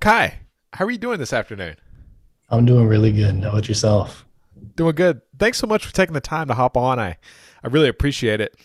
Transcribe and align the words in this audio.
Kai, 0.00 0.38
how 0.72 0.86
are 0.86 0.90
you 0.90 0.96
doing 0.96 1.18
this 1.18 1.34
afternoon? 1.34 1.76
I'm 2.48 2.64
doing 2.64 2.86
really 2.86 3.12
good. 3.12 3.42
How 3.42 3.50
about 3.50 3.68
yourself? 3.68 4.24
Doing 4.74 4.94
good. 4.94 5.20
Thanks 5.38 5.58
so 5.58 5.66
much 5.66 5.84
for 5.84 5.92
taking 5.92 6.14
the 6.14 6.22
time 6.22 6.48
to 6.48 6.54
hop 6.54 6.76
on. 6.78 6.98
I, 6.98 7.18
I 7.62 7.68
really 7.68 7.88
appreciate 7.88 8.40
it. 8.40 8.56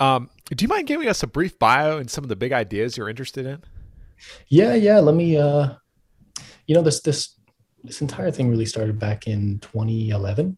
Um, 0.00 0.30
do 0.46 0.62
you 0.62 0.68
mind 0.68 0.86
giving 0.86 1.06
us 1.06 1.22
a 1.22 1.26
brief 1.26 1.58
bio 1.58 1.98
and 1.98 2.10
some 2.10 2.24
of 2.24 2.28
the 2.28 2.36
big 2.36 2.52
ideas 2.52 2.96
you're 2.96 3.08
interested 3.10 3.44
in? 3.44 3.62
Yeah, 4.48 4.74
yeah. 4.74 4.98
Let 4.98 5.14
me. 5.14 5.36
Uh, 5.36 5.74
you 6.66 6.74
know, 6.74 6.82
this 6.82 7.00
this 7.00 7.34
this 7.84 8.00
entire 8.00 8.30
thing 8.30 8.48
really 8.48 8.66
started 8.66 8.98
back 8.98 9.26
in 9.26 9.58
2011. 9.60 10.56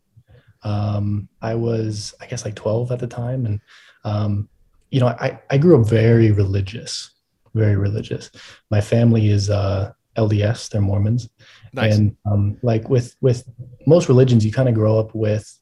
Um, 0.62 1.28
I 1.42 1.55
was, 1.56 2.15
I 2.20 2.27
guess, 2.27 2.45
like 2.45 2.55
12 2.55 2.92
at 2.92 2.98
the 3.01 3.06
time, 3.06 3.47
and 3.47 3.61
um, 4.05 4.48
you 4.91 5.01
know, 5.01 5.08
I 5.08 5.41
I 5.51 5.58
grew 5.58 5.81
up 5.81 5.89
very 5.89 6.31
religious, 6.31 7.11
very 7.55 7.77
religious. 7.77 8.31
My 8.70 8.81
family 8.81 9.31
is 9.31 9.51
uh, 9.51 9.92
LDS, 10.16 10.70
they're 10.70 10.80
Mormons. 10.80 11.28
Nice. 11.72 11.97
And 11.97 12.16
um, 12.27 12.58
like 12.62 12.89
with 12.89 13.16
with 13.20 13.44
most 13.86 14.08
religions, 14.08 14.44
you 14.44 14.52
kind 14.52 14.69
of 14.69 14.75
grow 14.75 14.98
up 14.98 15.14
with, 15.14 15.58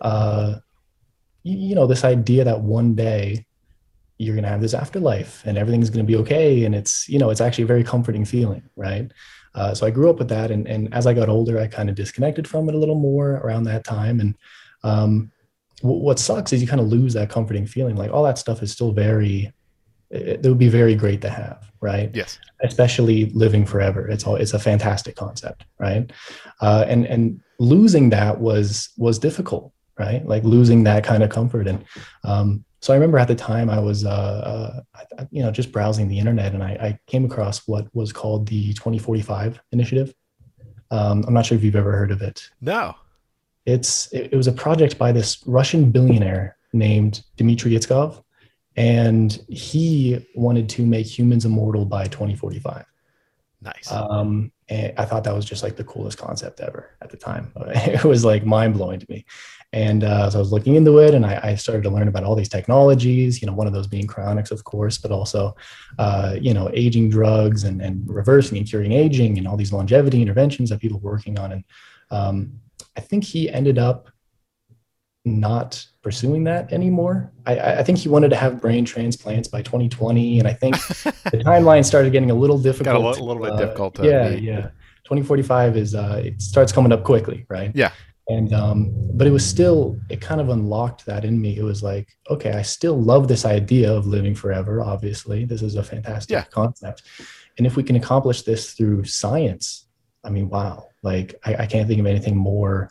uh, 0.00 0.56
you, 1.42 1.58
you, 1.70 1.74
know, 1.74 1.86
this 1.86 2.04
idea 2.04 2.44
that 2.44 2.60
one 2.60 2.94
day 2.94 3.46
you're 4.18 4.34
going 4.34 4.44
to 4.44 4.48
have 4.48 4.60
this 4.60 4.74
afterlife 4.74 5.42
and 5.46 5.58
everything's 5.58 5.90
going 5.90 6.04
to 6.04 6.10
be 6.10 6.16
okay, 6.18 6.64
and 6.64 6.74
it's 6.74 7.08
you 7.08 7.18
know, 7.18 7.30
it's 7.30 7.40
actually 7.40 7.64
a 7.64 7.68
very 7.68 7.84
comforting 7.84 8.24
feeling, 8.24 8.62
right? 8.76 9.10
Uh, 9.54 9.74
so 9.74 9.86
I 9.86 9.90
grew 9.90 10.10
up 10.10 10.18
with 10.18 10.28
that, 10.28 10.50
and 10.50 10.66
and 10.68 10.92
as 10.94 11.06
I 11.06 11.14
got 11.14 11.28
older, 11.28 11.58
I 11.58 11.66
kind 11.66 11.88
of 11.88 11.96
disconnected 11.96 12.46
from 12.46 12.68
it 12.68 12.74
a 12.74 12.78
little 12.78 12.98
more 12.98 13.36
around 13.36 13.64
that 13.64 13.84
time, 13.84 14.20
and 14.20 14.36
um, 14.84 15.32
what 15.82 16.18
sucks 16.18 16.52
is 16.52 16.60
you 16.60 16.68
kind 16.68 16.80
of 16.80 16.88
lose 16.88 17.14
that 17.14 17.30
comforting 17.30 17.66
feeling. 17.66 17.96
Like 17.96 18.10
all 18.12 18.24
that 18.24 18.38
stuff 18.38 18.62
is 18.62 18.72
still 18.72 18.92
very 18.92 19.52
it, 20.10 20.44
it, 20.44 20.48
would 20.48 20.58
be 20.58 20.68
very 20.68 20.94
great 20.94 21.20
to 21.22 21.30
have, 21.30 21.70
right? 21.80 22.10
Yes. 22.14 22.38
Especially 22.62 23.26
living 23.30 23.66
forever. 23.66 24.08
It's 24.08 24.24
all 24.24 24.36
it's 24.36 24.54
a 24.54 24.58
fantastic 24.58 25.16
concept, 25.16 25.64
right? 25.78 26.10
Uh, 26.60 26.84
and 26.88 27.06
and 27.06 27.40
losing 27.58 28.10
that 28.10 28.40
was 28.40 28.90
was 28.96 29.18
difficult, 29.18 29.72
right? 29.98 30.26
Like 30.26 30.44
losing 30.44 30.84
that 30.84 31.04
kind 31.04 31.22
of 31.22 31.30
comfort. 31.30 31.68
And 31.68 31.84
um, 32.24 32.64
so 32.80 32.92
I 32.92 32.96
remember 32.96 33.18
at 33.18 33.28
the 33.28 33.34
time 33.34 33.68
I 33.68 33.80
was, 33.80 34.04
uh, 34.04 34.82
uh, 34.94 35.24
you 35.30 35.42
know, 35.42 35.50
just 35.50 35.72
browsing 35.72 36.08
the 36.08 36.18
internet, 36.18 36.54
and 36.54 36.62
I, 36.62 36.70
I, 36.70 36.98
came 37.08 37.24
across 37.24 37.66
what 37.66 37.92
was 37.92 38.12
called 38.12 38.46
the 38.46 38.72
2045 38.74 39.60
initiative. 39.72 40.14
Um, 40.92 41.24
I'm 41.26 41.34
not 41.34 41.44
sure 41.44 41.58
if 41.58 41.64
you've 41.64 41.76
ever 41.76 41.92
heard 41.92 42.12
of 42.12 42.22
it. 42.22 42.48
No. 42.60 42.94
It's 43.66 44.10
it, 44.12 44.32
it 44.32 44.36
was 44.36 44.46
a 44.46 44.52
project 44.52 44.96
by 44.96 45.12
this 45.12 45.42
Russian 45.46 45.90
billionaire 45.90 46.56
named 46.72 47.22
Dmitry 47.36 47.72
Itskov 47.72 48.22
and 48.78 49.44
he 49.48 50.24
wanted 50.36 50.68
to 50.68 50.86
make 50.86 51.06
humans 51.06 51.44
immortal 51.44 51.84
by 51.84 52.04
2045 52.04 52.86
nice. 53.60 53.90
Um, 53.90 54.52
and 54.68 54.92
i 54.98 55.04
thought 55.04 55.24
that 55.24 55.34
was 55.34 55.44
just 55.44 55.64
like 55.64 55.74
the 55.74 55.82
coolest 55.82 56.16
concept 56.16 56.60
ever 56.60 56.96
at 57.02 57.10
the 57.10 57.16
time. 57.16 57.52
It 57.66 58.04
was 58.04 58.24
like 58.24 58.46
mind-blowing 58.46 59.00
to 59.00 59.06
me. 59.08 59.24
And 59.72 60.04
uh, 60.04 60.30
so 60.30 60.38
i 60.38 60.40
was 60.40 60.52
looking 60.52 60.76
into 60.76 60.98
it 60.98 61.12
and 61.12 61.26
I, 61.26 61.40
I, 61.42 61.54
started 61.56 61.82
to 61.82 61.90
learn 61.90 62.08
about 62.08 62.24
all 62.24 62.36
these 62.36 62.48
technologies 62.48 63.42
you 63.42 63.46
know 63.46 63.52
one 63.52 63.66
of 63.66 63.72
those 63.72 63.86
being 63.88 64.06
cryonics 64.06 64.50
of 64.50 64.64
course 64.64 64.96
but 64.96 65.10
also 65.10 65.56
uh, 65.98 66.36
you 66.40 66.54
know 66.54 66.70
aging 66.72 67.10
drugs 67.10 67.64
and, 67.64 67.82
and 67.82 68.08
reversing 68.08 68.56
and 68.58 68.66
curing 68.66 68.92
aging 68.92 69.38
and 69.38 69.48
all 69.48 69.56
these 69.56 69.72
longevity 69.72 70.22
interventions 70.22 70.70
that 70.70 70.80
people 70.80 71.00
were 71.00 71.10
working 71.10 71.38
on. 71.38 71.52
And 71.52 71.64
um, 72.10 72.60
i 72.96 73.00
think 73.00 73.24
he 73.24 73.50
ended 73.50 73.78
up 73.78 74.08
not 75.24 75.84
pursuing 76.08 76.42
that 76.42 76.72
anymore. 76.72 77.30
I, 77.44 77.80
I, 77.80 77.82
think 77.82 77.98
he 77.98 78.08
wanted 78.08 78.30
to 78.30 78.36
have 78.36 78.62
brain 78.62 78.86
transplants 78.86 79.46
by 79.46 79.60
2020, 79.60 80.38
and 80.38 80.48
I 80.48 80.54
think 80.54 80.74
the 80.86 81.42
timeline 81.44 81.84
started 81.84 82.12
getting 82.12 82.30
a 82.30 82.34
little 82.34 82.58
difficult. 82.58 82.94
Got 82.94 83.04
a 83.04 83.06
little, 83.06 83.26
little 83.26 83.42
bit 83.42 83.52
uh, 83.52 83.56
difficult. 83.58 84.02
yeah, 84.02 84.30
yeah. 84.30 84.70
2045 85.04 85.76
is 85.76 85.94
uh, 85.94 86.22
it 86.24 86.40
starts 86.40 86.72
coming 86.72 86.92
up 86.92 87.04
quickly, 87.04 87.44
right? 87.50 87.70
Yeah. 87.74 87.92
And 88.28 88.54
um, 88.54 88.90
but 89.12 89.26
it 89.26 89.30
was 89.30 89.44
still 89.44 90.00
it 90.08 90.22
kind 90.22 90.40
of 90.40 90.48
unlocked 90.48 91.04
that 91.04 91.26
in 91.26 91.38
me. 91.38 91.58
It 91.58 91.62
was 91.62 91.82
like, 91.82 92.08
okay, 92.30 92.52
I 92.52 92.62
still 92.62 92.98
love 92.98 93.28
this 93.28 93.44
idea 93.44 93.92
of 93.92 94.06
living 94.06 94.34
forever. 94.34 94.80
Obviously, 94.80 95.44
this 95.44 95.60
is 95.60 95.74
a 95.74 95.82
fantastic 95.82 96.32
yeah. 96.32 96.44
concept, 96.44 97.02
and 97.58 97.66
if 97.66 97.76
we 97.76 97.82
can 97.82 97.96
accomplish 97.96 98.42
this 98.42 98.72
through 98.72 99.04
science, 99.04 99.88
I 100.24 100.30
mean, 100.30 100.48
wow! 100.48 100.86
Like 101.02 101.34
I, 101.44 101.64
I 101.64 101.66
can't 101.66 101.86
think 101.86 102.00
of 102.00 102.06
anything 102.06 102.36
more 102.36 102.90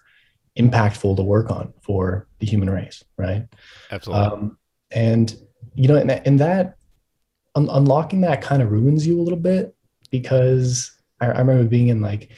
impactful 0.58 1.16
to 1.16 1.24
work 1.24 1.50
on 1.50 1.74
for 1.82 2.28
the 2.40 2.46
human 2.46 2.70
race, 2.70 3.04
right? 3.18 3.48
Absolutely. 3.92 4.26
Um, 4.26 4.58
and 4.92 5.38
you 5.76 5.88
know, 5.88 5.96
and, 5.96 6.10
and 6.12 6.40
that 6.40 6.78
un- 7.56 7.70
unlocking 7.72 8.22
that 8.22 8.42
kind 8.42 8.62
of 8.62 8.72
ruins 8.72 9.06
you 9.06 9.20
a 9.20 9.24
little 9.24 9.40
bit 9.40 9.76
because 10.12 10.92
I, 11.22 11.28
I, 11.28 11.40
remember 11.40 11.66
being 11.66 11.90
in 11.90 12.02
like, 12.02 12.32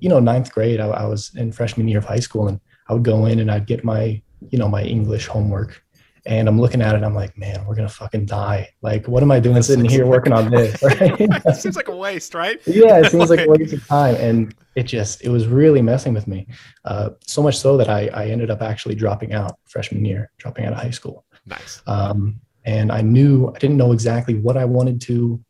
you 0.00 0.08
know, 0.08 0.18
ninth 0.18 0.52
grade. 0.52 0.80
I, 0.80 0.88
I 0.88 1.06
was 1.06 1.32
in 1.36 1.52
freshman 1.52 1.88
year 1.88 1.98
of 1.98 2.04
high 2.04 2.20
school, 2.20 2.48
and 2.48 2.60
I 2.88 2.94
would 2.94 3.04
go 3.04 3.26
in 3.26 3.38
and 3.38 3.50
I'd 3.50 3.66
get 3.66 3.84
my, 3.84 4.20
you 4.50 4.58
know, 4.58 4.68
my 4.68 4.82
English 4.82 5.26
homework, 5.26 5.83
and 6.26 6.48
I'm 6.48 6.58
looking 6.58 6.80
at 6.80 6.94
it, 6.94 7.02
I'm 7.02 7.14
like, 7.14 7.36
man, 7.36 7.64
we're 7.66 7.74
gonna 7.74 7.88
fucking 7.88 8.26
die. 8.26 8.70
Like, 8.80 9.06
what 9.06 9.22
am 9.22 9.30
I 9.30 9.40
doing 9.40 9.62
sitting 9.62 9.84
here 9.84 10.06
working 10.06 10.32
on 10.32 10.50
this? 10.50 10.82
Right? 10.82 11.16
it 11.20 11.56
seems 11.56 11.76
like 11.76 11.88
a 11.88 11.96
waste, 11.96 12.34
right? 12.34 12.60
Yeah, 12.66 12.98
it 12.98 13.10
seems 13.10 13.30
like 13.30 13.40
a 13.40 13.48
waste 13.48 13.72
of 13.72 13.86
time. 13.86 14.14
And 14.16 14.54
it 14.74 14.84
just 14.84 15.22
it 15.22 15.28
was 15.28 15.46
really 15.46 15.82
messing 15.82 16.14
with 16.14 16.26
me. 16.26 16.46
Uh, 16.84 17.10
so 17.26 17.42
much 17.42 17.58
so 17.58 17.76
that 17.76 17.88
I, 17.88 18.08
I 18.14 18.26
ended 18.26 18.50
up 18.50 18.62
actually 18.62 18.94
dropping 18.94 19.32
out 19.32 19.58
freshman 19.66 20.04
year, 20.04 20.30
dropping 20.38 20.64
out 20.64 20.72
of 20.72 20.78
high 20.78 20.90
school. 20.90 21.24
Nice. 21.46 21.82
Um, 21.86 22.40
and 22.64 22.90
I 22.90 23.02
knew 23.02 23.52
I 23.54 23.58
didn't 23.58 23.76
know 23.76 23.92
exactly 23.92 24.34
what 24.34 24.56
I 24.56 24.64
wanted 24.64 25.00
to 25.02 25.42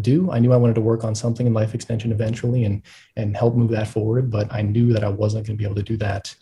do. 0.00 0.30
I 0.30 0.38
knew 0.38 0.52
I 0.52 0.56
wanted 0.56 0.74
to 0.74 0.80
work 0.80 1.04
on 1.04 1.14
something 1.14 1.46
in 1.46 1.54
life 1.54 1.74
extension 1.74 2.12
eventually 2.12 2.64
and 2.64 2.82
and 3.16 3.36
help 3.36 3.54
move 3.54 3.70
that 3.70 3.88
forward, 3.88 4.30
but 4.30 4.52
I 4.52 4.62
knew 4.62 4.92
that 4.92 5.04
I 5.04 5.08
wasn't 5.08 5.46
going 5.46 5.56
to 5.56 5.58
be 5.58 5.64
able 5.64 5.76
to 5.76 5.82
do 5.82 5.96
that 5.98 6.34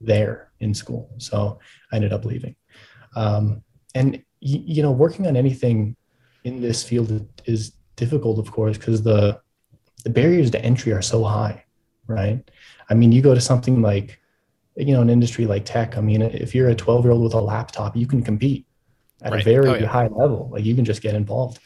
there 0.00 0.50
in 0.60 0.74
school. 0.74 1.10
So 1.18 1.58
I 1.92 1.96
ended 1.96 2.12
up 2.12 2.24
leaving. 2.24 2.56
Um, 3.16 3.62
and 3.94 4.22
you, 4.40 4.62
you 4.64 4.82
know, 4.82 4.92
working 4.92 5.26
on 5.26 5.36
anything 5.36 5.96
in 6.44 6.60
this 6.60 6.82
field 6.82 7.28
is 7.44 7.72
difficult, 7.96 8.38
of 8.38 8.50
course, 8.50 8.78
because 8.78 9.02
the 9.02 9.40
the 10.04 10.10
barriers 10.10 10.50
to 10.50 10.64
entry 10.64 10.92
are 10.92 11.02
so 11.02 11.22
high, 11.24 11.64
right? 12.06 12.42
I 12.88 12.94
mean, 12.94 13.12
you 13.12 13.20
go 13.20 13.34
to 13.34 13.40
something 13.40 13.82
like, 13.82 14.18
you 14.76 14.94
know, 14.94 15.02
an 15.02 15.10
industry 15.10 15.44
like 15.44 15.66
tech. 15.66 15.98
I 15.98 16.00
mean, 16.00 16.22
if 16.22 16.54
you're 16.54 16.70
a 16.70 16.74
12 16.74 17.04
year 17.04 17.12
old 17.12 17.22
with 17.22 17.34
a 17.34 17.40
laptop, 17.40 17.94
you 17.96 18.06
can 18.06 18.22
compete 18.22 18.66
at 19.22 19.32
right. 19.32 19.40
a 19.42 19.44
very 19.44 19.68
oh, 19.68 19.74
yeah. 19.74 19.86
high 19.86 20.08
level. 20.08 20.48
Like 20.52 20.64
you 20.64 20.74
can 20.74 20.84
just 20.84 21.02
get 21.02 21.14
involved, 21.14 21.58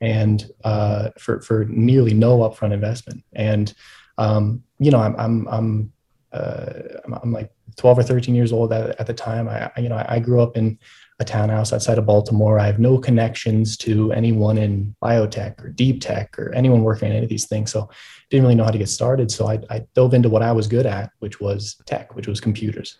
and 0.00 0.48
uh, 0.64 1.10
for 1.18 1.40
for 1.40 1.64
nearly 1.64 2.14
no 2.14 2.38
upfront 2.38 2.72
investment. 2.72 3.24
And 3.32 3.72
um, 4.18 4.62
you 4.78 4.90
know, 4.90 5.00
I'm 5.00 5.16
I'm 5.16 5.48
I'm, 5.48 5.92
uh, 6.32 6.72
I'm, 7.04 7.14
I'm 7.14 7.32
like 7.32 7.50
12 7.76 7.98
or 7.98 8.02
13 8.02 8.34
years 8.34 8.52
old 8.52 8.72
at, 8.72 8.98
at 9.00 9.06
the 9.06 9.14
time. 9.14 9.48
I, 9.48 9.70
you 9.78 9.88
know 9.88 10.04
I 10.08 10.18
grew 10.18 10.40
up 10.40 10.56
in 10.56 10.78
a 11.20 11.24
townhouse 11.24 11.72
outside 11.72 11.98
of 11.98 12.06
Baltimore. 12.06 12.58
I 12.58 12.66
have 12.66 12.78
no 12.78 12.98
connections 12.98 13.76
to 13.78 14.10
anyone 14.12 14.56
in 14.56 14.96
biotech 15.02 15.62
or 15.62 15.68
deep 15.68 16.00
tech 16.00 16.36
or 16.38 16.52
anyone 16.54 16.82
working 16.82 17.10
on 17.10 17.16
any 17.16 17.24
of 17.24 17.28
these 17.28 17.46
things. 17.46 17.70
So 17.70 17.90
didn't 18.30 18.44
really 18.44 18.54
know 18.54 18.64
how 18.64 18.70
to 18.70 18.78
get 18.78 18.88
started. 18.88 19.30
So 19.30 19.46
I, 19.46 19.60
I 19.68 19.86
dove 19.94 20.14
into 20.14 20.30
what 20.30 20.42
I 20.42 20.52
was 20.52 20.66
good 20.66 20.86
at, 20.86 21.10
which 21.18 21.38
was 21.38 21.76
tech, 21.84 22.16
which 22.16 22.26
was 22.26 22.40
computers. 22.40 22.96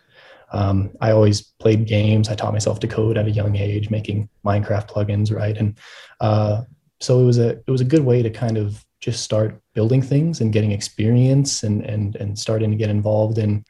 Um, 0.53 0.91
I 1.01 1.13
always 1.13 1.41
played 1.41 1.87
games. 1.87 2.29
I 2.29 2.35
taught 2.35 2.53
myself 2.53 2.79
to 2.81 2.89
code 2.89 3.17
at 3.17 3.27
a 3.27 3.31
young 3.31 3.57
age, 3.57 3.89
making 3.89 4.29
Minecraft 4.45 4.89
plugins, 4.89 5.35
right? 5.35 5.57
And 5.57 5.79
uh, 6.21 6.63
so 7.01 7.21
it 7.21 7.25
was 7.25 7.39
a 7.39 7.51
it 7.51 7.71
was 7.71 7.81
a 7.81 7.87
good 7.87 8.05
way 8.05 8.23
to 8.23 8.31
kind 8.31 8.59
of 8.59 8.85
just 9.01 9.23
start 9.23 9.63
building 9.75 10.03
things 10.03 10.41
and 10.41 10.53
getting 10.53 10.73
experience 10.73 11.63
and 11.63 11.83
and 11.85 12.17
and 12.17 12.39
starting 12.39 12.71
to 12.71 12.77
get 12.77 12.91
involved 12.91 13.39
in 13.39 13.65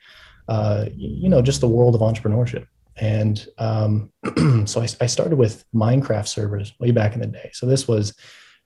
uh, 0.51 0.87
you 0.97 1.29
know 1.29 1.41
just 1.41 1.61
the 1.61 1.69
world 1.69 1.95
of 1.95 2.01
entrepreneurship. 2.01 2.67
And 2.97 3.47
um, 3.59 4.13
so 4.67 4.81
I, 4.81 4.89
I, 5.01 5.07
started 5.07 5.37
with 5.37 5.65
Minecraft 5.73 6.27
servers 6.27 6.75
way 6.81 6.91
back 6.91 7.15
in 7.15 7.21
the 7.21 7.29
day. 7.29 7.51
So 7.55 7.65
this 7.65 7.89
was 7.89 8.15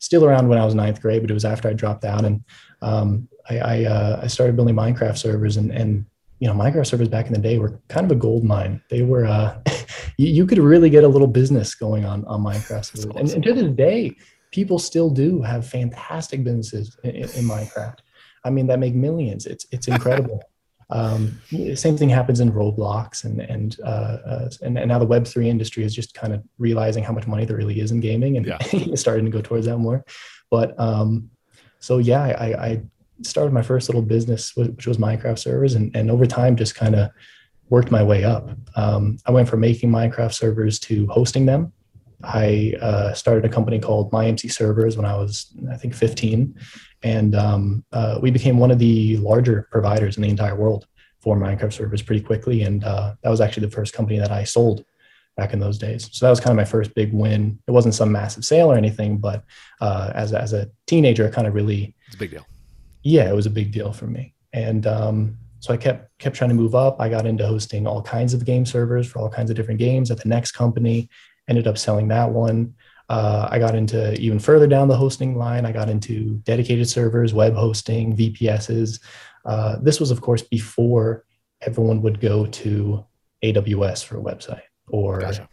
still 0.01 0.25
around 0.25 0.49
when 0.49 0.59
I 0.59 0.65
was 0.65 0.75
ninth 0.75 1.01
grade, 1.01 1.21
but 1.21 1.31
it 1.31 1.35
was 1.35 1.45
after 1.45 1.69
I 1.69 1.75
dropped 1.75 2.05
out. 2.05 2.25
And 2.25 2.43
um, 2.83 3.29
I, 3.49 3.59
I, 3.59 3.85
uh, 3.85 4.21
I, 4.25 4.27
started 4.27 4.57
building 4.57 4.75
Minecraft 4.75 5.19
servers. 5.19 5.57
And, 5.57 5.71
and 5.71 6.07
you 6.41 6.49
know, 6.49 6.55
Minecraft 6.55 6.87
servers 6.87 7.09
back 7.09 7.27
in 7.27 7.33
the 7.33 7.39
day 7.39 7.59
were 7.59 7.79
kind 7.89 8.07
of 8.07 8.17
a 8.17 8.19
gold 8.19 8.45
mine. 8.45 8.83
They 8.89 9.03
were, 9.03 9.27
uh, 9.27 9.57
you, 10.17 10.29
you, 10.29 10.47
could 10.47 10.59
really 10.59 10.91
get 10.91 11.05
a 11.05 11.09
little 11.09 11.29
business 11.29 11.75
going 11.75 12.05
on 12.05 12.25
on 12.25 12.43
Minecraft 12.43 12.87
servers. 12.87 13.07
Awesome. 13.07 13.19
And, 13.19 13.31
and, 13.31 13.45
to 13.45 13.53
this 13.53 13.73
day, 13.77 14.17
people 14.51 14.79
still 14.79 15.11
do 15.11 15.43
have 15.43 15.67
fantastic 15.67 16.43
businesses 16.43 16.97
in, 17.05 17.15
in 17.15 17.45
Minecraft. 17.45 17.99
I 18.43 18.51
mean, 18.51 18.67
that 18.67 18.79
make 18.79 18.95
millions. 18.95 19.47
It's 19.47 19.67
it's 19.71 19.87
incredible. 19.95 20.43
Um, 20.91 21.41
same 21.75 21.97
thing 21.97 22.09
happens 22.09 22.41
in 22.41 22.53
Roblox, 22.53 23.25
and 23.25 23.41
and, 23.41 23.77
uh, 23.85 24.19
uh, 24.27 24.51
and, 24.63 24.79
and 24.79 24.89
now 24.89 24.99
the 24.99 25.07
Web 25.07 25.27
three 25.27 25.49
industry 25.49 25.85
is 25.85 25.95
just 25.95 26.15
kind 26.15 26.33
of 26.33 26.43
realizing 26.59 27.03
how 27.03 27.13
much 27.13 27.27
money 27.27 27.45
there 27.45 27.57
really 27.57 27.81
is 27.81 27.91
in 27.91 28.01
gaming, 28.01 28.37
and 28.37 28.47
yeah. 28.47 28.59
starting 28.95 29.25
to 29.25 29.31
go 29.31 29.41
towards 29.41 29.67
that 29.67 29.79
more. 29.79 30.05
But 30.51 30.79
um, 30.79 31.31
so 31.81 31.99
yeah, 31.99 32.23
I, 32.23 32.67
I 32.67 32.83
started 33.23 33.53
my 33.53 33.63
first 33.63 33.89
little 33.89 34.03
business, 34.03 34.55
which 34.57 34.87
was 34.87 34.99
Minecraft 34.99 35.39
servers, 35.39 35.75
and, 35.75 35.95
and 35.97 36.11
over 36.11 36.27
time 36.27 36.57
just 36.57 36.75
kind 36.75 36.95
of 36.95 37.11
worked 37.69 37.91
my 37.91 38.03
way 38.03 38.25
up. 38.25 38.51
Um, 38.77 39.19
I 39.27 39.31
went 39.31 39.49
from 39.49 39.61
making 39.61 39.91
Minecraft 39.91 40.35
servers 40.35 40.79
to 40.81 41.07
hosting 41.09 41.47
them. 41.47 41.73
I 42.23 42.75
uh, 42.81 43.13
started 43.13 43.45
a 43.45 43.49
company 43.49 43.79
called 43.79 44.11
MyMC 44.13 44.51
Servers 44.51 44.97
when 44.97 45.05
I 45.05 45.17
was, 45.17 45.53
I 45.71 45.77
think, 45.77 45.95
15, 45.95 46.55
and 47.05 47.37
um, 47.37 47.85
uh, 47.93 48.19
we 48.21 48.33
became 48.33 48.59
one 48.59 48.73
of 48.73 48.81
the 48.81 49.17
larger 49.19 49.69
providers 49.71 50.17
in 50.17 50.23
the 50.25 50.29
entire 50.29 50.57
world 50.57 50.87
for 51.21 51.37
Minecraft 51.37 51.73
servers 51.73 52.03
pretty 52.03 52.23
quickly. 52.23 52.63
And 52.63 52.83
uh, 52.83 53.15
that 53.23 53.31
was 53.31 53.41
actually 53.41 53.67
the 53.67 53.73
first 53.73 53.95
company 53.95 54.19
that 54.19 54.33
I 54.33 54.43
sold 54.43 54.85
back 55.37 55.53
in 55.53 55.61
those 55.61 55.79
days. 55.79 56.09
So 56.13 56.27
that 56.27 56.31
was 56.31 56.41
kind 56.41 56.51
of 56.51 56.57
my 56.57 56.65
first 56.65 56.95
big 56.95 57.13
win. 57.13 57.61
It 57.69 57.71
wasn't 57.71 57.95
some 57.95 58.11
massive 58.11 58.45
sale 58.45 58.71
or 58.71 58.77
anything, 58.77 59.19
but 59.19 59.45
uh, 59.81 60.11
as 60.15 60.33
a, 60.33 60.41
as 60.41 60.53
a 60.53 60.69
teenager, 60.87 61.25
it 61.27 61.33
kind 61.33 61.47
of 61.47 61.55
really 61.55 61.95
it's 62.07 62.17
a 62.17 62.19
big 62.19 62.33
deal 62.33 62.45
yeah, 63.05 63.29
it 63.29 63.37
was 63.37 63.47
a 63.47 63.51
big 63.51 63.71
deal 63.71 63.93
for 63.93 64.07
me. 64.07 64.35
And 64.53 64.87
um, 64.87 65.37
so 65.61 65.73
I 65.73 65.77
kept 65.77 66.19
kept 66.19 66.35
trying 66.35 66.51
to 66.51 66.57
move 66.57 66.75
up. 66.75 67.01
I 67.01 67.09
got 67.09 67.27
into 67.27 67.47
hosting 67.47 67.87
all 67.87 68.03
kinds 68.03 68.35
of 68.35 68.45
game 68.45 68.67
servers 68.67 69.07
for 69.07 69.21
all 69.21 69.29
kinds 69.29 69.51
of 69.51 69.57
different 69.57 69.79
games 69.79 70.11
at 70.11 70.21
the 70.21 70.29
next 70.29 70.53
company. 70.53 71.09
Ended 71.49 71.67
up 71.67 71.79
selling 71.79 72.09
that 72.09 72.31
one. 72.31 72.75
Uh, 73.09 73.49
I 73.51 73.59
got 73.59 73.75
into 73.75 74.19
even 74.21 74.39
further 74.39 74.67
down 74.67 74.89
the 74.89 74.97
hosting 74.97 75.37
line. 75.37 75.67
I 75.67 75.73
got 75.73 75.91
into 75.91 76.41
dedicated 76.45 76.89
servers, 76.89 77.35
web 77.35 77.55
hosting, 77.55 78.17
VPSs. 78.17 79.01
Uh, 79.45 79.77
this 79.83 80.01
was, 80.01 80.11
of 80.11 80.21
course, 80.21 80.43
before 80.43 81.25
everyone 81.61 82.03
would 82.03 82.21
go 82.21 82.47
to 82.47 83.05
AWS 83.43 84.05
for 84.05 84.19
a 84.19 84.23
website 84.23 84.63
or 84.89 85.21
gotcha. 85.21 85.49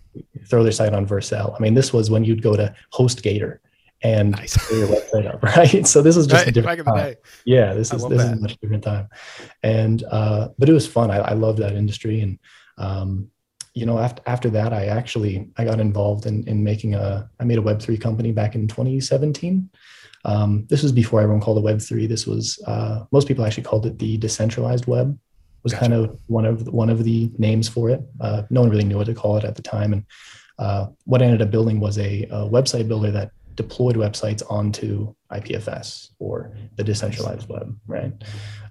throw 0.48 0.64
their 0.64 0.72
site 0.72 0.94
on 0.94 1.06
Vercel. 1.06 1.56
I 1.56 1.60
mean, 1.60 1.74
this 1.74 1.92
was 1.92 2.10
when 2.10 2.24
you'd 2.24 2.42
go 2.42 2.56
to 2.56 2.74
HostGator 2.94 3.60
and 4.04 4.32
nice. 4.32 4.72
your 4.72 4.88
website 4.88 5.28
up, 5.28 5.44
right? 5.58 5.86
So 5.86 6.02
this 6.02 6.18
is 6.18 6.28
just 6.28 6.46
right, 6.46 6.48
a 6.48 6.52
different 6.52 6.86
time. 6.86 7.16
Yeah, 7.46 7.74
this 7.74 7.94
is 7.94 8.04
this 8.08 8.18
that. 8.18 8.34
is 8.34 8.40
a 8.40 8.42
much 8.42 8.58
different 8.60 8.84
time. 8.84 9.10
And 9.64 10.04
uh, 10.10 10.50
but 10.58 10.70
it 10.70 10.74
was 10.74 10.88
fun. 10.88 11.12
I, 11.12 11.18
I 11.18 11.34
love 11.34 11.58
that 11.58 11.74
industry, 11.74 12.22
and 12.22 12.40
um, 12.78 13.30
you 13.74 13.86
know, 13.86 14.00
after 14.00 14.22
after 14.26 14.50
that, 14.52 14.74
I 14.74 14.88
actually 14.88 15.50
I 15.58 15.66
got 15.66 15.80
involved 15.80 16.26
in 16.26 16.48
in 16.48 16.64
making 16.64 16.96
a 16.96 17.30
I 17.40 17.44
made 17.44 17.58
a 17.58 17.62
Web 17.62 17.82
three 17.82 17.98
company 17.98 18.32
back 18.32 18.56
in 18.56 18.68
2017. 18.68 19.70
Um, 20.24 20.66
this 20.70 20.84
was 20.84 20.92
before 20.92 21.22
everyone 21.22 21.42
called 21.42 21.58
it 21.58 21.64
Web 21.64 21.82
three. 21.82 22.06
This 22.06 22.28
was 22.28 22.62
uh, 22.68 23.06
most 23.12 23.28
people 23.28 23.46
actually 23.46 23.64
called 23.64 23.86
it 23.86 23.98
the 23.98 24.18
decentralized 24.18 24.88
web. 24.88 25.18
Was 25.64 25.74
gotcha. 25.74 25.82
kind 25.82 25.94
of 25.94 26.20
one 26.28 26.46
of 26.46 26.68
one 26.68 26.90
of 26.90 27.04
the 27.04 27.32
names 27.38 27.70
for 27.70 27.90
it. 27.90 28.02
Uh, 28.20 28.44
no 28.50 28.62
one 28.62 28.70
really 28.70 28.84
knew 28.84 28.98
what 28.98 29.08
to 29.08 29.14
call 29.14 29.38
it 29.38 29.44
at 29.44 29.56
the 29.56 29.62
time, 29.62 29.94
and 29.94 30.06
uh, 30.60 30.88
what 31.06 31.22
I 31.22 31.26
ended 31.26 31.42
up 31.42 31.52
building 31.52 31.80
was 31.80 31.98
a, 31.98 32.24
a 32.24 32.50
website 32.50 32.88
builder 32.88 33.12
that 33.12 33.32
deployed 33.56 33.96
websites 33.96 34.44
onto 34.50 35.14
IPFS 35.32 36.10
or 36.20 36.56
the 36.76 36.84
decentralized 36.84 37.48
web, 37.50 37.78
right? 37.88 38.14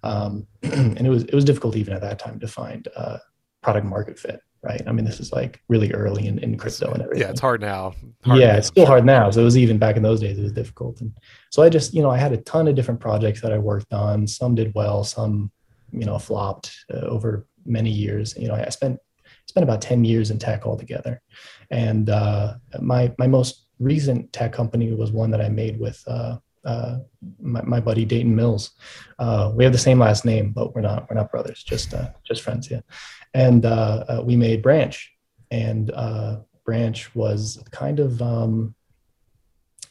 Um, 0.02 0.47
and 0.62 1.06
it 1.06 1.11
was 1.11 1.25
it 1.25 1.35
was 1.35 1.44
difficult 1.44 1.76
even 1.76 1.94
at 1.94 2.00
that 2.02 2.19
time 2.19 2.38
to 2.41 2.49
find 2.49 2.88
uh, 2.97 3.19
product 3.62 3.87
market 3.87 4.19
fit, 4.19 4.41
right? 4.62 4.83
I 4.87 4.93
mean, 4.93 5.05
this 5.05 5.21
is 5.21 5.33
like 5.33 5.62
really 5.69 5.93
early 5.93 6.27
in, 6.27 6.39
in 6.39 6.57
crypto 6.57 6.93
and 6.93 7.03
everything. 7.03 7.23
Yeah, 7.23 7.31
it's 7.31 7.41
hard 7.41 7.61
now. 7.61 7.95
Hard 8.25 8.41
yeah, 8.41 8.53
now. 8.53 8.59
it's 8.59 8.67
still 8.69 8.87
hard 8.87 9.05
now. 9.05 9.31
So 9.31 9.41
it 9.41 9.45
was 9.45 9.57
even 9.57 9.79
back 9.79 9.97
in 9.97 10.03
those 10.03 10.21
days, 10.21 10.39
it 10.39 10.43
was 10.43 10.53
difficult. 10.53 11.01
And 11.01 11.12
so 11.51 11.62
I 11.62 11.69
just, 11.69 11.95
you 11.95 12.03
know, 12.03 12.11
I 12.11 12.19
had 12.19 12.33
a 12.33 12.39
ton 12.39 12.69
of 12.69 12.75
different 12.75 13.01
projects 13.01 13.41
that 13.41 13.53
I 13.53 13.59
worked 13.59 13.93
on. 13.93 14.27
Some 14.27 14.55
did 14.55 14.73
well, 14.75 15.03
some, 15.05 15.51
you 15.93 16.05
know, 16.05 16.19
flopped 16.19 16.77
uh, 16.93 16.99
over 16.99 17.47
many 17.65 17.91
years. 17.91 18.37
You 18.37 18.49
know, 18.49 18.55
I 18.55 18.69
spent 18.69 18.99
spent 19.47 19.65
about 19.65 19.83
10 19.83 20.05
years 20.05 20.31
in 20.31 20.39
tech 20.39 20.67
altogether. 20.67 21.21
And 21.71 22.11
uh, 22.11 22.55
my 22.81 23.12
my 23.19 23.27
most 23.27 23.67
recent 23.79 24.33
tech 24.33 24.53
company 24.53 24.93
was 24.93 25.11
one 25.11 25.31
that 25.31 25.41
I 25.41 25.49
made 25.49 25.79
with 25.81 26.03
uh, 26.07 26.37
uh, 26.65 26.99
my, 27.41 27.62
my, 27.62 27.81
buddy 27.81 28.05
Dayton 28.05 28.35
Mills. 28.35 28.73
Uh, 29.19 29.53
we 29.55 29.65
have 29.65 29.73
the 29.73 29.79
same 29.79 29.99
last 29.99 30.25
name, 30.25 30.53
but 30.53 30.75
we're 30.75 30.83
not 30.83 31.09
we're 31.09 31.17
not 31.17 31.31
brothers, 31.31 31.62
just 31.62 31.95
uh, 31.95 32.11
just 32.25 32.43
friends. 32.43 32.71
Yeah, 32.71 32.81
and 33.35 33.65
uh, 33.65 34.05
uh, 34.09 34.23
we 34.25 34.37
made 34.37 34.62
Branch, 34.62 35.11
and 35.51 35.91
Branch 36.65 37.15
was 37.15 37.62
kind 37.71 37.99
of 37.99 38.21
um, 38.21 38.75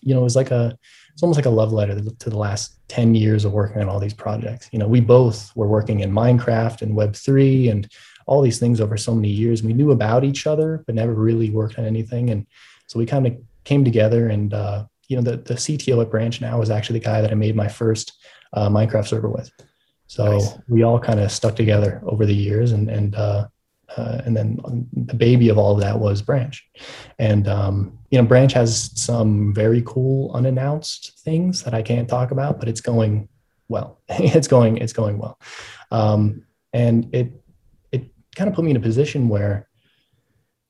you 0.02 0.14
know 0.14 0.22
it 0.22 0.24
was 0.24 0.36
like 0.36 0.52
a 0.52 0.78
it's 1.14 1.24
almost 1.24 1.38
like 1.38 1.46
a 1.46 1.50
love 1.50 1.74
letter 1.74 2.00
to 2.02 2.30
the 2.30 2.38
last 2.38 2.80
10 2.88 3.16
years 3.16 3.46
of 3.46 3.52
working 3.52 3.82
on 3.82 3.90
all 3.90 4.00
these 4.00 4.14
projects 4.14 4.70
you 4.72 4.80
know 4.80 4.88
we 4.88 5.02
both 5.02 5.52
were 5.56 5.68
working 5.68 6.00
in 6.00 6.12
minecraft 6.12 6.82
and 6.82 6.96
web3 6.96 7.70
and 7.70 7.92
all 8.26 8.42
these 8.42 8.60
things 8.60 8.80
over 8.80 8.96
so 8.96 9.14
many 9.14 9.30
years 9.30 9.64
we 9.64 9.74
knew 9.74 9.92
about 9.92 10.24
each 10.24 10.48
other 10.48 10.84
but 10.86 10.96
never 10.96 11.14
really 11.14 11.50
worked 11.50 11.78
on 11.78 11.86
anything 11.86 12.30
and 12.30 12.46
so 12.88 12.98
we 12.98 13.06
kind 13.06 13.28
of 13.28 13.36
came 13.66 13.84
together 13.84 14.30
and 14.30 14.54
uh, 14.54 14.86
you 15.10 15.18
know 15.18 15.22
the, 15.22 15.38
the 15.38 15.56
cto 15.56 16.02
at 16.02 16.10
branch 16.10 16.40
now 16.40 16.62
is 16.62 16.70
actually 16.70 16.98
the 17.00 17.06
guy 17.06 17.22
that 17.22 17.32
i 17.32 17.36
made 17.36 17.56
my 17.56 17.68
first 17.68 18.14
uh, 18.54 18.70
minecraft 18.70 19.08
server 19.08 19.30
with. 19.30 19.52
So 20.08 20.26
nice. 20.26 20.58
we 20.68 20.84
all 20.84 21.00
kind 21.00 21.20
of 21.20 21.32
stuck 21.32 21.56
together 21.56 22.02
over 22.06 22.26
the 22.26 22.36
years 22.36 22.72
and 22.72 22.90
and 22.90 23.16
uh, 23.16 23.48
uh, 23.96 24.22
and 24.26 24.36
then 24.36 24.60
the 24.94 25.16
baby 25.16 25.50
of 25.50 25.58
all 25.58 25.74
of 25.74 25.82
that 25.82 26.00
was 26.00 26.22
branch. 26.22 26.68
And 27.18 27.48
um, 27.48 27.98
you 28.10 28.20
know 28.20 28.28
branch 28.28 28.54
has 28.54 28.92
some 29.00 29.54
very 29.54 29.84
cool 29.86 30.32
unannounced 30.34 31.20
things 31.20 31.64
that 31.64 31.76
i 31.76 31.84
can't 31.84 32.10
talk 32.10 32.32
about 32.32 32.60
but 32.60 32.68
it's 32.68 32.82
going 32.82 33.30
well. 33.68 34.02
It's 34.10 34.48
going 34.48 34.78
it's 34.78 34.94
going 34.94 35.20
well. 35.20 35.40
Um, 35.92 36.46
and 36.74 37.14
it 37.14 37.34
it 37.92 38.12
kind 38.36 38.50
of 38.50 38.56
put 38.56 38.66
me 38.66 38.72
in 38.72 38.78
a 38.78 38.82
position 38.82 39.30
where 39.30 39.68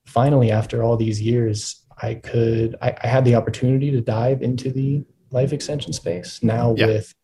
finally 0.06 0.50
after 0.50 0.82
all 0.82 0.96
these 0.96 1.20
years 1.20 1.84
I 2.02 2.14
could, 2.14 2.76
I, 2.80 2.96
I, 3.02 3.06
had 3.06 3.24
the 3.24 3.34
opportunity 3.34 3.90
to 3.90 4.00
dive 4.00 4.42
into 4.42 4.70
the 4.70 5.04
life 5.30 5.52
extension 5.52 5.92
space 5.92 6.42
now 6.42 6.74
yeah. 6.76 6.86
with 6.86 7.14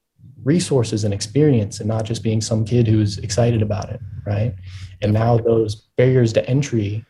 resources 0.45 1.05
and 1.05 1.13
experience 1.15 1.81
and 1.81 1.89
not 1.89 2.05
just 2.05 2.23
being 2.23 2.41
some 2.41 2.65
kid 2.65 2.87
who's 2.87 3.19
excited 3.19 3.63
about 3.63 3.91
it. 3.91 4.01
Right. 4.25 4.55
And 5.03 5.13
now 5.13 5.39
those 5.39 5.87
barriers 5.97 6.33
to 6.35 6.49
entry 6.49 7.05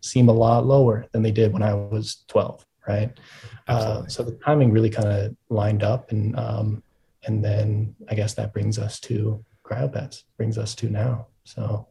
seem 0.00 0.28
a 0.28 0.32
lot 0.32 0.66
lower 0.66 1.06
than 1.12 1.22
they 1.22 1.30
did 1.30 1.52
when 1.52 1.62
I 1.62 1.74
was 1.74 2.24
12. 2.28 2.64
Right. 2.86 3.18
Uh, 3.66 4.06
so 4.06 4.22
the 4.22 4.32
timing 4.44 4.72
really 4.72 4.88
kind 4.88 5.08
of 5.08 5.36
lined 5.50 5.82
up. 5.82 6.10
And, 6.10 6.38
um, 6.38 6.82
and 7.26 7.44
then 7.44 7.94
I 8.08 8.14
guess 8.14 8.32
that 8.34 8.54
brings 8.54 8.78
us 8.78 8.98
to 9.00 9.44
CryoPets, 9.64 10.22
brings 10.38 10.56
us 10.56 10.74
to 10.76 10.88
now. 10.88 11.26
So 11.44 11.86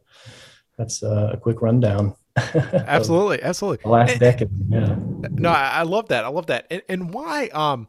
that's 0.77 1.03
a 1.03 1.38
quick 1.41 1.62
rundown. 1.62 2.15
absolutely, 2.88 3.41
absolutely. 3.41 3.89
last 3.89 4.12
and, 4.12 4.20
decade. 4.20 4.50
Yeah. 4.70 4.96
No, 5.32 5.50
I, 5.50 5.70
I, 5.70 5.84
love 5.84 6.10
that. 6.10 6.25
I 6.25 6.27
love 6.27 6.48
that. 6.48 6.67
And, 6.70 6.82
and 6.88 7.13
why? 7.13 7.48
Um, 7.48 7.88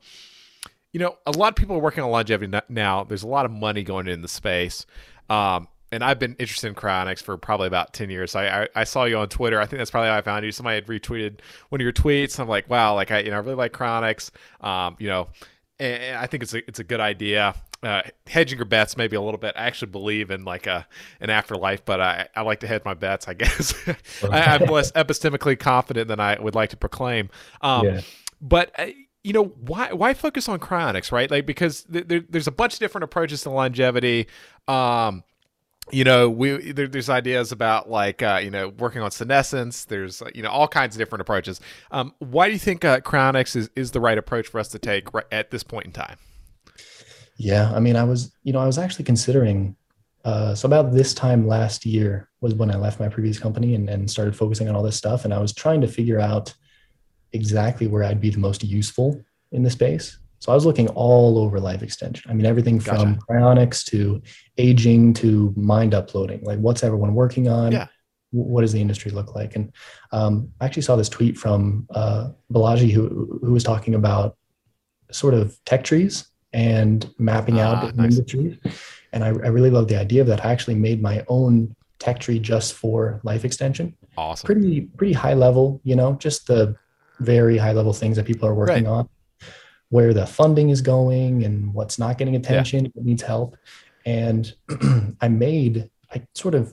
you 0.92 1.00
know, 1.00 1.16
a 1.26 1.32
lot 1.32 1.50
of 1.50 1.56
people 1.56 1.76
are 1.76 1.80
working 1.80 2.02
on 2.02 2.10
longevity 2.10 2.58
now. 2.68 3.04
There's 3.04 3.22
a 3.22 3.28
lot 3.28 3.44
of 3.44 3.50
money 3.50 3.82
going 3.82 4.08
in 4.08 4.22
the 4.22 4.28
space. 4.28 4.86
Um, 5.28 5.68
and 5.92 6.02
I've 6.02 6.18
been 6.18 6.34
interested 6.38 6.68
in 6.68 6.74
cryonics 6.74 7.22
for 7.22 7.36
probably 7.36 7.66
about 7.66 7.92
10 7.92 8.10
years. 8.10 8.32
So 8.32 8.40
I, 8.40 8.62
I, 8.62 8.68
I, 8.76 8.84
saw 8.84 9.04
you 9.04 9.18
on 9.18 9.28
Twitter. 9.28 9.60
I 9.60 9.66
think 9.66 9.78
that's 9.78 9.90
probably 9.90 10.08
how 10.08 10.16
I 10.16 10.22
found 10.22 10.44
you. 10.44 10.52
Somebody 10.52 10.76
had 10.76 10.86
retweeted 10.86 11.40
one 11.68 11.80
of 11.80 11.82
your 11.82 11.92
tweets. 11.92 12.38
I'm 12.38 12.48
like, 12.48 12.68
wow, 12.68 12.94
like 12.94 13.10
I, 13.10 13.20
you 13.20 13.30
know, 13.30 13.36
I 13.36 13.40
really 13.40 13.54
like 13.54 13.72
cryonics. 13.72 14.30
Um, 14.60 14.96
you 14.98 15.08
know, 15.08 15.28
and 15.78 16.16
I 16.16 16.26
think 16.26 16.42
it's 16.42 16.54
a, 16.54 16.66
it's 16.68 16.78
a 16.78 16.84
good 16.84 17.00
idea 17.00 17.54
uh, 17.82 18.02
hedging 18.26 18.58
your 18.58 18.66
bets 18.66 18.96
maybe 18.96 19.16
a 19.16 19.20
little 19.20 19.38
bit. 19.38 19.54
I 19.56 19.66
actually 19.66 19.90
believe 19.90 20.30
in 20.30 20.44
like 20.44 20.66
a 20.66 20.86
an 21.20 21.30
afterlife, 21.30 21.84
but 21.84 22.00
I, 22.00 22.28
I 22.34 22.42
like 22.42 22.60
to 22.60 22.66
hedge 22.66 22.82
my 22.84 22.94
bets. 22.94 23.28
I 23.28 23.34
guess 23.34 23.74
I, 24.22 24.54
am 24.54 24.66
less 24.66 24.92
epistemically 24.92 25.58
confident 25.58 26.08
than 26.08 26.20
I 26.20 26.38
would 26.40 26.54
like 26.54 26.70
to 26.70 26.76
proclaim. 26.76 27.30
Um, 27.60 27.86
yeah. 27.86 28.00
But 28.40 28.72
uh, 28.78 28.86
you 29.22 29.32
know 29.32 29.44
why 29.44 29.92
why 29.92 30.14
focus 30.14 30.48
on 30.48 30.58
cryonics, 30.58 31.12
right? 31.12 31.30
Like 31.30 31.46
because 31.46 31.84
there, 31.84 32.20
there's 32.28 32.46
a 32.46 32.52
bunch 32.52 32.74
of 32.74 32.80
different 32.80 33.04
approaches 33.04 33.42
to 33.42 33.50
longevity. 33.50 34.26
Um, 34.66 35.24
you 35.90 36.04
know 36.04 36.28
we 36.28 36.72
there, 36.72 36.86
there's 36.86 37.08
ideas 37.08 37.52
about 37.52 37.88
like 37.88 38.22
uh, 38.22 38.40
you 38.42 38.50
know 38.50 38.68
working 38.68 39.00
on 39.00 39.10
senescence 39.10 39.84
there's 39.86 40.22
you 40.34 40.42
know 40.42 40.50
all 40.50 40.68
kinds 40.68 40.94
of 40.94 40.98
different 40.98 41.22
approaches 41.22 41.60
um, 41.90 42.14
why 42.18 42.46
do 42.46 42.52
you 42.52 42.58
think 42.58 42.84
uh, 42.84 43.00
cryonics 43.00 43.56
is, 43.56 43.70
is 43.74 43.92
the 43.92 44.00
right 44.00 44.18
approach 44.18 44.48
for 44.48 44.58
us 44.58 44.68
to 44.68 44.78
take 44.78 45.12
right 45.14 45.24
at 45.32 45.50
this 45.50 45.62
point 45.62 45.86
in 45.86 45.92
time 45.92 46.18
yeah, 47.38 47.72
I 47.72 47.78
mean, 47.78 47.96
I 47.96 48.02
was, 48.04 48.32
you 48.42 48.52
know, 48.52 48.58
I 48.58 48.66
was 48.66 48.78
actually 48.78 49.04
considering. 49.04 49.76
Uh, 50.24 50.54
so 50.54 50.66
about 50.66 50.92
this 50.92 51.14
time 51.14 51.46
last 51.46 51.86
year 51.86 52.28
was 52.40 52.52
when 52.52 52.70
I 52.70 52.76
left 52.76 53.00
my 53.00 53.08
previous 53.08 53.38
company 53.38 53.74
and, 53.76 53.88
and 53.88 54.10
started 54.10 54.36
focusing 54.36 54.68
on 54.68 54.74
all 54.74 54.82
this 54.82 54.96
stuff, 54.96 55.24
and 55.24 55.32
I 55.32 55.38
was 55.38 55.54
trying 55.54 55.80
to 55.80 55.88
figure 55.88 56.20
out 56.20 56.52
exactly 57.32 57.86
where 57.86 58.02
I'd 58.02 58.20
be 58.20 58.30
the 58.30 58.40
most 58.40 58.64
useful 58.64 59.22
in 59.52 59.62
the 59.62 59.70
space. 59.70 60.18
So 60.40 60.50
I 60.52 60.54
was 60.54 60.66
looking 60.66 60.88
all 60.88 61.38
over 61.38 61.60
life 61.60 61.82
extension. 61.82 62.30
I 62.30 62.34
mean, 62.34 62.46
everything 62.46 62.80
from 62.80 63.14
Gotcha. 63.14 63.26
cryonics 63.30 63.84
to 63.86 64.20
aging 64.56 65.14
to 65.14 65.52
mind 65.56 65.94
uploading. 65.94 66.42
Like, 66.42 66.58
what's 66.58 66.82
everyone 66.82 67.14
working 67.14 67.48
on? 67.48 67.72
Yeah. 67.72 67.86
What 68.32 68.60
does 68.60 68.72
the 68.72 68.80
industry 68.80 69.10
look 69.10 69.34
like? 69.34 69.56
And 69.56 69.72
um, 70.12 70.50
I 70.60 70.66
actually 70.66 70.82
saw 70.82 70.96
this 70.96 71.08
tweet 71.08 71.38
from 71.38 71.86
uh, 71.94 72.30
Balaji, 72.52 72.90
who 72.90 73.38
who 73.42 73.52
was 73.52 73.64
talking 73.64 73.94
about 73.94 74.36
sort 75.10 75.34
of 75.34 75.58
tech 75.64 75.84
trees 75.84 76.28
and 76.52 77.12
mapping 77.18 77.60
out 77.60 77.84
Ah, 77.84 77.90
nice. 77.94 78.16
industries. 78.18 78.58
And 79.12 79.22
I, 79.24 79.28
I 79.28 79.48
really 79.48 79.70
love 79.70 79.88
the 79.88 79.96
idea 79.98 80.20
of 80.20 80.26
that. 80.28 80.44
I 80.44 80.50
actually 80.52 80.74
made 80.76 81.02
my 81.02 81.24
own 81.28 81.74
tech 81.98 82.20
tree 82.20 82.38
just 82.38 82.74
for 82.74 83.20
life 83.24 83.44
extension 83.44 83.92
Awesome. 84.16 84.46
pretty 84.46 84.82
pretty 84.82 85.12
high 85.12 85.34
level 85.34 85.80
you 85.82 85.96
know 85.96 86.12
just 86.14 86.46
the 86.46 86.76
very 87.18 87.56
high 87.58 87.72
level 87.72 87.92
things 87.92 88.16
that 88.16 88.24
people 88.24 88.48
are 88.48 88.54
working 88.54 88.84
Right. 88.84 88.90
on 88.90 89.08
where 89.88 90.14
the 90.14 90.24
funding 90.24 90.70
is 90.70 90.80
going 90.80 91.42
and 91.44 91.74
what's 91.74 91.98
not 91.98 92.16
getting 92.16 92.36
attention 92.36 92.88
what 92.94 93.04
needs 93.04 93.22
help 93.22 93.56
and 94.06 94.52
i 95.20 95.26
made 95.26 95.90
i 96.12 96.22
sort 96.36 96.54
of 96.54 96.72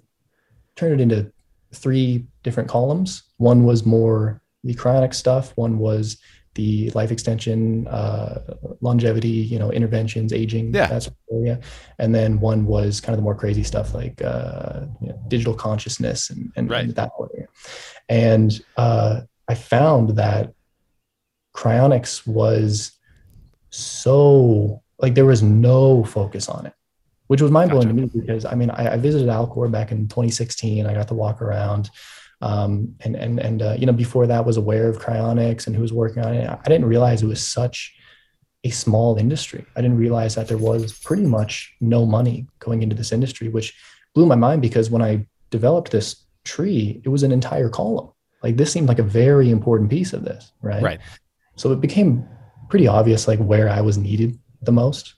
turned 0.75 0.93
it 0.93 1.01
into 1.01 1.31
three 1.73 2.27
different 2.43 2.69
columns 2.69 3.23
one 3.37 3.63
was 3.63 3.83
more 3.83 4.43
the 4.63 4.75
cryonic 4.75 5.15
stuff 5.15 5.53
one 5.55 5.79
was 5.79 6.17
the 6.55 6.89
life 6.91 7.11
extension 7.11 7.87
uh, 7.87 8.39
longevity 8.81 9.27
you 9.29 9.59
know 9.59 9.71
interventions 9.71 10.31
aging 10.33 10.73
Yeah. 10.73 10.87
that 10.87 11.03
sort 11.03 11.15
of 11.29 11.37
area 11.37 11.59
and 11.99 12.15
then 12.15 12.39
one 12.39 12.65
was 12.65 12.99
kind 13.01 13.13
of 13.13 13.17
the 13.17 13.23
more 13.23 13.35
crazy 13.35 13.63
stuff 13.63 13.93
like 13.93 14.21
uh, 14.21 14.85
you 15.01 15.09
know, 15.09 15.21
digital 15.27 15.53
consciousness 15.53 16.29
and, 16.29 16.51
and, 16.55 16.69
Right. 16.69 16.85
and 16.85 16.95
that 16.95 17.11
area 17.19 17.47
and 18.09 18.61
uh, 18.77 19.21
I 19.47 19.55
found 19.55 20.11
that 20.17 20.53
cryonics 21.55 22.25
was 22.27 22.91
so 23.69 24.81
like 24.99 25.15
there 25.15 25.25
was 25.25 25.43
no 25.43 26.03
focus 26.03 26.47
on 26.49 26.65
it, 26.65 26.73
which 27.27 27.41
was 27.41 27.51
mind 27.51 27.71
blowing 27.71 27.87
Gotcha. 27.87 28.07
to 28.09 28.15
me 28.17 28.21
because 28.21 28.45
I 28.45 28.55
mean 28.55 28.69
I, 28.69 28.93
I 28.93 28.97
visited 28.97 29.27
Alcor 29.27 29.69
back 29.71 29.91
in 29.91 30.07
2016. 30.07 30.85
I 30.85 30.93
got 30.93 31.07
to 31.09 31.13
walk 31.13 31.41
around, 31.41 31.89
um, 32.45 32.95
and 32.99 33.15
and 33.15 33.39
and 33.39 33.61
uh, 33.63 33.75
you 33.77 33.87
know 33.87 33.91
before 33.91 34.27
that 34.27 34.45
was 34.45 34.55
aware 34.55 34.87
of 34.87 34.99
cryonics 34.99 35.65
and 35.65 35.75
who 35.75 35.81
was 35.81 35.91
working 35.91 36.23
on 36.23 36.35
it. 36.35 36.47
I 36.47 36.69
didn't 36.69 36.85
realize 36.85 37.23
it 37.23 37.27
was 37.27 37.45
such 37.45 37.91
a 38.63 38.69
small 38.69 39.17
industry. 39.17 39.65
I 39.75 39.81
didn't 39.81 39.97
realize 39.97 40.35
that 40.35 40.47
there 40.47 40.59
was 40.59 40.93
pretty 40.99 41.25
much 41.25 41.75
no 41.81 42.05
money 42.05 42.45
going 42.59 42.83
into 42.83 42.95
this 42.95 43.11
industry, 43.11 43.49
which 43.49 43.75
blew 44.13 44.27
my 44.27 44.35
mind 44.35 44.61
because 44.61 44.91
when 44.91 45.01
I 45.01 45.25
developed 45.49 45.91
this 45.91 46.23
tree, 46.43 47.01
it 47.03 47.09
was 47.09 47.23
an 47.23 47.31
entire 47.31 47.69
column. 47.69 48.11
Like 48.43 48.57
this 48.57 48.71
seemed 48.71 48.87
like 48.87 48.99
a 48.99 49.03
very 49.03 49.49
important 49.49 49.89
piece 49.89 50.13
of 50.13 50.23
this, 50.23 50.51
right? 50.61 50.83
Right. 50.83 50.99
So 51.55 51.71
it 51.71 51.81
became 51.81 52.27
pretty 52.69 52.87
obvious 52.87 53.27
like 53.27 53.39
where 53.39 53.69
I 53.69 53.81
was 53.81 53.97
needed 53.97 54.37
the 54.61 54.71
most. 54.71 55.15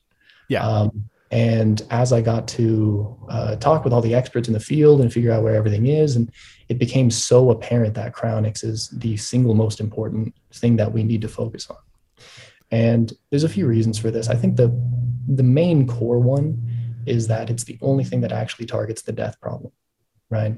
Yeah. 0.47 0.65
Um, 0.65 1.09
and 1.31 1.81
as 1.89 2.13
I 2.13 2.21
got 2.21 2.47
to 2.49 3.17
uh, 3.29 3.55
talk 3.57 3.83
with 3.83 3.93
all 3.93 4.01
the 4.01 4.15
experts 4.15 4.47
in 4.47 4.53
the 4.53 4.59
field 4.59 5.01
and 5.01 5.11
figure 5.11 5.31
out 5.31 5.43
where 5.43 5.55
everything 5.55 5.87
is, 5.87 6.15
and 6.15 6.31
it 6.69 6.79
became 6.79 7.11
so 7.11 7.51
apparent 7.51 7.95
that 7.95 8.13
cryonics 8.13 8.63
is 8.63 8.89
the 8.89 9.17
single 9.17 9.53
most 9.53 9.79
important 9.79 10.33
thing 10.53 10.77
that 10.77 10.91
we 10.91 11.03
need 11.03 11.21
to 11.21 11.27
focus 11.27 11.69
on. 11.69 11.77
And 12.71 13.13
there's 13.29 13.43
a 13.43 13.49
few 13.49 13.67
reasons 13.67 13.97
for 13.97 14.11
this. 14.11 14.29
I 14.29 14.35
think 14.35 14.55
the 14.55 14.69
the 15.27 15.43
main 15.43 15.85
core 15.85 16.19
one 16.19 16.61
is 17.05 17.27
that 17.27 17.49
it's 17.49 17.63
the 17.65 17.77
only 17.81 18.03
thing 18.03 18.21
that 18.21 18.31
actually 18.31 18.65
targets 18.65 19.01
the 19.01 19.11
death 19.11 19.39
problem, 19.41 19.71
right? 20.29 20.55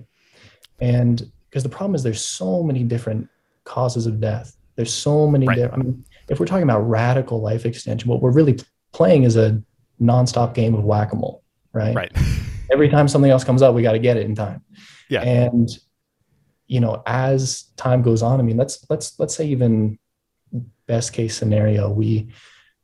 And 0.80 1.32
because 1.50 1.64
the 1.64 1.70
problem 1.70 1.96
is 1.96 2.04
there's 2.04 2.24
so 2.24 2.64
many 2.64 2.84
different 2.84 3.28
causes 3.64 4.06
of 4.06 4.20
death. 4.20 4.56
There's 4.76 4.94
so 4.94 5.28
many. 5.28 5.48
Right. 5.48 5.58
di- 5.58 5.70
I 5.72 5.78
mean, 5.78 6.06
if 6.30 6.40
we're 6.40 6.46
talking 6.46 6.64
about 6.64 6.82
radical 6.82 7.42
life 7.42 7.66
extension, 7.66 8.08
what 8.08 8.22
we're 8.22 8.32
really 8.32 8.60
playing 8.92 9.24
is 9.24 9.36
a 9.36 9.62
nonstop 10.02 10.54
game 10.54 10.76
of 10.76 10.84
whack-a-mole, 10.84 11.44
right? 11.74 11.96
Right. 11.96 12.12
Every 12.72 12.90
time 12.90 13.08
something 13.08 13.32
else 13.32 13.44
comes 13.44 13.62
up, 13.62 13.74
we 13.74 13.82
got 13.82 13.94
to 13.94 14.00
get 14.00 14.18
it 14.18 14.26
in 14.26 14.36
time. 14.36 14.64
Yeah. 15.10 15.22
And 15.22 15.70
you 16.68 16.80
know, 16.80 17.02
as 17.08 17.64
time 17.78 18.04
goes 18.04 18.22
on, 18.22 18.40
I 18.40 18.44
mean, 18.44 18.58
let's 18.58 18.86
let's 18.90 19.20
let's 19.20 19.36
say 19.36 19.48
even 19.48 19.98
best 20.86 21.14
case 21.14 21.36
scenario, 21.36 21.90
we 21.90 22.30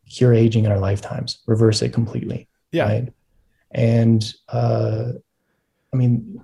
cure 0.09 0.33
aging 0.33 0.65
in 0.65 0.71
our 0.71 0.79
lifetimes, 0.79 1.39
reverse 1.45 1.81
it 1.81 1.93
completely. 1.93 2.47
Yeah. 2.71 2.85
Right. 2.85 3.13
And 3.71 4.33
uh, 4.49 5.11
I 5.93 5.97
mean, 5.97 6.43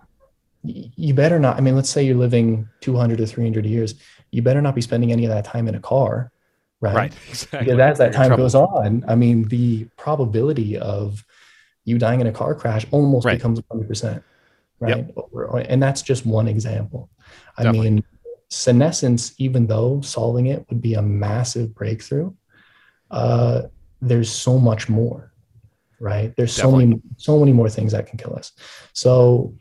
you 0.63 1.13
better 1.13 1.39
not. 1.39 1.57
I 1.57 1.61
mean, 1.61 1.75
let's 1.75 1.89
say 1.89 2.03
you're 2.03 2.15
living 2.15 2.69
200 2.81 3.17
to 3.17 3.25
300 3.25 3.65
years. 3.65 3.95
You 4.31 4.41
better 4.41 4.61
not 4.61 4.75
be 4.75 4.81
spending 4.81 5.11
any 5.11 5.25
of 5.25 5.31
that 5.31 5.45
time 5.45 5.67
in 5.67 5.75
a 5.75 5.79
car, 5.79 6.31
right? 6.81 6.95
Right. 6.95 7.13
Exactly. 7.29 7.59
Because 7.59 7.79
as 7.79 7.97
that 7.99 8.13
You're 8.13 8.27
time 8.29 8.37
goes 8.37 8.55
on, 8.55 9.05
I 9.07 9.15
mean, 9.15 9.43
the 9.47 9.85
probability 9.97 10.77
of 10.77 11.23
you 11.85 11.97
dying 11.97 12.21
in 12.21 12.27
a 12.27 12.31
car 12.31 12.53
crash 12.55 12.85
almost 12.91 13.25
Right. 13.25 13.37
becomes 13.37 13.59
100%. 13.61 14.23
Right. 14.79 15.09
Or- 15.15 15.57
And 15.59 15.81
that's 15.81 16.01
just 16.01 16.25
one 16.25 16.47
example. 16.47 17.09
I 17.57 17.63
Definitely. 17.63 17.89
mean, 17.91 18.03
senescence, 18.49 19.33
even 19.37 19.67
though 19.67 20.01
solving 20.01 20.47
it 20.47 20.65
would 20.69 20.81
be 20.81 20.95
a 20.95 21.01
massive 21.01 21.73
breakthrough, 21.73 22.33
uh, 23.11 23.63
there's 24.01 24.29
so 24.31 24.57
much 24.57 24.89
more, 24.89 25.31
right? 25.99 26.33
There's 26.35 26.51
so 26.53 26.71
many, 26.71 26.99
so 27.17 27.39
many 27.39 27.53
more 27.53 27.69
things 27.69 27.91
that 27.91 28.07
can 28.07 28.17
kill 28.17 28.35
us. 28.35 28.51
So 28.93 29.53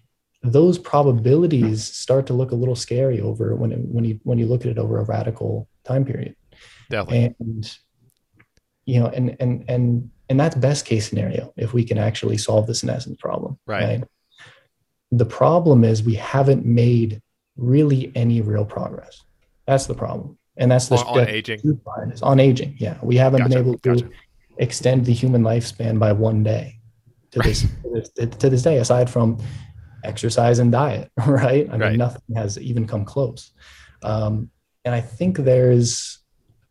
those 0.42 0.78
probabilities 0.78 1.84
start 1.84 2.26
to 2.28 2.32
look 2.32 2.50
a 2.52 2.54
little 2.54 2.74
scary 2.76 3.20
over 3.20 3.54
when 3.54 3.72
it, 3.72 3.78
when 3.80 4.04
you 4.04 4.18
when 4.24 4.38
you 4.38 4.46
look 4.46 4.62
at 4.62 4.68
it 4.70 4.78
over 4.78 4.98
a 4.98 5.04
radical 5.04 5.68
time 5.84 6.02
period 6.04 6.34
Definitely. 6.90 7.34
and 7.40 7.78
you 8.84 9.00
know 9.00 9.06
and 9.06 9.36
and 9.40 9.64
and 9.68 10.10
and 10.28 10.38
that's 10.38 10.54
best 10.56 10.84
case 10.84 11.08
scenario 11.08 11.52
if 11.56 11.72
we 11.72 11.84
can 11.84 11.96
actually 11.98 12.36
solve 12.36 12.66
the 12.66 12.74
senescence 12.74 13.16
problem 13.18 13.58
Right. 13.66 14.04
the 15.10 15.24
problem 15.26 15.84
is 15.84 16.02
we 16.02 16.14
haven't 16.14 16.64
made 16.66 17.20
really 17.56 18.12
any 18.14 18.40
real 18.40 18.64
progress 18.64 19.22
that's 19.66 19.86
the 19.86 19.94
problem 19.94 20.38
and 20.56 20.70
that's 20.70 20.88
the 20.88 20.96
on, 20.96 21.20
on 21.20 21.28
aging. 21.28 21.56
the 21.58 21.62
truth 21.62 21.84
behind 21.84 22.12
this. 22.12 22.22
on 22.22 22.40
aging 22.40 22.76
yeah 22.78 22.98
we 23.02 23.16
haven't 23.16 23.38
Gotcha, 23.42 23.48
been 23.50 23.58
able 23.58 23.78
to 23.78 23.94
gotcha. 23.94 24.10
extend 24.58 25.04
the 25.06 25.12
human 25.12 25.42
lifespan 25.42 25.98
by 25.98 26.12
one 26.12 26.42
day 26.42 26.76
to 27.32 27.38
this, 27.40 27.62
to 27.62 27.68
this 27.94 28.10
to 28.38 28.50
this 28.50 28.62
day 28.62 28.78
aside 28.78 29.08
from 29.08 29.38
exercise 30.04 30.58
and 30.58 30.72
diet 30.72 31.10
right 31.26 31.68
i 31.68 31.72
mean 31.72 31.80
Right. 31.80 31.96
nothing 31.96 32.34
has 32.34 32.58
even 32.58 32.86
come 32.86 33.04
close 33.04 33.52
um, 34.02 34.50
and 34.84 34.94
i 34.94 35.00
think 35.00 35.36
there's 35.36 36.19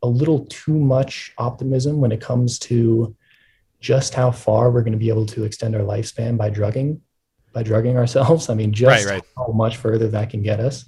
a 0.01 0.07
little 0.07 0.45
too 0.45 0.77
much 0.77 1.33
optimism 1.37 1.99
when 1.99 2.11
it 2.11 2.21
comes 2.21 2.57
to 2.59 3.15
just 3.81 4.13
how 4.13 4.31
far 4.31 4.71
we're 4.71 4.81
going 4.81 4.93
to 4.93 4.99
be 4.99 5.09
able 5.09 5.25
to 5.25 5.43
extend 5.43 5.75
our 5.75 5.81
lifespan 5.81 6.37
by 6.37 6.49
drugging 6.49 7.01
by 7.53 7.63
drugging 7.63 7.97
ourselves 7.97 8.49
i 8.49 8.53
mean 8.53 8.71
just 8.73 9.05
Right, 9.05 9.13
right. 9.15 9.23
how 9.37 9.47
much 9.53 9.77
further 9.77 10.07
that 10.09 10.29
can 10.29 10.41
get 10.43 10.59
us 10.59 10.85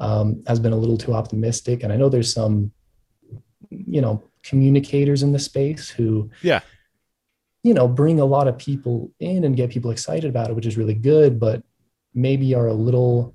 um, 0.00 0.42
has 0.46 0.60
been 0.60 0.72
a 0.72 0.76
little 0.76 0.96
too 0.98 1.14
optimistic 1.14 1.82
and 1.82 1.92
i 1.92 1.96
know 1.96 2.08
there's 2.08 2.32
some 2.32 2.70
you 3.70 4.00
know 4.00 4.22
communicators 4.42 5.22
in 5.22 5.32
the 5.32 5.38
space 5.38 5.88
who 5.88 6.30
Yeah. 6.42 6.60
you 7.62 7.74
know 7.74 7.86
bring 7.88 8.20
a 8.20 8.24
lot 8.24 8.48
of 8.48 8.56
people 8.56 9.10
in 9.20 9.44
and 9.44 9.56
get 9.56 9.70
people 9.70 9.90
excited 9.90 10.28
about 10.30 10.50
it 10.50 10.54
which 10.56 10.66
is 10.66 10.76
really 10.78 10.94
good 10.94 11.38
but 11.40 11.62
maybe 12.14 12.54
are 12.54 12.68
a 12.68 12.74
little 12.74 13.34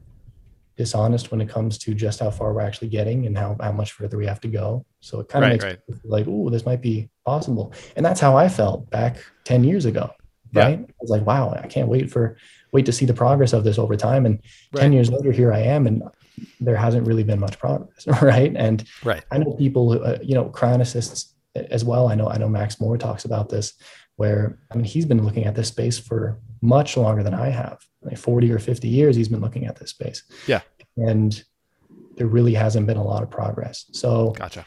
dishonest 0.78 1.32
when 1.32 1.40
it 1.42 1.50
comes 1.50 1.78
to 1.80 1.94
just 1.94 2.20
how 2.20 2.30
far 2.32 2.54
we're 2.54 2.62
actually 2.62 2.88
getting 2.90 3.26
and 3.28 3.38
how, 3.38 3.56
how 3.62 3.72
much 3.72 3.92
further 3.92 4.18
we 4.18 4.26
have 4.26 4.42
to 4.42 4.48
go. 4.48 4.86
So 5.02 5.20
it 5.20 5.28
kind 5.30 5.46
of 5.46 5.50
Right, 5.52 5.54
makes 5.54 5.64
right. 5.64 5.80
like 6.04 6.26
oh 6.28 6.50
this 6.50 6.66
might 6.66 6.82
be 6.82 7.10
possible. 7.26 7.74
And 7.96 8.06
that's 8.06 8.20
how 8.20 8.36
i 8.38 8.50
felt 8.50 8.90
back 8.90 9.18
10 9.46 9.64
years 9.64 9.86
ago 9.86 10.10
Yeah. 10.52 10.64
right? 10.66 10.80
I 10.80 10.94
was 11.02 11.10
like 11.12 11.26
wow 11.26 11.52
i 11.64 11.68
can't 11.68 11.88
wait 11.90 12.10
for 12.12 12.38
wait 12.72 12.86
to 12.88 12.92
see 12.92 13.06
the 13.06 13.14
progress 13.14 13.54
of 13.54 13.64
this 13.64 13.78
over 13.78 13.96
time. 13.96 14.26
And 14.26 14.40
10 14.76 14.94
years 14.94 15.10
later 15.12 15.32
here 15.32 15.54
i 15.54 15.60
am 15.60 15.86
and 15.88 16.02
there 16.60 16.76
hasn't 16.76 17.06
really 17.08 17.24
been 17.24 17.40
much 17.40 17.60
progress 17.60 18.08
right? 18.22 18.52
And 18.56 18.84
Right. 19.04 19.24
i 19.32 19.38
know 19.38 19.54
people 19.54 19.94
who, 19.94 20.00
uh, 20.04 20.18
you 20.24 20.34
know 20.36 20.46
cryonicists 20.50 21.34
as 21.56 21.86
well. 21.86 22.08
I 22.08 22.16
know 22.16 22.28
i 22.30 22.38
know 22.38 22.50
max 22.50 22.80
more 22.82 22.98
talks 22.98 23.26
about 23.26 23.50
this 23.50 23.74
where 24.16 24.58
i 24.72 24.76
mean 24.76 24.86
he's 24.86 25.06
been 25.06 25.24
looking 25.24 25.46
at 25.46 25.54
this 25.56 25.68
space 25.68 26.00
for 26.00 26.40
much 26.62 26.98
longer 26.98 27.22
than 27.24 27.34
i 27.36 27.50
have 27.50 27.78
like 28.06 28.18
40 28.18 28.52
or 28.52 28.60
50 28.60 28.88
years 28.88 29.16
he's 29.16 29.30
been 29.30 29.42
looking 29.42 29.66
at 29.66 29.76
this 29.78 29.92
space 29.92 30.24
Yeah. 30.48 30.62
and 30.98 31.44
there 32.18 32.28
really 32.28 32.54
hasn't 32.54 32.86
been 32.88 32.98
a 32.98 33.04
lot 33.04 33.24
of 33.24 33.30
progress 33.30 33.86
so 33.92 34.32
Gotcha. 34.32 34.66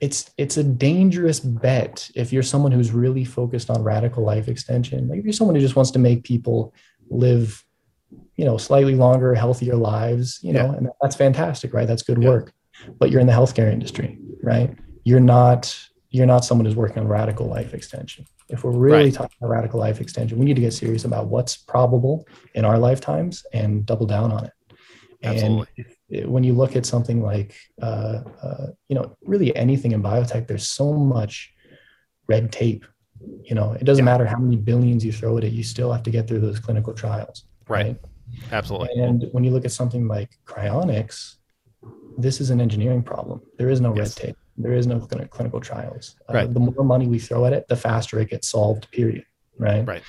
it's 0.00 0.30
it's 0.38 0.56
a 0.56 0.64
dangerous 0.64 1.40
bet 1.40 2.10
if 2.14 2.32
you're 2.32 2.42
someone 2.42 2.72
who's 2.72 2.90
really 2.92 3.24
focused 3.24 3.70
on 3.70 3.82
radical 3.82 4.24
life 4.24 4.48
extension 4.48 5.08
like 5.08 5.18
if 5.18 5.24
you're 5.24 5.32
someone 5.32 5.54
who 5.54 5.60
just 5.60 5.76
wants 5.76 5.90
to 5.90 5.98
make 5.98 6.24
people 6.24 6.72
live 7.10 7.64
you 8.36 8.44
know 8.44 8.56
slightly 8.56 8.94
longer 8.94 9.34
healthier 9.34 9.76
lives 9.76 10.38
you 10.42 10.52
know 10.52 10.66
Yeah. 10.70 10.76
and 10.78 10.88
that's 11.02 11.16
fantastic 11.16 11.74
right 11.74 11.86
that's 11.86 12.02
good 12.02 12.22
Yeah. 12.22 12.28
work 12.30 12.52
but 12.98 13.10
you're 13.10 13.20
in 13.20 13.26
the 13.26 13.32
healthcare 13.32 13.70
industry 13.72 14.18
right 14.42 14.74
you're 15.04 15.20
not 15.20 15.76
you're 16.10 16.26
not 16.26 16.44
someone 16.44 16.64
who's 16.64 16.76
working 16.76 16.98
on 16.98 17.08
radical 17.08 17.46
life 17.46 17.74
extension 17.74 18.26
if 18.48 18.64
we're 18.64 18.72
really 18.72 19.04
Right. 19.04 19.14
talking 19.14 19.36
about 19.40 19.50
radical 19.50 19.80
life 19.80 20.00
extension 20.00 20.38
we 20.38 20.44
need 20.44 20.56
to 20.56 20.62
get 20.62 20.72
serious 20.72 21.04
about 21.04 21.28
what's 21.28 21.56
probable 21.56 22.26
in 22.54 22.64
our 22.64 22.78
lifetimes 22.78 23.44
and 23.52 23.86
double 23.86 24.06
down 24.06 24.32
on 24.32 24.44
it 24.44 24.52
Absolutely. 25.22 25.68
and 25.76 25.86
if, 25.86 25.96
when 26.28 26.44
you 26.44 26.54
look 26.54 26.76
at 26.76 26.86
something 26.86 27.22
like, 27.22 27.54
uh, 27.82 28.22
uh, 28.42 28.66
you 28.88 28.96
know, 28.96 29.16
really 29.22 29.54
anything 29.54 29.92
in 29.92 30.02
biotech, 30.02 30.46
there's 30.48 30.68
so 30.68 30.92
much 30.92 31.52
red 32.26 32.50
tape. 32.50 32.84
You 33.42 33.54
know, 33.54 33.72
it 33.72 33.84
doesn't 33.84 34.04
yeah. 34.04 34.12
matter 34.12 34.26
how 34.26 34.38
many 34.38 34.56
billions 34.56 35.04
you 35.04 35.12
throw 35.12 35.36
at 35.36 35.44
it, 35.44 35.52
you 35.52 35.62
still 35.62 35.92
have 35.92 36.02
to 36.04 36.10
get 36.10 36.26
through 36.26 36.40
those 36.40 36.58
clinical 36.58 36.94
trials. 36.94 37.44
Right. 37.68 37.86
right? 37.86 37.96
Absolutely. 38.52 39.00
And 39.02 39.26
when 39.32 39.44
you 39.44 39.50
look 39.50 39.64
at 39.64 39.72
something 39.72 40.08
like 40.08 40.30
cryonics, 40.46 41.36
this 42.16 42.40
is 42.40 42.50
an 42.50 42.60
engineering 42.60 43.02
problem. 43.02 43.42
There 43.58 43.68
is 43.68 43.80
no 43.80 43.94
yes. 43.94 44.18
red 44.18 44.26
tape. 44.28 44.36
There 44.62 44.74
is 44.74 44.86
no 44.86 45.00
clinical 45.00 45.60
trials. 45.60 46.16
Uh, 46.28 46.34
right. 46.34 46.52
The 46.52 46.60
more 46.60 46.84
money 46.84 47.06
we 47.06 47.18
throw 47.18 47.44
at 47.46 47.52
it, 47.52 47.68
the 47.68 47.76
faster 47.76 48.18
it 48.20 48.30
gets 48.30 48.48
solved. 48.48 48.90
Period. 48.90 49.24
Right. 49.58 49.86
Right. 49.86 50.02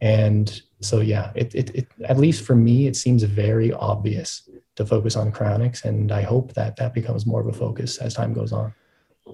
And 0.00 0.62
so, 0.80 1.00
yeah, 1.00 1.32
it, 1.34 1.54
it, 1.54 1.74
it 1.74 1.88
at 2.04 2.18
least 2.18 2.44
for 2.44 2.54
me, 2.54 2.86
it 2.86 2.96
seems 2.96 3.22
very 3.24 3.72
obvious 3.72 4.48
to 4.76 4.86
focus 4.86 5.16
on 5.16 5.32
cryonics, 5.32 5.84
and 5.84 6.12
I 6.12 6.22
hope 6.22 6.54
that 6.54 6.76
that 6.76 6.94
becomes 6.94 7.26
more 7.26 7.40
of 7.40 7.48
a 7.48 7.52
focus 7.52 7.98
as 7.98 8.14
time 8.14 8.32
goes 8.32 8.52
on. 8.52 8.72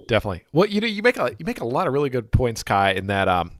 Definitely. 0.07 0.43
Well, 0.51 0.67
you 0.67 0.81
know, 0.81 0.87
you 0.87 1.03
make 1.03 1.17
a 1.17 1.35
you 1.37 1.45
make 1.45 1.61
a 1.61 1.65
lot 1.65 1.85
of 1.85 1.93
really 1.93 2.09
good 2.09 2.31
points, 2.31 2.63
Kai. 2.63 2.93
In 2.93 3.07
that, 3.07 3.27
um, 3.27 3.51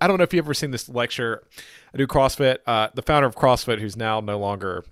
I 0.00 0.06
don't 0.06 0.16
know 0.16 0.24
if 0.24 0.32
you've 0.32 0.44
ever 0.44 0.54
seen 0.54 0.70
this 0.70 0.88
lecture. 0.88 1.46
I 1.92 1.98
do 1.98 2.06
CrossFit. 2.06 2.58
Uh, 2.66 2.88
the 2.94 3.02
founder 3.02 3.26
of 3.26 3.36
CrossFit, 3.36 3.80
who's 3.80 3.96
now 3.96 4.20
no 4.20 4.38
longer 4.38 4.84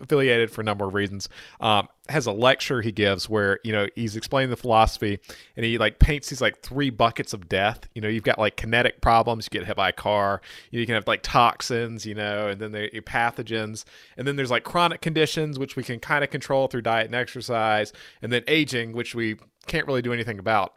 affiliated 0.00 0.50
for 0.50 0.62
a 0.62 0.64
number 0.64 0.86
of 0.86 0.94
reasons, 0.94 1.28
um, 1.60 1.86
has 2.08 2.26
a 2.26 2.32
lecture 2.32 2.82
he 2.82 2.92
gives 2.92 3.28
where 3.28 3.58
you 3.64 3.72
know 3.72 3.86
he's 3.94 4.16
explaining 4.16 4.50
the 4.50 4.56
philosophy, 4.56 5.18
and 5.56 5.64
he 5.64 5.78
like 5.78 5.98
paints 5.98 6.28
these 6.28 6.40
like 6.40 6.60
three 6.60 6.90
buckets 6.90 7.32
of 7.32 7.48
death. 7.48 7.88
You 7.94 8.02
know, 8.02 8.08
you've 8.08 8.24
got 8.24 8.38
like 8.38 8.56
kinetic 8.56 9.00
problems, 9.00 9.48
you 9.50 9.58
get 9.58 9.66
hit 9.66 9.76
by 9.76 9.88
a 9.88 9.92
car. 9.92 10.40
You 10.70 10.84
can 10.86 10.94
have 10.94 11.06
like 11.06 11.22
toxins, 11.22 12.06
you 12.06 12.14
know, 12.14 12.48
and 12.48 12.60
then 12.60 12.72
the 12.72 12.88
pathogens, 13.02 13.84
and 14.16 14.26
then 14.26 14.36
there's 14.36 14.50
like 14.50 14.64
cryonics 14.64 15.00
conditions 15.00 15.58
which 15.58 15.76
we 15.76 15.82
can 15.82 16.00
kind 16.00 16.24
of 16.24 16.30
control 16.30 16.68
through 16.68 16.82
diet 16.82 17.06
and 17.06 17.14
exercise, 17.14 17.92
and 18.22 18.32
then 18.32 18.42
aging, 18.46 18.92
which 18.92 19.14
we 19.14 19.36
can't 19.66 19.86
really 19.86 20.02
do 20.02 20.12
anything 20.12 20.38
about. 20.38 20.74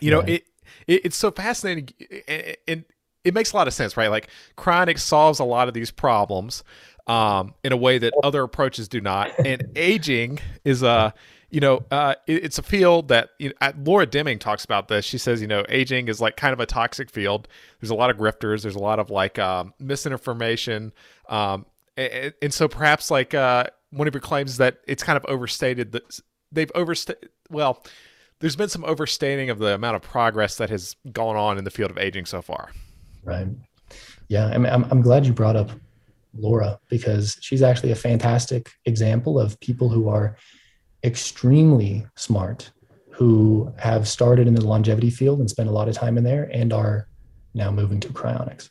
You 0.00 0.10
know, 0.10 0.20
it, 0.20 0.44
it, 0.86 1.06
it's 1.06 1.16
so 1.16 1.30
fascinating, 1.30 1.88
and, 2.26 2.56
and 2.66 2.84
it 3.24 3.32
makes 3.32 3.52
a 3.52 3.56
lot 3.56 3.66
of 3.66 3.74
sense, 3.74 3.96
right? 3.96 4.10
Like 4.10 4.28
chronic 4.56 4.98
solves 4.98 5.38
a 5.38 5.44
lot 5.44 5.66
of 5.66 5.74
these 5.74 5.90
problems 5.90 6.62
um, 7.06 7.54
in 7.62 7.72
a 7.72 7.76
way 7.76 7.98
that 7.98 8.12
other 8.22 8.42
approaches 8.42 8.88
do 8.88 9.00
not. 9.00 9.32
And 9.38 9.70
aging 9.76 10.38
is 10.64 10.82
a, 10.82 11.14
you 11.50 11.60
know, 11.60 11.84
uh, 11.90 12.14
it, 12.26 12.44
it's 12.44 12.58
a 12.58 12.62
field 12.62 13.08
that 13.08 13.30
you 13.38 13.52
know, 13.60 13.72
Laura 13.82 14.06
Deming 14.06 14.38
talks 14.38 14.64
about 14.64 14.88
this. 14.88 15.04
She 15.04 15.18
says, 15.18 15.40
you 15.40 15.46
know, 15.46 15.64
aging 15.68 16.08
is 16.08 16.20
like 16.20 16.36
kind 16.36 16.52
of 16.52 16.60
a 16.60 16.66
toxic 16.66 17.10
field. 17.10 17.48
There's 17.80 17.90
a 17.90 17.94
lot 17.94 18.10
of 18.10 18.16
grifters. 18.16 18.62
There's 18.62 18.74
a 18.74 18.80
lot 18.80 18.98
of 18.98 19.10
like 19.10 19.38
um, 19.38 19.74
misinformation. 19.78 20.92
Um, 21.28 21.66
and, 21.96 22.34
and, 22.42 22.52
so 22.52 22.66
perhaps 22.66 23.10
like 23.10 23.34
uh, 23.34 23.64
one 23.90 24.08
of 24.08 24.14
your 24.14 24.20
claims 24.20 24.56
that 24.56 24.78
it's 24.86 25.02
kind 25.02 25.16
of 25.16 25.24
overstated 25.26 25.92
that 25.92 26.20
they've 26.50 26.72
overstated. 26.74 27.30
Well, 27.50 27.84
there's 28.40 28.56
been 28.56 28.68
some 28.68 28.84
overstating 28.84 29.48
of 29.48 29.58
the 29.58 29.74
amount 29.74 29.96
of 29.96 30.02
progress 30.02 30.56
that 30.56 30.70
has 30.70 30.96
gone 31.12 31.36
on 31.36 31.56
in 31.56 31.64
the 31.64 31.70
field 31.70 31.90
of 31.90 31.98
aging 31.98 32.26
so 32.26 32.42
far. 32.42 32.72
Right. 33.22 33.46
Yeah, 34.28 34.46
I 34.46 34.58
mean, 34.58 34.72
I'm, 34.72 34.84
I'm 34.90 35.00
glad 35.00 35.24
you 35.24 35.32
brought 35.32 35.56
up 35.56 35.70
Laura 36.36 36.78
because 36.88 37.36
she's 37.40 37.62
actually 37.62 37.92
a 37.92 37.96
fantastic 37.96 38.70
example 38.84 39.38
of 39.38 39.58
people 39.60 39.88
who 39.88 40.08
are 40.08 40.36
extremely 41.02 42.06
smart, 42.16 42.70
who 43.10 43.72
have 43.78 44.08
started 44.08 44.46
in 44.46 44.54
the 44.54 44.64
longevity 44.64 45.10
field 45.10 45.40
and 45.40 45.48
spent 45.48 45.68
a 45.68 45.72
lot 45.72 45.88
of 45.88 45.94
time 45.94 46.18
in 46.18 46.24
there 46.24 46.50
and 46.52 46.72
are 46.72 47.08
now 47.54 47.70
moving 47.70 48.00
to 48.00 48.08
cryonics. 48.08 48.70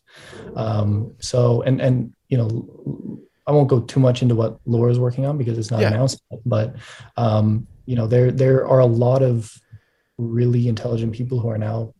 Um, 0.56 1.14
so, 1.20 1.62
and, 1.62 1.80
and, 1.82 2.14
you 2.28 2.38
know, 2.38 3.20
I 3.48 3.52
won't 3.52 3.70
go 3.70 3.82
too 3.82 4.00
much 4.00 4.22
into 4.22 4.36
what 4.36 4.60
Laura's 4.66 5.00
working 5.00 5.26
on 5.26 5.38
because 5.38 5.58
it's 5.58 5.72
not 5.72 5.82
yeah. 5.82 5.88
announced, 5.88 6.22
but, 6.46 6.76
um, 7.18 7.68
you 7.86 7.96
know, 7.96 8.08
there, 8.08 8.32
there 8.32 8.68
are 8.68 8.80
a 8.80 8.86
lot 8.86 9.22
of 9.22 9.54
really 10.18 10.68
intelligent 10.68 11.14
people 11.14 11.40
who 11.40 11.50
are 11.50 11.58
now 11.58 11.94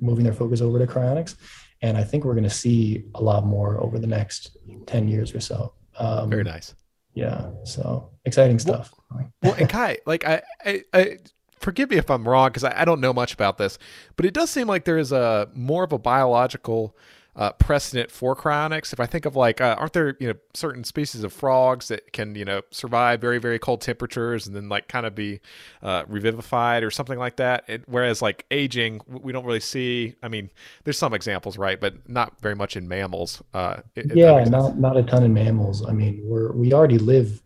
moving 0.00 0.24
their 0.24 0.32
focus 0.32 0.60
over 0.60 0.78
to 0.78 0.86
cryonics 0.86 1.36
and 1.82 1.96
I 1.96 2.04
think 2.04 2.24
we're 2.24 2.34
going 2.34 2.44
to 2.44 2.50
see 2.50 3.04
a 3.14 3.22
lot 3.22 3.44
more 3.44 3.78
over 3.82 3.98
the 3.98 4.06
next 4.06 4.56
ten 4.86 5.08
years 5.08 5.34
or 5.34 5.40
so. 5.40 5.74
Um, 5.98 6.30
Very 6.30 6.44
nice. 6.44 6.74
Yeah. 7.14 7.50
So 7.64 8.10
exciting 8.24 8.58
stuff. 8.58 8.92
Well, 9.10 9.32
well 9.42 9.54
and 9.54 9.68
Kai, 9.68 9.98
like 10.06 10.24
I, 10.24 10.42
I, 10.64 10.82
I 10.94 11.18
forgive 11.58 11.90
me 11.90 11.96
if 11.96 12.10
I'm 12.10 12.26
wrong 12.26 12.48
because 12.48 12.64
I, 12.64 12.80
I, 12.80 12.84
don't 12.84 13.00
know 13.00 13.12
much 13.12 13.34
about 13.34 13.58
this, 13.58 13.78
but 14.16 14.24
it 14.24 14.32
does 14.32 14.50
seem 14.50 14.66
like 14.66 14.84
there 14.84 14.98
is 14.98 15.12
a 15.12 15.48
more 15.54 15.84
of 15.84 15.92
a 15.92 15.98
biological 15.98 16.96
uh, 17.34 17.52
precedent 17.52 18.10
for 18.10 18.36
cryonics. 18.36 18.92
If 18.92 19.00
I 19.00 19.06
think 19.06 19.24
of 19.24 19.34
like, 19.36 19.60
uh, 19.60 19.76
aren't 19.78 19.94
there 19.94 20.16
you 20.20 20.28
know 20.28 20.34
certain 20.54 20.84
species 20.84 21.24
of 21.24 21.32
frogs 21.32 21.88
that 21.88 22.12
can 22.12 22.34
you 22.34 22.44
know 22.44 22.62
survive 22.70 23.20
very 23.20 23.38
very 23.38 23.58
cold 23.58 23.80
temperatures 23.80 24.46
and 24.46 24.54
then 24.54 24.68
like 24.68 24.88
kind 24.88 25.06
of 25.06 25.14
be 25.14 25.40
uh, 25.82 26.04
revivified 26.06 26.82
or 26.82 26.90
something 26.90 27.18
like 27.18 27.36
that? 27.36 27.64
It, 27.68 27.84
whereas 27.86 28.20
like 28.20 28.44
aging, 28.50 29.00
we 29.06 29.32
don't 29.32 29.46
really 29.46 29.60
see. 29.60 30.14
I 30.22 30.28
mean, 30.28 30.50
there's 30.84 30.98
some 30.98 31.14
examples, 31.14 31.56
right, 31.56 31.80
but 31.80 32.08
not 32.08 32.40
very 32.40 32.54
much 32.54 32.76
in 32.76 32.86
mammals. 32.86 33.42
Uh, 33.54 33.78
yeah, 33.94 34.44
not 34.44 34.78
not 34.78 34.96
a 34.96 35.02
ton 35.02 35.24
in 35.24 35.32
mammals. 35.32 35.86
I 35.86 35.92
mean, 35.92 36.20
we're 36.24 36.52
we 36.52 36.72
already 36.72 36.98
live 36.98 37.42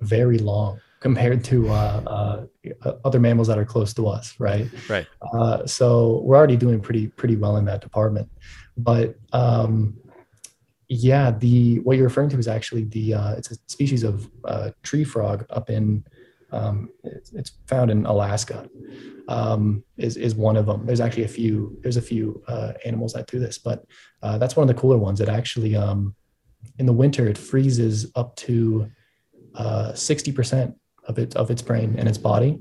very 0.00 0.38
long 0.38 0.80
compared 1.00 1.44
to 1.44 1.68
uh, 1.68 2.46
uh, 2.84 2.92
other 3.04 3.20
mammals 3.20 3.48
that 3.48 3.58
are 3.58 3.64
close 3.64 3.92
to 3.94 4.08
us, 4.08 4.34
right? 4.38 4.66
Right. 4.88 5.06
Uh, 5.32 5.66
so 5.66 6.20
we're 6.24 6.36
already 6.36 6.56
doing 6.56 6.80
pretty 6.80 7.08
pretty 7.08 7.36
well 7.36 7.58
in 7.58 7.64
that 7.66 7.80
department. 7.80 8.30
But 8.76 9.16
um, 9.32 9.98
yeah, 10.88 11.30
the 11.30 11.80
what 11.80 11.96
you're 11.96 12.06
referring 12.06 12.28
to 12.30 12.38
is 12.38 12.48
actually 12.48 12.84
the 12.84 13.14
uh, 13.14 13.32
it's 13.32 13.50
a 13.50 13.56
species 13.66 14.02
of 14.02 14.30
uh, 14.44 14.70
tree 14.82 15.04
frog 15.04 15.46
up 15.50 15.70
in 15.70 16.04
um, 16.52 16.90
it's, 17.02 17.32
it's, 17.32 17.52
found 17.66 17.90
in 17.90 18.06
Alaska. 18.06 18.68
Um, 19.28 19.82
is 19.96 20.16
is 20.16 20.36
one 20.36 20.56
of 20.56 20.66
them. 20.66 20.86
There's 20.86 21.00
actually 21.00 21.24
a 21.24 21.28
few. 21.28 21.76
There's 21.82 21.96
a 21.96 22.02
few 22.02 22.42
uh, 22.46 22.74
animals 22.84 23.14
that 23.14 23.26
do 23.26 23.40
this, 23.40 23.58
but 23.58 23.84
uh, 24.22 24.38
that's 24.38 24.54
one 24.54 24.68
of 24.68 24.74
the 24.74 24.80
cooler 24.80 24.98
ones. 24.98 25.20
It 25.20 25.28
actually 25.28 25.74
um, 25.74 26.14
in 26.78 26.86
the 26.86 26.92
winter 26.92 27.26
it 27.26 27.36
freezes 27.36 28.12
up 28.14 28.36
to 28.36 28.88
uh, 29.56 29.94
sixty 29.94 30.30
percent 30.30 30.76
of 31.08 31.18
it 31.18 31.34
of 31.34 31.50
its 31.50 31.62
brain 31.62 31.96
and 31.98 32.08
its 32.08 32.18
body, 32.18 32.60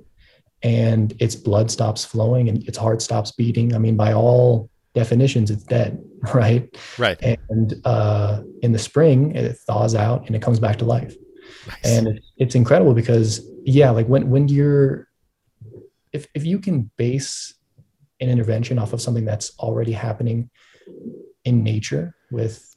and 0.64 1.14
its 1.20 1.36
blood 1.36 1.70
stops 1.70 2.04
flowing 2.04 2.50
and 2.50 2.68
its 2.68 2.80
heart 2.80 3.04
stops 3.04 3.32
beating. 3.32 3.76
I 3.76 3.78
mean, 3.78 3.96
by 3.96 4.14
all 4.14 4.72
definitions, 4.96 5.52
it's 5.52 5.64
dead, 5.64 6.04
right? 6.34 6.76
Right. 6.98 7.22
And 7.22 7.76
uh, 7.86 8.42
in 8.64 8.72
the 8.72 8.80
spring, 8.80 9.36
it 9.36 9.58
thaws 9.68 9.94
out 9.94 10.26
and 10.26 10.36
it 10.36 10.42
comes 10.42 10.60
back 10.60 10.78
to 10.78 10.86
life. 10.86 11.14
Nice. 11.68 11.78
And 11.86 12.20
it's 12.38 12.56
incredible 12.56 12.94
because, 12.94 13.48
yeah, 13.64 13.92
like 13.92 14.08
when 14.08 14.30
when 14.30 14.48
you're, 14.48 15.08
if 16.12 16.28
if 16.34 16.46
you 16.46 16.60
can 16.60 16.90
base 16.98 17.54
an 18.22 18.30
intervention 18.30 18.80
off 18.80 18.94
of 18.94 19.02
something 19.02 19.26
that's 19.26 19.58
already 19.60 19.92
happening 19.92 20.50
in 21.44 21.64
nature 21.64 22.16
with 22.32 22.76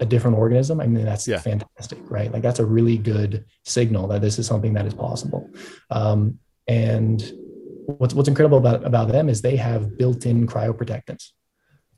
a 0.00 0.06
different 0.06 0.36
organism, 0.36 0.80
I 0.80 0.86
mean 0.86 1.04
that's 1.04 1.26
yeah. 1.26 1.38
fantastic, 1.38 1.98
right? 2.10 2.30
Like 2.32 2.42
that's 2.42 2.60
a 2.60 2.66
really 2.66 2.98
good 2.98 3.44
signal 3.64 4.08
that 4.08 4.20
this 4.20 4.38
is 4.38 4.46
something 4.46 4.74
that 4.74 4.86
is 4.86 4.94
possible. 4.94 5.48
Um, 5.90 6.38
and 6.68 7.22
what's 7.86 8.14
what's 8.14 8.28
incredible 8.28 8.58
about 8.58 8.84
about 8.84 9.08
them 9.08 9.28
is 9.28 9.40
they 9.40 9.56
have 9.56 9.96
built-in 9.96 10.46
cryoprotectants 10.46 11.30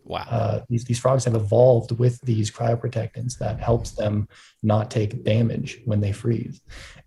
Wow. 0.08 0.26
Uh, 0.30 0.60
these, 0.70 0.84
these 0.84 0.98
frogs 0.98 1.26
have 1.26 1.34
evolved 1.34 1.92
with 1.92 2.18
these 2.22 2.50
cryoprotectants 2.50 3.36
that 3.38 3.60
helps 3.60 3.90
them 3.90 4.26
not 4.62 4.90
take 4.90 5.22
damage 5.22 5.80
when 5.84 6.00
they 6.00 6.12
freeze. 6.12 6.62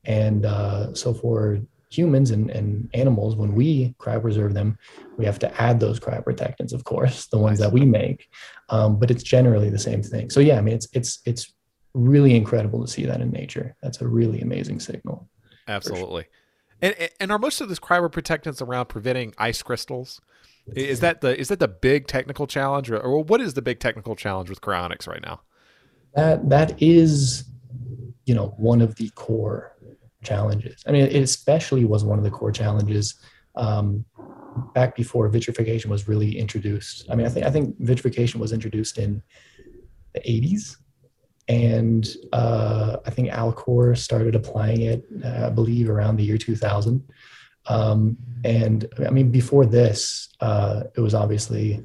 And 0.05 0.45
uh, 0.45 0.93
so 0.93 1.11
for 1.11 1.59
humans 1.89 2.29
and, 2.29 2.51
and 2.51 2.89
animals, 2.93 3.35
when 3.35 3.55
we 3.55 3.95
cryopreserve 3.97 4.53
them, 4.53 4.77
we 5.17 5.25
have 5.25 5.39
to 5.39 5.61
add 5.61 5.79
those 5.79 5.99
cryoprotectants, 5.99 6.73
of 6.73 6.83
course, 6.83 7.25
the 7.25 7.39
ones 7.39 7.57
that 7.57 7.71
we 7.71 7.85
make. 7.85 8.29
Um, 8.69 8.99
but 8.99 9.09
it's 9.09 9.23
generally 9.23 9.71
the 9.71 9.79
same 9.79 10.03
thing. 10.03 10.29
So 10.29 10.39
yeah, 10.39 10.59
I 10.59 10.61
mean, 10.61 10.75
it's 10.75 10.87
it's 10.93 11.19
it's 11.25 11.53
really 11.95 12.35
incredible 12.35 12.85
to 12.85 12.91
see 12.91 13.05
that 13.07 13.19
in 13.19 13.31
nature. 13.31 13.75
That's 13.81 13.99
a 13.99 14.07
really 14.07 14.41
amazing 14.41 14.79
signal. 14.79 15.27
Absolutely. 15.67 16.23
Sure. 16.23 16.31
And, 16.83 17.09
and 17.19 17.31
are 17.31 17.39
most 17.39 17.61
of 17.61 17.67
these 17.67 17.79
cryoprotectants 17.79 18.61
around 18.61 18.85
preventing 18.85 19.33
ice 19.37 19.61
crystals? 19.63 20.21
Is 20.75 20.99
that 21.01 21.21
the 21.21 21.39
is 21.39 21.49
that 21.49 21.59
the 21.59 21.67
big 21.67 22.07
technical 22.07 22.47
challenge, 22.47 22.89
or, 22.89 22.99
or 22.99 23.23
what 23.23 23.41
is 23.41 23.53
the 23.53 23.61
big 23.61 23.79
technical 23.79 24.15
challenge 24.15 24.49
with 24.49 24.61
cryonics 24.61 25.07
right 25.07 25.21
now? 25.21 25.41
That 26.15 26.49
that 26.49 26.81
is, 26.81 27.45
you 28.25 28.33
know, 28.35 28.53
one 28.57 28.81
of 28.81 28.95
the 28.95 29.09
core 29.11 29.75
challenges. 30.23 30.83
I 30.87 30.91
mean, 30.91 31.03
it 31.03 31.21
especially 31.21 31.85
was 31.85 32.03
one 32.03 32.17
of 32.17 32.23
the 32.23 32.31
core 32.31 32.51
challenges 32.51 33.15
um, 33.55 34.05
back 34.73 34.95
before 34.95 35.27
vitrification 35.29 35.89
was 35.89 36.07
really 36.07 36.37
introduced. 36.37 37.05
I 37.09 37.15
mean, 37.15 37.25
I 37.25 37.29
think 37.29 37.45
I 37.45 37.51
think 37.51 37.75
vitrification 37.79 38.39
was 38.39 38.53
introduced 38.53 38.97
in 38.97 39.21
the 40.13 40.21
80s, 40.21 40.77
and 41.47 42.07
uh, 42.31 42.97
I 43.05 43.09
think 43.09 43.29
Alcor 43.29 43.97
started 43.97 44.35
applying 44.35 44.81
it, 44.81 45.05
uh, 45.23 45.47
I 45.47 45.49
believe, 45.49 45.89
around 45.89 46.17
the 46.17 46.23
year 46.23 46.37
2000. 46.37 47.03
Um, 47.67 48.17
and 48.43 48.87
I 49.05 49.11
mean, 49.11 49.31
before 49.31 49.65
this, 49.65 50.29
uh, 50.39 50.83
it 50.95 51.01
was 51.01 51.13
obviously 51.13 51.83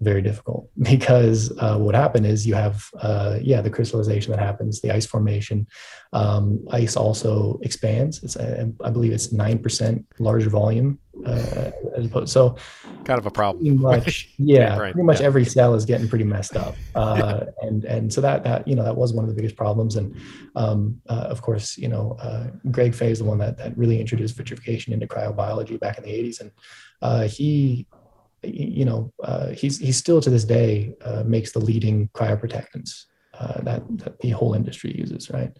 very 0.00 0.22
difficult 0.22 0.68
because 0.82 1.52
uh, 1.58 1.76
what 1.76 1.94
happened 1.94 2.26
is 2.26 2.46
you 2.46 2.54
have 2.54 2.88
uh, 3.00 3.38
yeah 3.40 3.60
the 3.60 3.70
crystallization 3.70 4.32
that 4.32 4.40
happens 4.40 4.80
the 4.80 4.90
ice 4.90 5.06
formation 5.06 5.66
um, 6.12 6.64
ice 6.70 6.96
also 6.96 7.58
expands 7.62 8.22
it's 8.22 8.36
I, 8.36 8.66
I 8.82 8.90
believe 8.90 9.12
it's 9.12 9.28
9% 9.28 10.04
larger 10.18 10.50
volume 10.50 10.98
uh, 11.26 11.70
as 11.96 12.06
opposed 12.06 12.32
so 12.32 12.56
kind 13.04 13.18
of 13.18 13.26
a 13.26 13.30
problem 13.30 13.64
pretty 13.64 13.76
much 13.82 14.28
yeah 14.38 14.78
right. 14.78 14.92
pretty 14.92 15.04
much 15.04 15.20
yeah. 15.20 15.26
every 15.26 15.44
cell 15.44 15.74
is 15.74 15.84
getting 15.84 16.08
pretty 16.08 16.24
messed 16.24 16.56
up 16.56 16.74
uh, 16.94 17.40
yeah. 17.42 17.68
and 17.68 17.84
and 17.84 18.12
so 18.12 18.20
that 18.20 18.42
that 18.44 18.66
you 18.66 18.74
know 18.74 18.82
that 18.82 18.96
was 18.96 19.12
one 19.12 19.24
of 19.24 19.28
the 19.28 19.36
biggest 19.36 19.56
problems 19.56 19.96
and 19.96 20.16
um, 20.56 21.00
uh, 21.08 21.26
of 21.28 21.42
course 21.42 21.76
you 21.76 21.88
know 21.88 22.16
uh, 22.20 22.46
Greg 22.70 22.94
Fahy 22.94 23.10
is 23.10 23.18
the 23.18 23.24
one 23.24 23.38
that, 23.38 23.58
that 23.58 23.76
really 23.76 24.00
introduced 24.00 24.36
vitrification 24.36 24.92
into 24.92 25.06
cryobiology 25.06 25.78
back 25.78 25.98
in 25.98 26.04
the 26.04 26.10
80s 26.10 26.40
and 26.40 27.30
he 27.30 27.86
you 28.42 28.84
know, 28.84 29.12
uh, 29.22 29.48
he's 29.48 29.78
he's 29.78 29.96
still 29.96 30.20
to 30.20 30.30
this 30.30 30.44
day 30.44 30.94
uh, 31.04 31.22
makes 31.24 31.52
the 31.52 31.58
leading 31.58 32.08
cryoprotectants 32.08 33.04
uh, 33.38 33.60
that, 33.62 33.82
that 33.98 34.20
the 34.20 34.30
whole 34.30 34.54
industry 34.54 34.96
uses, 34.96 35.30
right? 35.30 35.50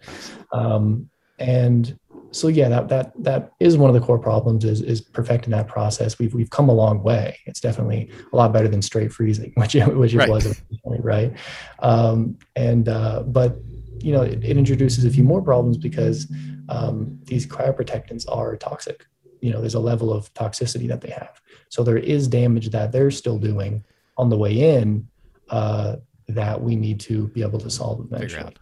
Um, 0.51 1.09
and 1.39 1.97
so 2.31 2.47
yeah, 2.47 2.69
that 2.69 2.87
that 2.89 3.11
that 3.23 3.51
is 3.59 3.77
one 3.77 3.89
of 3.89 3.93
the 3.93 4.05
core 4.05 4.19
problems 4.19 4.63
is 4.63 4.81
is 4.81 5.01
perfecting 5.01 5.51
that 5.51 5.67
process. 5.67 6.17
We've 6.17 6.33
we've 6.33 6.49
come 6.49 6.69
a 6.69 6.73
long 6.73 7.03
way. 7.03 7.37
It's 7.45 7.59
definitely 7.59 8.11
a 8.31 8.35
lot 8.35 8.53
better 8.53 8.67
than 8.67 8.81
straight 8.81 9.11
freezing, 9.11 9.53
which 9.57 9.75
which 9.75 10.13
it 10.13 10.17
right. 10.17 10.29
was 10.29 10.61
right? 10.85 11.33
Um, 11.79 12.37
and 12.55 12.87
uh, 12.87 13.23
but 13.23 13.57
you 13.99 14.13
know, 14.13 14.21
it, 14.21 14.43
it, 14.43 14.57
introduces 14.57 15.05
a 15.05 15.11
few 15.11 15.23
more 15.23 15.43
problems 15.43 15.77
because 15.77 16.31
um, 16.69 17.19
these 17.25 17.45
cryoprotectants 17.45 18.25
are 18.27 18.55
toxic. 18.55 19.05
You 19.41 19.51
know, 19.51 19.59
there's 19.59 19.75
a 19.75 19.79
level 19.79 20.13
of 20.13 20.33
toxicity 20.33 20.87
that 20.87 21.01
they 21.01 21.09
have. 21.09 21.41
So 21.69 21.83
there 21.83 21.97
is 21.97 22.27
damage 22.27 22.69
that 22.69 22.91
they're 22.91 23.11
still 23.11 23.37
doing 23.37 23.83
on 24.17 24.29
the 24.29 24.37
way 24.37 24.77
in 24.77 25.07
uh, 25.49 25.97
that 26.29 26.61
we 26.61 26.75
need 26.75 26.99
to 27.01 27.27
be 27.29 27.41
able 27.41 27.59
to 27.59 27.69
solve 27.69 28.05
eventually. 28.11 28.55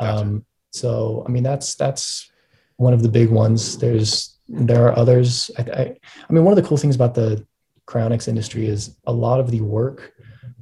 Gotcha. 0.00 0.20
Um, 0.20 0.44
so 0.72 1.24
I 1.26 1.30
mean 1.30 1.42
that's 1.42 1.74
that's 1.76 2.30
one 2.76 2.92
of 2.92 3.02
the 3.02 3.08
big 3.08 3.30
ones. 3.30 3.78
There's 3.78 4.38
there 4.48 4.86
are 4.88 4.98
others. 4.98 5.50
I, 5.58 5.62
I, 5.62 5.96
I 6.28 6.32
mean 6.32 6.44
one 6.44 6.56
of 6.56 6.62
the 6.62 6.68
cool 6.68 6.76
things 6.76 6.96
about 6.96 7.14
the 7.14 7.46
cryonics 7.86 8.28
industry 8.28 8.66
is 8.66 8.96
a 9.06 9.12
lot 9.12 9.40
of 9.40 9.50
the 9.50 9.60
work 9.60 10.14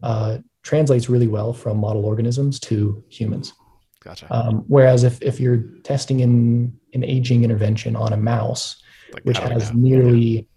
uh, 0.02 0.38
translates 0.62 1.08
really 1.08 1.28
well 1.28 1.52
from 1.52 1.78
model 1.78 2.04
organisms 2.04 2.58
to 2.60 3.02
humans. 3.08 3.52
Gotcha. 4.00 4.26
Um, 4.30 4.64
whereas 4.66 5.04
if, 5.04 5.22
if 5.22 5.38
you're 5.38 5.58
testing 5.84 6.20
in 6.20 6.76
an 6.92 7.04
aging 7.04 7.44
intervention 7.44 7.94
on 7.94 8.12
a 8.12 8.16
mouse, 8.16 8.81
like, 9.12 9.24
which 9.24 9.38
has 9.38 9.72
nearly 9.72 10.48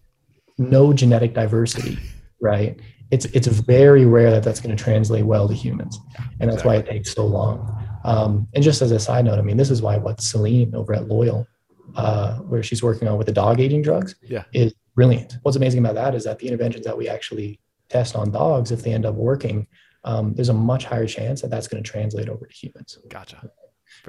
no 0.58 0.94
genetic 0.94 1.34
diversity, 1.34 1.98
right? 2.42 2.80
It's 3.12 3.26
it's 3.26 3.48
very 3.48 4.06
rare 4.06 4.32
that 4.32 4.44
that's 4.44 4.60
going 4.60 4.76
to 4.76 4.84
translate 4.84 5.26
well 5.26 5.48
to 5.48 5.54
humans, 5.54 6.00
and 6.40 6.50
that's 6.50 6.62
exactly. 6.62 6.70
why 6.70 6.76
it 6.78 6.86
takes 6.86 7.14
so 7.14 7.26
long. 7.26 7.72
Um, 8.04 8.48
and 8.54 8.64
just 8.64 8.82
as 8.82 8.92
a 8.92 9.00
side 9.00 9.26
note, 9.26 9.40
I 9.40 9.42
mean, 9.42 9.58
this 9.58 9.72
is 9.72 9.82
why 9.82 9.98
what 9.98 10.22
Celine 10.22 10.76
over 10.76 10.94
at 10.94 11.08
Loyal, 11.08 11.48
uh, 11.96 12.38
where 12.38 12.62
she's 12.62 12.84
working 12.84 13.08
on 13.08 13.18
with 13.18 13.28
the 13.28 13.34
dog 13.34 13.60
aging 13.60 13.82
drugs, 13.82 14.16
yeah. 14.22 14.44
is 14.54 14.74
brilliant. 14.96 15.38
What's 15.42 15.58
amazing 15.58 15.80
about 15.80 15.96
that 15.96 16.14
is 16.16 16.24
that 16.26 16.40
the 16.40 16.48
interventions 16.48 16.86
that 16.86 16.98
we 16.98 17.10
actually 17.10 17.60
test 17.90 18.16
on 18.16 18.32
dogs, 18.32 18.72
if 18.72 18.84
they 18.84 18.94
end 18.94 19.06
up 19.06 19.16
working, 19.16 19.68
um, 20.04 20.34
there's 20.36 20.50
a 20.50 20.54
much 20.54 20.86
higher 20.86 21.08
chance 21.08 21.42
that 21.42 21.50
that's 21.50 21.68
going 21.68 21.84
to 21.84 21.90
translate 21.90 22.30
over 22.30 22.46
to 22.46 22.54
humans. 22.54 23.00
Gotcha. 23.10 23.50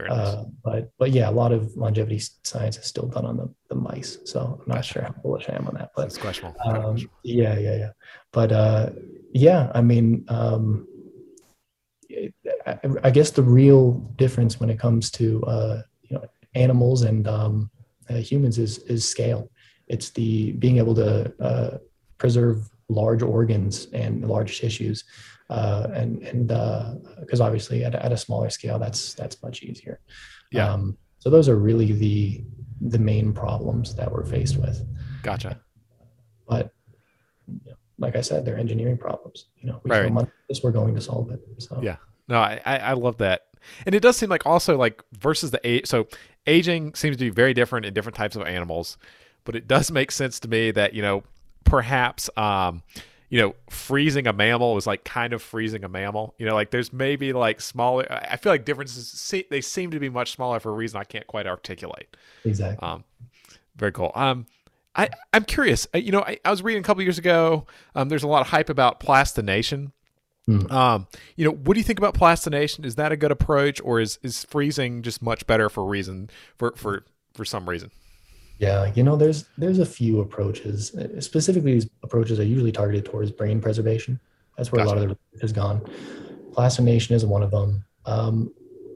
Uh, 0.08 0.44
but 0.64 0.92
but 0.98 1.10
yeah, 1.10 1.28
a 1.28 1.32
lot 1.32 1.52
of 1.52 1.76
longevity 1.76 2.20
science 2.44 2.76
is 2.76 2.86
still 2.86 3.06
done 3.06 3.24
on 3.24 3.36
the, 3.36 3.48
the 3.68 3.74
mice. 3.74 4.18
So 4.24 4.60
I'm 4.60 4.74
not 4.74 4.84
sure 4.84 5.02
how 5.02 5.14
bullish 5.22 5.48
I 5.48 5.56
am 5.56 5.66
on 5.68 5.74
that. 5.74 5.90
But 5.96 6.06
it's 6.06 6.18
questionable. 6.18 6.60
Um, 6.64 6.96
yeah, 7.22 7.58
yeah, 7.58 7.76
yeah. 7.76 7.90
But 8.32 8.52
uh, 8.52 8.90
yeah, 9.32 9.70
I 9.74 9.80
mean, 9.80 10.24
um, 10.28 10.86
I, 12.66 12.78
I, 13.04 13.10
guess 13.10 13.30
the 13.30 13.42
real 13.42 13.92
difference 14.16 14.60
when 14.60 14.70
it 14.70 14.78
comes 14.78 15.10
to 15.12 15.42
uh, 15.44 15.82
you 16.02 16.16
know 16.16 16.24
animals 16.54 17.02
and 17.02 17.26
um, 17.26 17.70
uh, 18.08 18.14
humans 18.14 18.58
is 18.58 18.78
is 18.78 19.08
scale. 19.08 19.50
It's 19.88 20.10
the 20.10 20.52
being 20.52 20.78
able 20.78 20.94
to 20.96 21.32
uh, 21.40 21.78
preserve 22.18 22.68
large 22.88 23.22
organs 23.22 23.86
and 23.92 24.26
large 24.28 24.60
tissues 24.60 25.04
uh, 25.50 25.88
and 25.94 26.22
and 26.22 26.48
because 27.20 27.40
uh, 27.40 27.44
obviously 27.44 27.84
at, 27.84 27.94
at 27.94 28.12
a 28.12 28.16
smaller 28.16 28.50
scale 28.50 28.78
that's 28.78 29.14
that's 29.14 29.42
much 29.42 29.62
easier. 29.62 30.00
Yeah. 30.52 30.72
Um, 30.72 30.96
so 31.18 31.30
those 31.30 31.48
are 31.48 31.56
really 31.56 31.92
the 31.92 32.44
the 32.80 32.98
main 32.98 33.32
problems 33.32 33.94
that 33.94 34.10
we're 34.10 34.24
faced 34.24 34.56
with. 34.56 34.84
Gotcha. 35.22 35.60
But 36.48 36.72
you 37.46 37.60
know, 37.70 37.76
like 37.98 38.16
i 38.16 38.20
said 38.20 38.44
they're 38.44 38.58
engineering 38.58 38.98
problems 38.98 39.46
you 39.56 39.66
know 39.68 39.80
we 39.84 39.90
right. 39.90 40.12
money 40.12 40.28
this 40.48 40.62
we're 40.62 40.72
going 40.72 40.94
to 40.94 41.00
solve 41.00 41.30
it 41.30 41.40
so. 41.58 41.80
Yeah. 41.82 41.96
No 42.28 42.38
I, 42.38 42.60
I 42.64 42.92
love 42.92 43.18
that. 43.18 43.42
And 43.86 43.94
it 43.94 44.00
does 44.00 44.16
seem 44.16 44.28
like 44.28 44.44
also 44.46 44.76
like 44.76 45.02
versus 45.18 45.50
the 45.50 45.60
age 45.64 45.86
so 45.86 46.06
aging 46.46 46.94
seems 46.94 47.16
to 47.16 47.24
be 47.24 47.30
very 47.30 47.54
different 47.54 47.86
in 47.86 47.94
different 47.94 48.16
types 48.16 48.36
of 48.36 48.42
animals 48.42 48.98
but 49.44 49.56
it 49.56 49.66
does 49.66 49.90
make 49.90 50.10
sense 50.10 50.40
to 50.40 50.48
me 50.48 50.70
that 50.72 50.92
you 50.92 51.02
know 51.02 51.22
perhaps 51.66 52.30
um 52.36 52.82
you 53.28 53.40
know, 53.40 53.54
freezing 53.68 54.26
a 54.26 54.32
mammal 54.32 54.76
is 54.76 54.86
like 54.86 55.04
kind 55.04 55.32
of 55.32 55.42
freezing 55.42 55.84
a 55.84 55.88
mammal. 55.88 56.34
You 56.38 56.46
know, 56.46 56.54
like 56.54 56.70
there's 56.70 56.92
maybe 56.92 57.32
like 57.32 57.60
smaller. 57.60 58.06
I 58.08 58.36
feel 58.36 58.52
like 58.52 58.64
differences. 58.64 59.34
They 59.50 59.60
seem 59.60 59.90
to 59.90 59.98
be 59.98 60.08
much 60.08 60.32
smaller 60.32 60.60
for 60.60 60.70
a 60.70 60.74
reason 60.74 61.00
I 61.00 61.04
can't 61.04 61.26
quite 61.26 61.46
articulate. 61.46 62.16
Exactly. 62.44 62.86
Um, 62.86 63.04
very 63.74 63.92
cool. 63.92 64.12
Um, 64.14 64.46
I 64.94 65.08
I'm 65.32 65.44
curious. 65.44 65.86
You 65.92 66.12
know, 66.12 66.22
I, 66.22 66.38
I 66.44 66.50
was 66.50 66.62
reading 66.62 66.80
a 66.80 66.84
couple 66.84 67.02
years 67.02 67.18
ago. 67.18 67.66
Um, 67.94 68.08
there's 68.08 68.22
a 68.22 68.28
lot 68.28 68.42
of 68.42 68.48
hype 68.48 68.70
about 68.70 69.00
plastination. 69.00 69.92
Mm. 70.48 70.70
Um, 70.70 71.08
you 71.34 71.44
know, 71.44 71.50
what 71.50 71.74
do 71.74 71.80
you 71.80 71.84
think 71.84 71.98
about 71.98 72.14
plastination? 72.14 72.84
Is 72.84 72.94
that 72.94 73.10
a 73.10 73.16
good 73.16 73.32
approach, 73.32 73.80
or 73.82 74.00
is 74.00 74.20
is 74.22 74.44
freezing 74.44 75.02
just 75.02 75.20
much 75.20 75.46
better 75.48 75.68
for 75.68 75.84
reason 75.84 76.30
for 76.56 76.72
for 76.76 77.04
for 77.34 77.44
some 77.44 77.68
reason? 77.68 77.90
Yeah, 78.58 78.90
you 78.94 79.02
know, 79.02 79.16
there's 79.16 79.44
there's 79.58 79.78
a 79.78 79.86
few 79.86 80.20
approaches. 80.20 80.96
Specifically, 81.20 81.74
these 81.74 81.88
approaches 82.02 82.40
are 82.40 82.44
usually 82.44 82.72
targeted 82.72 83.04
towards 83.04 83.30
brain 83.30 83.60
preservation. 83.60 84.18
That's 84.56 84.72
where 84.72 84.84
gotcha. 84.84 84.88
a 84.88 84.92
lot 84.94 85.02
of 85.02 85.08
the 85.10 85.18
research 85.32 85.42
has 85.42 85.52
gone. 85.52 85.82
Plastination 86.52 87.14
is 87.14 87.26
one 87.26 87.42
of 87.42 87.50
them. 87.50 87.84
Um, 88.06 88.54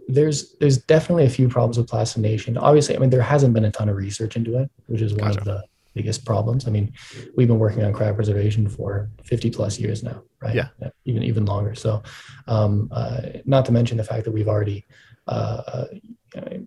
there's 0.08 0.54
there's 0.56 0.78
definitely 0.78 1.24
a 1.24 1.30
few 1.30 1.48
problems 1.48 1.76
with 1.76 1.88
plastination. 1.88 2.56
Obviously, 2.56 2.96
I 2.96 2.98
mean, 2.98 3.10
there 3.10 3.22
hasn't 3.22 3.52
been 3.52 3.64
a 3.64 3.70
ton 3.70 3.88
of 3.88 3.96
research 3.96 4.36
into 4.36 4.58
it, 4.58 4.70
which 4.86 5.02
is 5.02 5.12
one 5.14 5.28
gotcha. 5.28 5.40
of 5.40 5.44
the 5.44 5.64
biggest 5.94 6.24
problems. 6.24 6.66
I 6.66 6.70
mean, 6.70 6.92
we've 7.36 7.48
been 7.48 7.58
working 7.58 7.84
on 7.84 7.92
cryopreservation 7.92 8.70
for 8.70 9.10
50 9.24 9.50
plus 9.50 9.78
years 9.78 10.02
now, 10.02 10.22
right? 10.40 10.54
Yeah, 10.54 10.68
even 11.04 11.22
even 11.22 11.44
longer. 11.44 11.74
So, 11.74 12.02
um, 12.46 12.88
uh, 12.92 13.20
not 13.44 13.64
to 13.66 13.72
mention 13.72 13.98
the 13.98 14.04
fact 14.04 14.24
that 14.24 14.32
we've 14.32 14.48
already 14.48 14.86
uh, 15.26 15.62
uh 15.66 15.84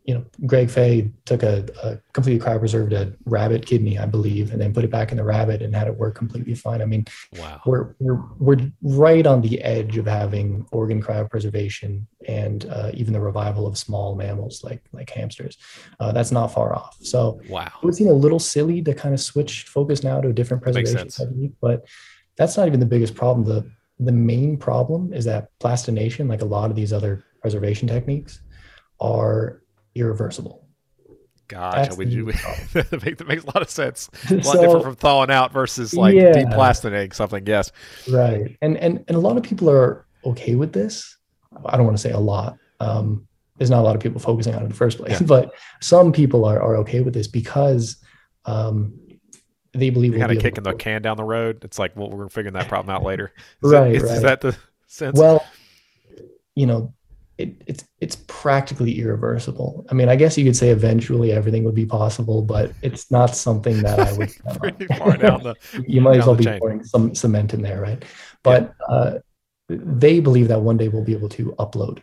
you 0.04 0.14
know, 0.14 0.26
Greg 0.46 0.70
Fahy 0.70 1.12
took 1.26 1.44
a, 1.44 1.66
a 1.82 1.98
completely 2.14 2.46
cryopreserved 2.46 2.92
a 2.94 3.14
rabbit 3.26 3.66
kidney, 3.66 3.98
I 3.98 4.06
believe, 4.06 4.52
and 4.52 4.60
then 4.60 4.74
put 4.74 4.84
it 4.84 4.92
back 4.92 5.12
in 5.12 5.18
the 5.18 5.24
rabbit 5.24 5.62
and 5.62 5.76
had 5.76 5.88
it 5.88 5.98
work 5.98 6.16
completely 6.16 6.56
fine. 6.56 6.82
I 6.82 6.86
mean, 6.86 7.06
wow. 7.40 7.62
we're 7.66 7.96
we're 8.00 8.22
we're 8.40 8.72
right 8.82 9.26
on 9.26 9.42
the 9.42 9.62
edge 9.62 9.98
of 9.98 10.06
having 10.06 10.66
organ 10.72 11.02
cryopreservation 11.02 12.06
and 12.28 12.66
uh, 12.70 12.92
even 12.94 13.14
the 13.14 13.22
revival 13.22 13.66
of 13.66 13.78
small 13.78 14.16
mammals 14.16 14.64
like 14.64 14.82
like 14.92 15.10
hamsters. 15.10 15.58
Uh, 16.00 16.12
that's 16.12 16.32
not 16.32 16.48
far 16.48 16.76
off. 16.76 16.98
So 17.02 17.40
wow, 17.50 17.72
it 17.82 17.86
would 17.86 17.96
seem 17.96 18.08
a 18.08 18.14
little 18.14 18.40
silly 18.40 18.82
to 18.82 18.94
kind 18.94 19.14
of 19.14 19.22
switch 19.22 19.64
focus 19.64 20.04
now 20.04 20.20
to 20.22 20.30
a 20.30 20.34
different 20.34 20.64
preservation 20.64 21.08
technique, 21.08 21.54
but 21.62 21.86
that's 22.38 22.58
not 22.58 22.68
even 22.68 22.80
the 22.80 22.86
biggest 22.86 23.16
problem. 23.16 23.46
The 23.46 23.70
the 24.00 24.12
main 24.12 24.58
problem 24.58 25.14
is 25.14 25.26
that 25.26 25.50
plastination, 25.60 26.28
like 26.28 26.42
a 26.42 26.46
lot 26.46 26.70
of 26.70 26.76
these 26.76 26.92
other 26.92 27.24
preservation 27.42 27.88
techniques, 27.88 28.42
are 29.04 29.62
irreversible. 29.94 30.66
Gotcha. 31.48 31.94
We, 31.96 32.24
we, 32.24 32.32
that 32.74 33.26
makes 33.28 33.44
a 33.44 33.48
lot 33.48 33.62
of 33.62 33.70
sense. 33.70 34.10
A 34.30 34.36
lot 34.36 34.46
so, 34.46 34.62
different 34.62 34.84
from 34.84 34.96
thawing 34.96 35.30
out 35.30 35.52
versus 35.52 35.94
like 35.94 36.16
yeah. 36.16 36.32
deplastinating 36.32 37.14
something. 37.14 37.46
Yes. 37.46 37.72
Right. 38.10 38.58
And 38.62 38.78
and 38.78 39.04
and 39.08 39.18
a 39.18 39.20
lot 39.20 39.38
of 39.38 39.44
people 39.44 39.70
are 39.70 40.08
okay 40.26 40.56
with 40.56 40.74
this. 40.74 41.18
I 41.66 41.78
don't 41.78 41.86
want 41.86 41.98
to 41.98 42.02
say 42.02 42.12
a 42.12 42.20
lot. 42.20 42.58
Um, 42.80 43.28
there's 43.58 43.70
not 43.70 43.80
a 43.80 43.84
lot 43.84 43.96
of 43.96 44.02
people 44.02 44.20
focusing 44.20 44.56
on 44.56 44.62
it 44.62 44.64
in 44.64 44.70
the 44.70 44.76
first 44.76 44.98
place, 44.98 45.22
yeah. 45.22 45.28
but 45.28 45.54
some 45.80 46.12
people 46.12 46.46
are 46.46 46.60
are 46.62 46.78
okay 46.78 47.02
with 47.02 47.14
this 47.14 47.28
because 47.28 47.98
um, 48.46 49.00
they 49.74 49.90
believe 49.90 50.18
kind 50.18 50.32
of 50.32 50.40
kicking 50.40 50.64
the 50.64 50.74
can 50.74 51.02
down 51.02 51.18
the 51.18 51.24
road. 51.24 51.64
It's 51.64 51.78
like, 51.78 51.96
well, 51.96 52.10
we're 52.10 52.30
figuring 52.30 52.54
that 52.54 52.68
problem 52.68 52.96
out 52.96 53.04
later. 53.04 53.32
Is 53.64 53.72
right, 53.72 53.92
that, 53.92 53.96
is, 53.96 54.04
right. 54.04 54.12
Is 54.12 54.22
that 54.24 54.42
the 54.42 54.58
sense? 54.88 55.20
Well, 55.20 55.46
you 56.56 56.66
know, 56.66 56.94
it, 57.38 57.62
it's 57.66 57.84
it's 58.00 58.16
practically 58.28 59.00
irreversible. 59.00 59.86
I 59.90 59.94
mean, 59.96 60.08
I 60.08 60.16
guess 60.16 60.38
you 60.38 60.46
could 60.46 60.56
say 60.56 60.70
eventually 60.70 61.32
everything 61.32 61.64
would 61.64 61.74
be 61.76 61.86
possible, 61.86 62.42
but 62.42 62.72
it's 62.82 63.10
not 63.10 63.36
something 63.36 63.82
that 63.82 64.00
I 64.00 64.14
would. 64.14 64.32
Pretty 64.60 64.86
far 64.98 65.18
down 65.18 65.44
the. 65.44 65.56
you 65.88 66.02
might 66.02 66.18
as 66.18 66.26
well 66.26 66.36
be 66.36 66.44
chain. 66.44 66.60
pouring 66.60 66.84
some 66.84 67.16
cement 67.16 67.54
in 67.54 67.62
there, 67.62 67.82
right? 67.82 68.04
But 68.44 68.74
yeah. 68.90 68.96
uh, 68.96 69.20
they 69.70 70.20
believe 70.20 70.48
that 70.50 70.62
one 70.62 70.78
day 70.78 70.90
we'll 70.90 71.04
be 71.04 71.14
able 71.14 71.30
to 71.30 71.56
upload, 71.58 72.02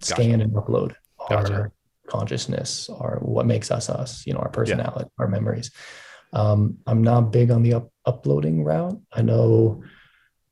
gotcha. 0.00 0.14
scan, 0.14 0.40
and 0.40 0.52
upload 0.52 0.94
gotcha. 1.28 1.54
our 1.54 1.72
consciousness, 2.08 2.90
our 2.90 3.18
what 3.20 3.46
makes 3.46 3.70
us 3.70 3.88
us. 3.88 4.26
You 4.26 4.34
know, 4.34 4.40
our 4.40 4.50
personality, 4.50 5.04
yeah. 5.04 5.24
our 5.24 5.28
memories. 5.28 5.70
Um, 6.32 6.78
I'm 6.86 7.02
not 7.02 7.30
big 7.30 7.50
on 7.50 7.62
the 7.62 7.74
up- 7.74 7.92
uploading 8.04 8.64
route. 8.64 9.00
I 9.12 9.22
know 9.22 9.84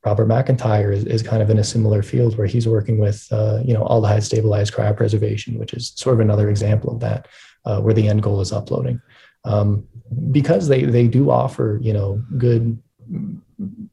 Robert 0.03 0.27
McIntyre 0.27 0.93
is, 0.93 1.05
is 1.05 1.21
kind 1.21 1.43
of 1.43 1.49
in 1.49 1.59
a 1.59 1.63
similar 1.63 2.01
field 2.01 2.37
where 2.37 2.47
he's 2.47 2.67
working 2.67 2.97
with, 2.97 3.27
uh, 3.31 3.61
you 3.63 3.73
know, 3.73 3.83
aldehyde 3.83 4.23
stabilized 4.23 4.73
cryopreservation, 4.73 5.59
which 5.59 5.73
is 5.73 5.93
sort 5.95 6.15
of 6.15 6.19
another 6.19 6.49
example 6.49 6.91
of 6.91 6.99
that, 7.01 7.27
uh, 7.65 7.79
where 7.81 7.93
the 7.93 8.07
end 8.07 8.23
goal 8.23 8.41
is 8.41 8.51
uploading. 8.51 8.99
Um, 9.45 9.87
because 10.31 10.67
they, 10.67 10.83
they 10.83 11.07
do 11.07 11.29
offer, 11.29 11.79
you 11.81 11.93
know, 11.93 12.23
good 12.37 12.81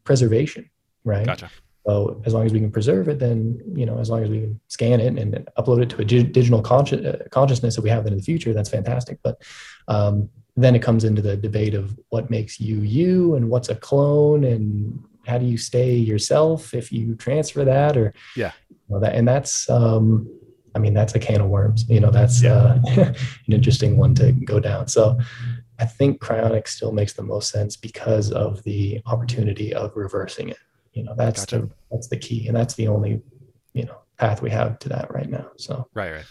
preservation, 0.05 0.69
right? 1.05 1.27
Gotcha. 1.27 1.51
So 1.87 2.21
as 2.27 2.35
long 2.35 2.45
as 2.45 2.53
we 2.53 2.61
can 2.61 2.71
preserve 2.71 3.09
it, 3.09 3.19
then, 3.19 3.61
you 3.75 3.87
know, 3.87 3.99
as 3.99 4.11
long 4.11 4.23
as 4.23 4.29
we 4.29 4.41
can 4.41 4.61
scan 4.69 5.01
it 5.01 5.19
and 5.19 5.49
upload 5.57 5.83
it 5.83 5.91
to 5.91 6.01
a 6.03 6.05
digital 6.05 6.63
consci- 6.63 7.05
uh, 7.07 7.29
consciousness 7.31 7.77
that 7.77 7.83
we 7.83 7.89
have 7.91 8.07
in 8.07 8.17
the 8.17 8.23
future, 8.23 8.53
that's 8.53 8.69
fantastic. 8.69 9.19
But 9.23 9.41
um, 9.89 10.29
then 10.57 10.75
it 10.75 10.83
comes 10.83 11.05
into 11.05 11.23
the 11.23 11.37
debate 11.37 11.75
of 11.75 11.99
what 12.11 12.31
makes 12.31 12.61
you 12.61 12.81
you 12.81 13.37
and 13.37 13.49
what's 13.49 13.69
a 13.71 13.75
clone 13.75 14.45
and 14.45 15.03
how 15.29 15.39
do 15.39 15.45
you 15.45 15.59
stay 15.59 15.95
yourself 15.95 16.75
if 16.75 16.91
you 16.91 17.15
transfer 17.15 17.65
that 17.65 17.97
or 17.97 18.15
yeah 18.35 18.53
you 18.71 18.77
know, 18.89 19.01
that 19.01 19.15
and 19.15 19.29
that's 19.29 19.69
um 19.69 20.29
i 20.75 20.79
mean 20.79 20.95
that's 20.95 21.15
a 21.15 21.19
can 21.19 21.41
of 21.41 21.49
worms 21.49 21.85
you 21.89 22.01
know 22.01 22.11
that's 22.11 22.43
yeah. 22.43 22.55
uh, 22.55 22.79
an 22.97 23.15
interesting 23.49 23.97
one 23.97 24.15
to 24.15 24.33
go 24.33 24.59
down 24.59 24.89
so 24.89 25.19
i 25.79 25.85
think 25.85 26.21
cryonics 26.21 26.69
still 26.69 26.93
makes 26.93 27.13
the 27.13 27.23
most 27.23 27.51
sense 27.51 27.77
because 27.77 28.33
of 28.33 28.63
the 28.65 29.01
opportunity 29.07 29.75
of 29.75 29.95
reversing 29.95 30.49
it 30.49 30.59
you 30.95 31.03
know 31.05 31.15
that's 31.17 31.45
gotcha. 31.45 31.63
the 31.63 31.71
that's 31.91 32.09
the 32.09 32.17
key 32.17 32.49
and 32.49 32.57
that's 32.57 32.75
the 32.75 32.89
only 32.89 33.21
you 33.75 33.85
know 33.85 33.99
path 34.17 34.43
we 34.43 34.51
have 34.51 34.79
to 34.79 34.89
that 34.89 35.13
right 35.13 35.29
now 35.29 35.47
so 35.57 35.87
right 35.95 36.13
right 36.13 36.25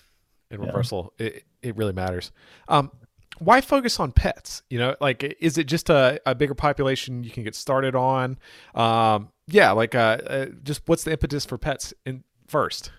in 0.49 0.60
reversal 0.60 1.13
yeah. 1.19 1.27
it, 1.27 1.43
it 1.62 1.77
really 1.77 1.93
matters 1.93 2.31
um 2.67 2.91
why 3.39 3.62
focus 3.62 4.00
on 4.00 4.12
pets? 4.12 4.63
You 4.69 4.80
know, 4.80 4.95
like 5.00 5.23
is 5.39 5.58
it 5.58 5.65
just 5.65 5.89
a, 5.89 6.19
a 6.26 6.36
bigger 6.36 6.56
population 6.56 7.23
you 7.23 7.30
can 7.30 7.43
get 7.43 7.56
started 7.56 7.95
on? 7.95 8.38
Um, 8.76 9.30
yeah, 9.47 9.71
like 9.71 9.95
uh, 9.95 10.17
uh, 10.28 10.45
just 10.63 10.82
what's 10.88 11.04
the 11.04 11.12
impetus 11.12 11.45
for 11.45 11.58
pets 11.58 11.93
in 12.06 12.23
first? 12.47 12.91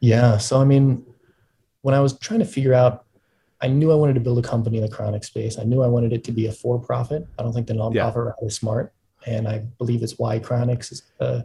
Yeah, 0.00 0.38
so 0.38 0.60
I 0.60 0.64
mean, 0.64 1.04
when 1.82 1.94
I 1.94 2.00
was 2.00 2.18
trying 2.18 2.40
to 2.40 2.46
figure 2.46 2.74
out, 2.74 3.04
I 3.60 3.68
knew 3.68 3.92
I 3.92 3.94
wanted 3.94 4.14
to 4.14 4.20
build 4.20 4.38
a 4.38 4.46
company 4.46 4.78
in 4.78 4.82
the 4.84 4.90
cryonics 4.90 5.26
space. 5.26 5.58
I 5.58 5.62
knew 5.62 5.82
I 5.82 5.86
wanted 5.86 6.12
it 6.12 6.24
to 6.24 6.32
be 6.32 6.46
a 6.46 6.52
for-profit. 6.52 7.26
I 7.38 7.42
don't 7.42 7.52
think 7.52 7.66
the 7.66 7.74
nonprofit 7.74 7.94
yeah. 7.94 8.12
route 8.18 8.34
is 8.42 8.54
smart, 8.54 8.92
and 9.26 9.48
I 9.48 9.58
believe 9.78 10.02
it's 10.02 10.18
why 10.18 10.38
Cryonics 10.38 10.92
is. 10.92 11.02
Uh, 11.20 11.42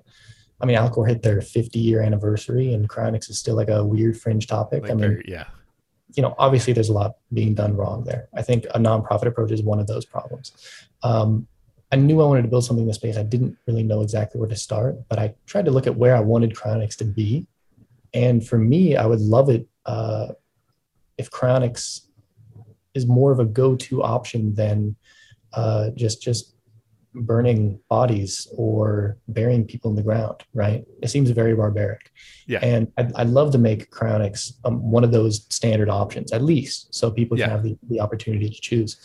I 0.62 0.66
mean, 0.66 0.76
Alcor 0.76 1.08
hit 1.08 1.22
their 1.22 1.40
50 1.40 1.80
year 1.80 2.02
anniversary, 2.02 2.74
and 2.74 2.90
Cryonics 2.90 3.30
is 3.30 3.40
still 3.40 3.56
like 3.56 3.70
a 3.70 3.84
weird 3.84 4.20
fringe 4.20 4.48
topic. 4.48 4.84
Like 4.84 4.92
I 4.92 4.96
mean, 4.96 5.22
yeah, 5.26 5.46
you 6.16 6.24
know, 6.24 6.34
obviously 6.38 6.74
there's 6.74 6.90
a 6.90 6.94
lot 6.94 7.18
being 7.34 7.54
done 7.54 7.76
wrong 7.76 8.04
there. 8.04 8.30
I 8.34 8.42
think 8.42 8.66
a 8.74 8.80
nonprofit 8.80 9.28
approach 9.28 9.52
is 9.52 9.62
one 9.62 9.80
of 9.80 9.88
those 9.88 10.06
problems. 10.06 10.52
Um, 11.04 11.48
I 11.92 11.96
knew 11.96 12.22
I 12.22 12.26
wanted 12.26 12.44
to 12.44 12.48
build 12.48 12.66
something 12.66 12.84
in 12.84 12.88
the 12.88 12.94
space. 12.94 13.18
I 13.18 13.24
didn't 13.24 13.58
really 13.66 13.84
know 13.84 14.02
exactly 14.02 14.40
where 14.40 14.50
to 14.50 14.56
start, 14.56 14.98
but 15.08 15.18
I 15.18 15.34
tried 15.46 15.66
to 15.66 15.72
look 15.72 15.88
at 15.88 15.96
where 15.96 16.16
I 16.16 16.20
wanted 16.20 16.54
Cryonics 16.54 16.98
to 16.98 17.06
be. 17.06 17.48
And 18.14 18.46
for 18.46 18.58
me, 18.58 18.96
I 18.96 19.06
would 19.06 19.22
love 19.22 19.50
it 19.50 19.68
uh, 19.86 20.30
if 21.18 21.32
Cryonics 21.32 22.02
is 22.94 23.06
more 23.06 23.32
of 23.32 23.40
a 23.40 23.46
go-to 23.46 24.04
option 24.04 24.54
than 24.54 24.96
uh, 25.54 25.90
just 25.96 26.22
just 26.22 26.54
burning 27.14 27.80
bodies 27.90 28.48
or 28.56 29.18
burying 29.28 29.66
people 29.66 29.90
in 29.90 29.96
the 29.96 30.04
ground, 30.04 30.36
right? 30.54 30.86
It 31.02 31.10
seems 31.10 31.30
very 31.32 31.56
barbaric. 31.56 32.12
Yeah. 32.48 32.60
And 32.62 32.92
I'd, 32.98 33.14
I'd 33.14 33.30
love 33.30 33.52
to 33.54 33.58
make 33.58 33.92
cryonics 33.92 34.54
um, 34.66 34.92
one 34.92 35.04
of 35.04 35.12
those 35.12 35.46
standard 35.50 35.90
options, 35.90 36.32
at 36.32 36.44
least, 36.44 36.94
so 36.94 37.10
people 37.10 37.38
yeah. 37.38 37.46
can 37.46 37.52
have 37.52 37.64
the, 37.64 37.78
the 37.90 38.00
opportunity 38.00 38.50
to 38.50 38.62
choose. 38.62 38.98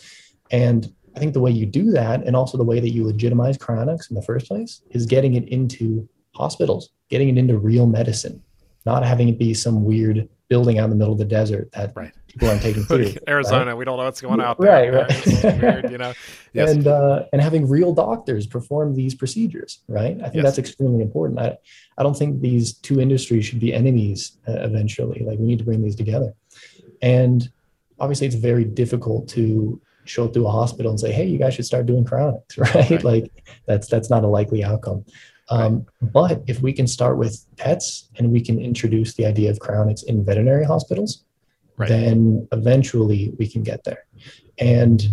And 0.50 0.92
I 1.16 1.18
think 1.18 1.32
the 1.32 1.40
way 1.40 1.50
you 1.50 1.66
do 1.66 1.90
that, 1.92 2.24
and 2.24 2.36
also 2.36 2.58
the 2.58 2.64
way 2.64 2.80
that 2.80 2.90
you 2.90 3.06
legitimize 3.06 3.56
cryonics 3.56 4.10
in 4.10 4.16
the 4.16 4.22
first 4.22 4.48
place, 4.48 4.82
is 4.90 5.06
getting 5.06 5.34
it 5.34 5.48
into 5.48 6.08
hospitals, 6.34 6.90
getting 7.08 7.28
it 7.28 7.38
into 7.38 7.56
real 7.56 7.86
medicine, 7.86 8.42
not 8.84 9.04
having 9.04 9.28
it 9.28 9.38
be 9.38 9.54
some 9.54 9.84
weird 9.84 10.28
building 10.48 10.78
out 10.78 10.84
in 10.84 10.90
the 10.90 10.96
middle 10.96 11.12
of 11.12 11.18
the 11.18 11.24
desert 11.24 11.70
that 11.72 11.92
right. 11.96 12.12
people 12.26 12.48
aren't 12.48 12.62
taking 12.62 12.82
seriously. 12.84 13.18
Arizona, 13.26 13.66
right? 13.66 13.74
we 13.74 13.84
don't 13.84 13.96
know 13.96 14.04
what's 14.04 14.20
going 14.20 14.40
out 14.40 14.60
there. 14.60 14.92
Right, 14.92 15.08
right. 15.44 15.60
Weird, 15.60 15.90
you 15.90 15.98
know. 15.98 16.12
Yes. 16.52 16.70
And 16.70 16.86
uh, 16.86 17.24
and 17.32 17.42
having 17.42 17.68
real 17.68 17.92
doctors 17.92 18.46
perform 18.46 18.94
these 18.94 19.12
procedures, 19.12 19.80
right? 19.88 20.16
I 20.20 20.28
think 20.28 20.36
yes. 20.36 20.44
that's 20.44 20.58
extremely 20.58 21.02
important. 21.02 21.40
I 21.40 21.58
I 21.98 22.04
don't 22.04 22.16
think 22.16 22.40
these 22.40 22.74
two 22.74 23.00
industries 23.00 23.44
should 23.44 23.58
be 23.58 23.74
enemies 23.74 24.38
uh, 24.46 24.52
eventually. 24.60 25.24
Like 25.26 25.40
we 25.40 25.46
need 25.46 25.58
to 25.58 25.64
bring 25.64 25.82
these 25.82 25.96
together. 25.96 26.32
And 27.02 27.50
obviously, 27.98 28.28
it's 28.28 28.36
very 28.36 28.64
difficult 28.64 29.28
to 29.30 29.80
show 30.04 30.26
up 30.26 30.32
to 30.34 30.46
a 30.46 30.50
hospital 30.50 30.92
and 30.92 31.00
say, 31.00 31.10
"Hey, 31.10 31.26
you 31.26 31.38
guys 31.38 31.54
should 31.54 31.66
start 31.66 31.86
doing 31.86 32.04
cryonics," 32.04 32.56
right? 32.56 32.74
right. 32.74 33.02
Like 33.02 33.48
that's 33.66 33.88
that's 33.88 34.10
not 34.10 34.22
a 34.22 34.28
likely 34.28 34.62
outcome. 34.62 35.04
Um, 35.50 35.86
right. 36.00 36.12
But 36.12 36.42
if 36.46 36.60
we 36.60 36.72
can 36.72 36.86
start 36.86 37.18
with 37.18 37.44
pets 37.56 38.08
and 38.16 38.32
we 38.32 38.40
can 38.40 38.58
introduce 38.58 39.14
the 39.14 39.26
idea 39.26 39.50
of 39.50 39.58
cryonics 39.58 40.04
in 40.04 40.24
veterinary 40.24 40.64
hospitals, 40.64 41.24
right. 41.76 41.88
then 41.88 42.48
eventually 42.52 43.32
we 43.38 43.46
can 43.46 43.62
get 43.62 43.84
there. 43.84 44.06
And 44.58 45.06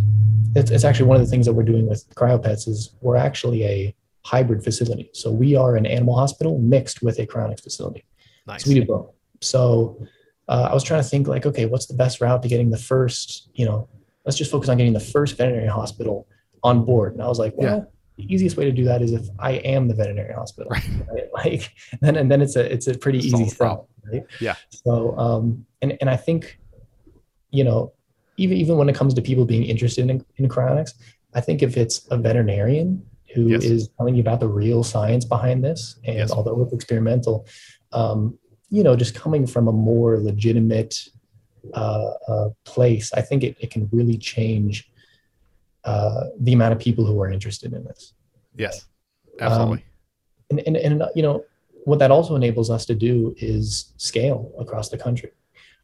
it's, 0.55 0.71
it's, 0.71 0.83
actually 0.83 1.07
one 1.07 1.19
of 1.19 1.25
the 1.25 1.29
things 1.29 1.45
that 1.45 1.53
we're 1.53 1.63
doing 1.63 1.87
with 1.87 2.07
CryoPets 2.15 2.67
is 2.67 2.95
we're 3.01 3.17
actually 3.17 3.65
a 3.65 3.95
hybrid 4.23 4.63
facility. 4.63 5.09
So 5.13 5.31
we 5.31 5.55
are 5.55 5.75
an 5.75 5.85
animal 5.85 6.15
hospital 6.15 6.59
mixed 6.59 7.01
with 7.01 7.19
a 7.19 7.25
cryonics 7.25 7.63
facility. 7.63 8.05
Nice. 8.47 8.63
So 8.63 8.69
we 8.69 8.75
do 8.75 8.85
both. 8.85 9.11
So 9.41 10.07
uh, 10.47 10.67
I 10.69 10.73
was 10.73 10.83
trying 10.83 11.01
to 11.01 11.07
think 11.07 11.27
like, 11.27 11.45
okay, 11.45 11.65
what's 11.65 11.87
the 11.87 11.93
best 11.93 12.21
route 12.21 12.41
to 12.43 12.47
getting 12.47 12.69
the 12.69 12.77
first, 12.77 13.49
you 13.53 13.65
know, 13.65 13.89
let's 14.25 14.37
just 14.37 14.51
focus 14.51 14.69
on 14.69 14.77
getting 14.77 14.93
the 14.93 14.99
first 14.99 15.37
veterinary 15.37 15.67
hospital 15.67 16.27
on 16.63 16.85
board. 16.85 17.13
And 17.13 17.23
I 17.23 17.27
was 17.27 17.39
like, 17.39 17.53
well, 17.57 17.77
yeah 17.77 17.83
the 18.21 18.33
easiest 18.33 18.57
way 18.57 18.65
to 18.65 18.71
do 18.71 18.83
that 18.85 19.01
is 19.01 19.11
if 19.11 19.27
I 19.39 19.53
am 19.53 19.87
the 19.87 19.95
veterinary 19.95 20.33
hospital, 20.33 20.69
right? 20.69 20.89
right? 21.09 21.27
Like 21.33 21.73
then 22.01 22.15
and 22.15 22.29
then 22.29 22.41
it's 22.41 22.55
a 22.55 22.71
it's 22.71 22.87
a 22.87 22.97
pretty 22.97 23.19
easy 23.19 23.45
thing, 23.45 23.79
right? 24.11 24.23
Yeah. 24.39 24.55
So 24.69 25.17
um 25.17 25.65
and 25.81 25.97
and 26.01 26.09
I 26.09 26.17
think 26.17 26.59
you 27.51 27.63
know 27.63 27.93
even 28.37 28.57
even 28.57 28.77
when 28.77 28.89
it 28.89 28.95
comes 28.95 29.13
to 29.15 29.21
people 29.21 29.45
being 29.45 29.63
interested 29.63 30.09
in 30.09 30.23
in 30.37 30.49
cryonics, 30.49 30.93
I 31.33 31.41
think 31.41 31.63
if 31.63 31.77
it's 31.77 32.07
a 32.11 32.17
veterinarian 32.17 33.03
who 33.33 33.47
yes. 33.47 33.63
is 33.63 33.89
telling 33.97 34.15
you 34.15 34.21
about 34.21 34.39
the 34.39 34.47
real 34.47 34.83
science 34.83 35.25
behind 35.25 35.63
this, 35.63 35.99
and 36.05 36.17
yes. 36.17 36.31
although 36.31 36.61
it's 36.61 36.73
experimental, 36.73 37.47
um, 37.93 38.37
you 38.69 38.83
know, 38.83 38.95
just 38.95 39.15
coming 39.15 39.47
from 39.47 39.67
a 39.67 39.71
more 39.71 40.19
legitimate 40.19 40.95
uh, 41.73 42.11
uh, 42.27 42.49
place, 42.65 43.13
I 43.13 43.21
think 43.21 43.43
it, 43.43 43.55
it 43.59 43.71
can 43.71 43.87
really 43.91 44.17
change 44.17 44.90
uh, 45.83 46.25
the 46.39 46.53
amount 46.53 46.73
of 46.73 46.79
people 46.79 47.05
who 47.05 47.19
are 47.21 47.29
interested 47.29 47.73
in 47.73 47.83
this. 47.83 48.13
Yes, 48.55 48.85
absolutely. 49.39 49.77
Um, 50.51 50.59
and, 50.59 50.59
and, 50.67 50.77
and, 50.77 51.03
you 51.15 51.23
know, 51.23 51.43
what 51.85 51.99
that 51.99 52.11
also 52.11 52.35
enables 52.35 52.69
us 52.69 52.85
to 52.85 52.95
do 52.95 53.33
is 53.37 53.93
scale 53.97 54.51
across 54.59 54.89
the 54.89 54.97
country. 54.97 55.31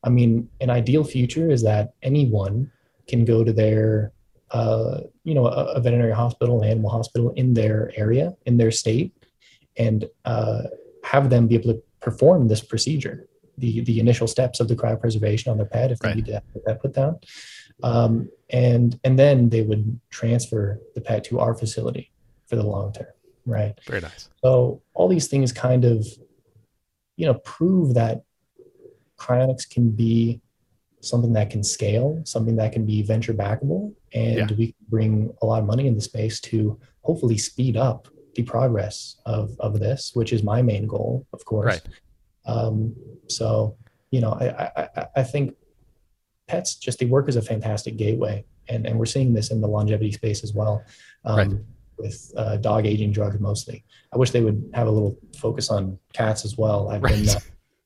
I 0.04 0.10
mean, 0.10 0.50
an 0.62 0.70
ideal 0.70 1.04
future 1.04 1.50
is 1.50 1.64
that 1.64 1.94
anyone 2.04 2.72
can 3.08 3.26
go 3.26 3.44
to 3.44 3.52
their, 3.52 4.12
uh, 4.52 5.02
you 5.24 5.34
know, 5.34 5.48
a, 5.48 5.74
a, 5.74 5.82
veterinary 5.82 6.14
hospital, 6.14 6.62
an 6.62 6.70
animal 6.70 6.90
hospital 6.90 7.32
in 7.32 7.54
their 7.54 7.92
area, 7.96 8.36
in 8.46 8.58
their 8.58 8.72
state, 8.72 9.12
and 9.78 10.06
uh, 10.26 10.64
have 11.04 11.30
them 11.30 11.48
be 11.48 11.56
able 11.56 11.74
to 11.74 11.82
perform 12.00 12.48
this 12.48 12.62
procedure, 12.62 13.28
the 13.58 13.82
the 13.82 14.00
initial 14.00 14.28
steps 14.28 14.60
of 14.60 14.68
the 14.68 14.76
cryopreservation 14.76 15.50
on 15.50 15.58
their 15.58 15.66
pet 15.66 15.92
if 15.92 16.00
they 16.00 16.10
right. 16.10 16.18
need 16.18 16.26
to 16.26 16.34
have 16.34 16.44
that 16.66 16.82
put 16.82 16.94
down, 16.94 17.18
um, 17.84 18.30
and 18.50 19.00
and 19.04 19.18
then 19.18 19.50
they 19.50 19.62
would 19.62 20.00
transfer 20.10 20.80
the 20.96 21.02
pet 21.02 21.24
to 21.26 21.40
our 21.40 21.54
facility 21.54 22.12
for 22.48 22.56
the 22.56 22.63
long 22.63 22.92
term 22.94 23.08
right 23.46 23.78
very 23.86 24.02
nice 24.02 24.30
so 24.44 24.82
all 24.94 25.08
these 25.08 25.28
things 25.28 25.52
kind 25.52 25.86
of 25.86 26.06
you 27.18 27.26
know 27.26 27.36
prove 27.36 27.94
that 27.94 28.24
cryonics 29.18 29.70
can 29.70 29.90
be 29.90 30.40
something 31.02 31.34
that 31.34 31.50
can 31.50 31.63
scale 31.63 32.22
something 32.24 32.56
that 32.56 32.72
can 32.72 32.86
be 32.86 33.02
venture 33.02 33.34
backable 33.34 33.94
and 34.13 34.50
yeah. 34.50 34.58
we 34.58 34.76
bring 34.90 35.34
a 35.42 35.46
lot 35.46 35.60
of 35.60 35.66
money 35.66 35.88
in 35.88 35.96
the 35.96 36.02
space 36.02 36.40
to 36.40 36.80
hopefully 37.02 37.38
speed 37.38 37.78
up 37.78 38.08
the 38.36 38.44
progress 38.44 39.18
of 39.26 39.56
of 39.60 39.80
this 39.80 40.12
which 40.13 40.32
is 40.32 40.44
my 40.44 40.62
main 40.62 40.88
goal 40.88 41.26
of 41.34 41.44
course 41.46 41.66
right. 41.66 41.82
um, 42.46 42.96
so 43.28 43.76
you 44.12 44.22
know 44.22 44.32
I, 44.32 44.72
I 44.76 45.08
i 45.18 45.24
think 45.24 45.56
pets 46.48 46.76
just 46.76 47.00
they 47.00 47.06
work 47.06 47.28
as 47.28 47.36
a 47.36 47.42
fantastic 47.42 47.98
gateway. 47.98 48.44
And, 48.70 48.86
and 48.86 49.00
we're 49.00 49.06
seeing 49.06 49.34
this 49.34 49.52
in 49.52 49.62
the 49.62 49.68
longevity 49.68 50.12
space 50.12 50.44
as 50.44 50.54
well 50.54 50.84
um, 51.26 51.38
right. 51.38 51.52
with 51.98 52.34
uh, 52.36 52.58
dog 52.58 52.86
aging 52.86 53.12
drugs 53.12 53.40
mostly. 53.40 53.84
I 54.14 54.18
wish 54.18 54.32
they 54.32 54.42
would 54.42 54.70
have 54.74 54.88
a 54.88 54.92
little 54.92 55.18
focus 55.38 55.70
on 55.70 55.98
cats 56.14 56.44
as 56.44 56.58
well. 56.58 56.90
I've 56.90 57.04
right. 57.04 57.16
been 57.16 57.30
uh, 57.30 57.40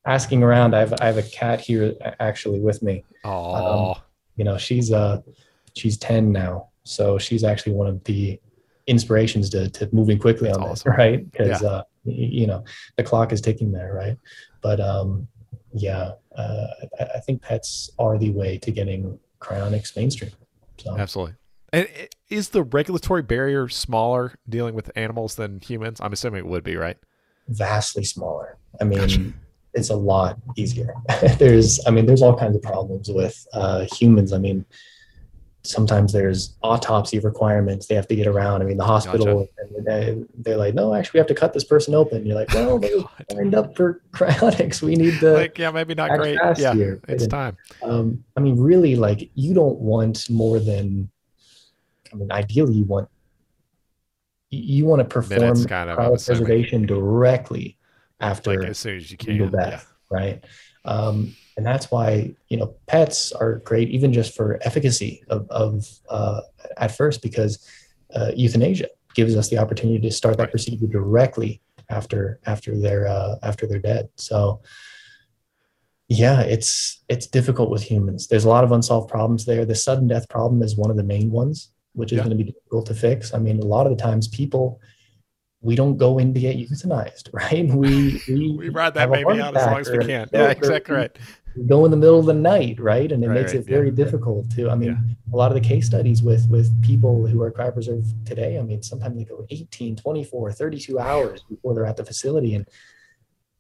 asking 0.06 0.44
around. 0.44 0.76
I 0.76 0.80
have, 0.80 0.94
I 1.02 1.06
have 1.06 1.18
a 1.18 1.24
cat 1.24 1.60
here 1.60 1.96
actually 2.20 2.60
with 2.60 2.82
me. 2.82 3.04
Oh 3.24 3.92
um, 3.92 4.02
you 4.36 4.44
know 4.44 4.58
she's 4.58 4.92
uh 4.92 5.22
she's 5.76 5.98
10 5.98 6.32
now. 6.32 6.70
So 6.84 7.20
she's 7.20 7.44
actually 7.44 7.74
one 7.74 7.88
of 7.88 8.04
the 8.06 8.40
inspirations 8.88 9.50
to, 9.52 9.70
to 9.70 9.88
moving 9.92 10.18
quickly 10.18 10.48
That's 10.48 10.58
on 10.58 10.64
awesome. 10.64 10.92
this 10.92 10.98
right? 10.98 11.32
Because 11.32 11.62
yeah. 11.62 11.68
uh 11.68 11.84
you 12.06 12.48
know 12.48 12.64
the 12.98 13.04
clock 13.04 13.32
is 13.32 13.42
ticking 13.42 13.72
there 13.72 13.94
right? 13.94 14.18
But 14.62 14.80
um 14.80 15.28
yeah, 15.74 16.12
uh, 16.36 16.68
I, 17.00 17.04
I, 17.16 17.20
think 17.20 17.42
pets 17.42 17.90
are 18.00 18.18
the 18.18 18.32
way 18.32 18.58
to 18.60 18.72
getting 18.72 19.20
cryonics 19.40 19.96
mainstream. 19.96 20.32
So. 20.78 20.98
Absolutely. 20.98 21.36
And 21.74 21.88
is 22.30 22.50
the 22.50 22.64
regulatory 22.64 23.22
barrier 23.22 23.70
smaller 23.70 24.36
dealing 24.50 24.76
with 24.76 24.92
animals 24.96 25.36
than 25.36 25.60
humans? 25.60 26.02
I'm 26.02 26.14
assuming 26.14 26.40
it 26.40 26.48
would 26.48 26.64
be, 26.64 26.76
right? 26.76 26.98
Vastly 27.48 28.04
smaller. 28.04 28.58
I 28.80 28.84
mean, 28.84 29.00
gotcha. 29.00 29.34
it's 29.74 29.90
a 29.90 29.96
lot 29.96 30.38
easier. 30.58 30.94
there's, 31.38 31.80
I 31.88 31.92
mean, 31.92 32.06
there's 32.06 32.22
all 32.22 32.38
kinds 32.38 32.56
of 32.56 32.62
problems 32.62 33.10
with 33.10 33.46
uh, 33.54 33.86
humans. 33.94 34.34
I 34.34 34.38
mean, 34.38 34.66
sometimes 35.64 36.12
there's 36.12 36.56
autopsy 36.64 37.20
requirements 37.20 37.86
they 37.86 37.96
have 37.96 38.08
to 38.08 38.16
get 38.16 38.28
around. 38.28 38.62
I 38.62 38.66
mean, 38.66 38.78
the 38.78 38.86
hospital, 38.86 39.48
gotcha. 39.86 40.26
they, 40.34 40.54
are 40.54 40.58
like, 40.58 40.74
no, 40.74 40.94
actually, 40.94 41.18
we 41.18 41.20
have 41.20 41.28
to 41.28 41.36
cut 41.36 41.54
this 41.54 41.64
person 41.64 41.94
open. 41.94 42.26
You're 42.26 42.36
like, 42.36 42.54
well, 42.54 42.80
they 42.80 43.04
signed 43.32 43.54
up 43.54 43.76
for 43.76 44.02
cryonics. 44.12 44.82
We 44.82 44.96
need 44.96 45.20
to. 45.20 45.34
Like, 45.34 45.58
yeah, 45.58 45.72
maybe 45.72 45.94
not 45.94 46.18
great. 46.18 46.38
Yeah, 46.58 46.74
here. 46.74 47.02
it's 47.08 47.28
time. 47.28 47.58
Um, 47.84 48.24
I 48.36 48.40
mean, 48.40 48.60
really, 48.60 48.96
like, 48.96 49.30
you 49.36 49.54
don't 49.54 49.80
want 49.80 50.30
more 50.30 50.60
than, 50.60 51.10
I 52.12 52.16
mean, 52.16 52.32
ideally, 52.32 52.74
you 52.74 52.86
want 52.86 53.10
you 54.52 54.86
want 54.86 55.00
to 55.00 55.06
perform 55.06 55.64
kind 55.66 55.90
of, 55.90 55.98
preservation 55.98 56.86
directly 56.86 57.78
after 58.20 58.60
like 58.60 58.70
as 58.70 58.78
soon 58.78 58.98
as 58.98 59.10
you 59.10 59.18
can, 59.18 59.50
death, 59.50 59.94
yeah. 60.12 60.18
right? 60.18 60.44
Um, 60.84 61.36
and 61.58 61.66
that's 61.66 61.92
why 61.92 62.34
you 62.48 62.58
know 62.58 62.74
pets 62.88 63.32
are 63.32 63.56
great 63.60 63.90
even 63.90 64.14
just 64.14 64.36
for 64.36 64.60
efficacy 64.64 65.24
of, 65.30 65.48
of 65.50 65.88
uh, 66.10 66.42
at 66.78 66.96
first 66.96 67.22
because 67.22 67.68
uh, 68.16 68.32
euthanasia 68.36 68.88
gives 69.14 69.36
us 69.36 69.50
the 69.50 69.58
opportunity 69.58 70.00
to 70.00 70.12
start 70.12 70.38
that 70.38 70.44
right. 70.44 70.52
procedure 70.52 70.88
directly 70.88 71.62
after 71.90 72.40
after 72.46 72.78
they're 72.78 73.08
uh, 73.08 73.36
after 73.44 73.68
they're 73.68 73.80
dead 73.80 74.10
so 74.16 74.62
yeah 76.08 76.42
it's 76.42 77.04
it's 77.10 77.28
difficult 77.28 77.70
with 77.70 77.84
humans 77.84 78.28
there's 78.28 78.46
a 78.46 78.50
lot 78.50 78.64
of 78.64 78.72
unsolved 78.72 79.10
problems 79.10 79.46
there 79.46 79.66
the 79.66 79.76
sudden 79.76 80.08
death 80.08 80.28
problem 80.30 80.62
is 80.62 80.76
one 80.76 80.92
of 80.92 80.98
the 80.98 81.04
main 81.04 81.32
ones 81.32 81.72
which 81.94 82.12
is 82.12 82.18
yeah. 82.18 82.24
going 82.24 82.38
to 82.38 82.44
be 82.44 82.52
difficult 82.52 82.86
to 82.86 82.94
fix 82.94 83.34
i 83.34 83.38
mean 83.38 83.60
a 83.60 83.66
lot 83.66 83.86
of 83.86 83.96
the 83.96 84.02
times 84.02 84.28
people 84.28 84.80
we 85.64 85.76
don't 85.76 85.98
go 85.98 86.18
in 86.18 86.34
to 86.34 86.40
get 86.40 86.58
euthanized, 86.58 87.30
right? 87.34 87.68
We 87.68 88.20
we, 88.28 88.52
we 88.58 88.70
ride 88.70 88.96
that 88.96 89.12
baby 89.12 89.40
out 89.40 89.56
as 89.56 89.66
long 89.68 89.80
as 89.80 89.92
we 89.92 90.00
can. 90.00 90.28
Yeah, 90.34 90.50
exactly 90.50 90.96
right 90.96 91.18
go 91.68 91.86
in 91.86 91.92
the 91.92 91.98
middle 91.98 92.20
of 92.20 92.26
the 92.26 92.34
night, 92.34 92.80
right? 92.80 93.12
And 93.12 93.24
it 93.24 93.28
right, 93.28 93.36
makes 93.36 93.54
right, 93.54 93.62
it 93.62 93.68
very 93.68 93.90
yeah. 93.90 93.96
difficult 93.96 94.50
to. 94.52 94.70
I 94.70 94.76
mean, 94.76 94.90
yeah. 94.90 95.34
a 95.34 95.36
lot 95.36 95.52
of 95.52 95.62
the 95.62 95.68
case 95.68 95.86
studies 95.86 96.22
with 96.22 96.48
with 96.50 96.70
people 96.82 97.28
who 97.28 97.42
are 97.42 97.52
cryopreserved 97.52 98.26
today, 98.26 98.58
I 98.58 98.62
mean, 98.62 98.82
sometimes 98.82 99.18
they 99.18 99.26
go 99.26 99.46
18, 99.50 99.96
24, 99.96 100.52
32 100.52 101.00
hours 101.00 101.44
before 101.50 101.74
they're 101.74 101.86
at 101.86 101.98
the 101.98 102.06
facility. 102.06 102.56
And 102.56 102.66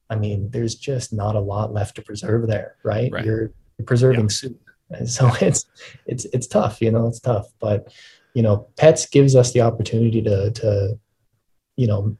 I 0.09 0.15
mean, 0.15 0.49
there's 0.51 0.75
just 0.75 1.13
not 1.13 1.35
a 1.35 1.39
lot 1.39 1.73
left 1.73 1.95
to 1.95 2.01
preserve 2.01 2.47
there, 2.47 2.75
right? 2.83 3.11
right. 3.11 3.25
You're, 3.25 3.51
you're 3.77 3.85
preserving 3.85 4.25
yeah. 4.25 4.27
soup. 4.27 4.61
And 4.89 5.09
so 5.09 5.31
it's 5.41 5.65
it's 6.05 6.25
it's 6.25 6.47
tough, 6.47 6.81
you 6.81 6.91
know, 6.91 7.07
it's 7.07 7.19
tough. 7.19 7.47
But 7.59 7.93
you 8.33 8.41
know, 8.41 8.67
pets 8.77 9.05
gives 9.05 9.35
us 9.35 9.51
the 9.51 9.61
opportunity 9.61 10.21
to 10.21 10.51
to 10.51 10.99
you 11.75 11.87
know 11.87 12.17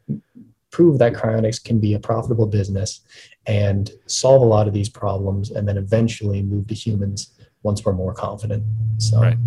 prove 0.71 0.99
that 0.99 1.13
cryonics 1.13 1.63
can 1.63 1.79
be 1.79 1.93
a 1.93 1.99
profitable 1.99 2.47
business 2.47 3.01
and 3.47 3.91
solve 4.05 4.41
a 4.41 4.45
lot 4.45 4.67
of 4.67 4.73
these 4.73 4.89
problems 4.89 5.51
and 5.51 5.67
then 5.67 5.77
eventually 5.77 6.41
move 6.41 6.67
to 6.67 6.73
humans 6.73 7.33
once 7.63 7.83
we're 7.83 7.93
more 7.93 8.13
confident. 8.13 8.63
So 8.97 9.19
right. 9.19 9.37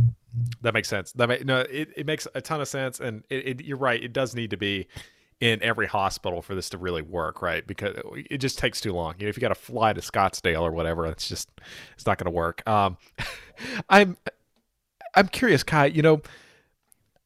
That 0.63 0.75
makes 0.75 0.89
sense. 0.89 1.13
That 1.13 1.29
make, 1.29 1.45
no 1.45 1.61
it, 1.61 1.91
it 1.97 2.07
makes 2.07 2.27
a 2.35 2.41
ton 2.41 2.61
of 2.61 2.67
sense 2.67 2.99
and 3.01 3.23
it, 3.31 3.47
it, 3.47 3.65
you're 3.65 3.77
right 3.77 4.03
it 4.03 4.13
does 4.13 4.35
need 4.35 4.51
to 4.51 4.57
be 4.57 4.89
in 5.41 5.63
every 5.63 5.87
hospital 5.87 6.43
for 6.43 6.55
this 6.55 6.69
to 6.71 6.79
really 6.79 7.03
work 7.03 7.41
right? 7.41 7.65
Because 7.67 7.97
it 8.15 8.39
just 8.39 8.59
takes 8.59 8.81
too 8.81 8.93
long. 8.93 9.15
You 9.19 9.27
know 9.27 9.31
if 9.31 9.37
you 9.37 9.41
got 9.41 9.49
to 9.49 9.55
fly 9.55 9.93
to 9.93 10.01
scottsdale 10.01 10.63
or 10.63 10.73
whatever 10.73 11.07
it's 11.07 11.29
just 11.29 11.49
it's 11.95 12.07
not 12.07 12.19
going 12.19 12.27
to 12.27 12.37
work. 12.37 12.67
Um 12.69 12.97
i'm 13.89 14.17
i'm 15.15 15.29
curious 15.29 15.63
kai 15.63 15.87
you 15.87 16.03
know 16.03 16.21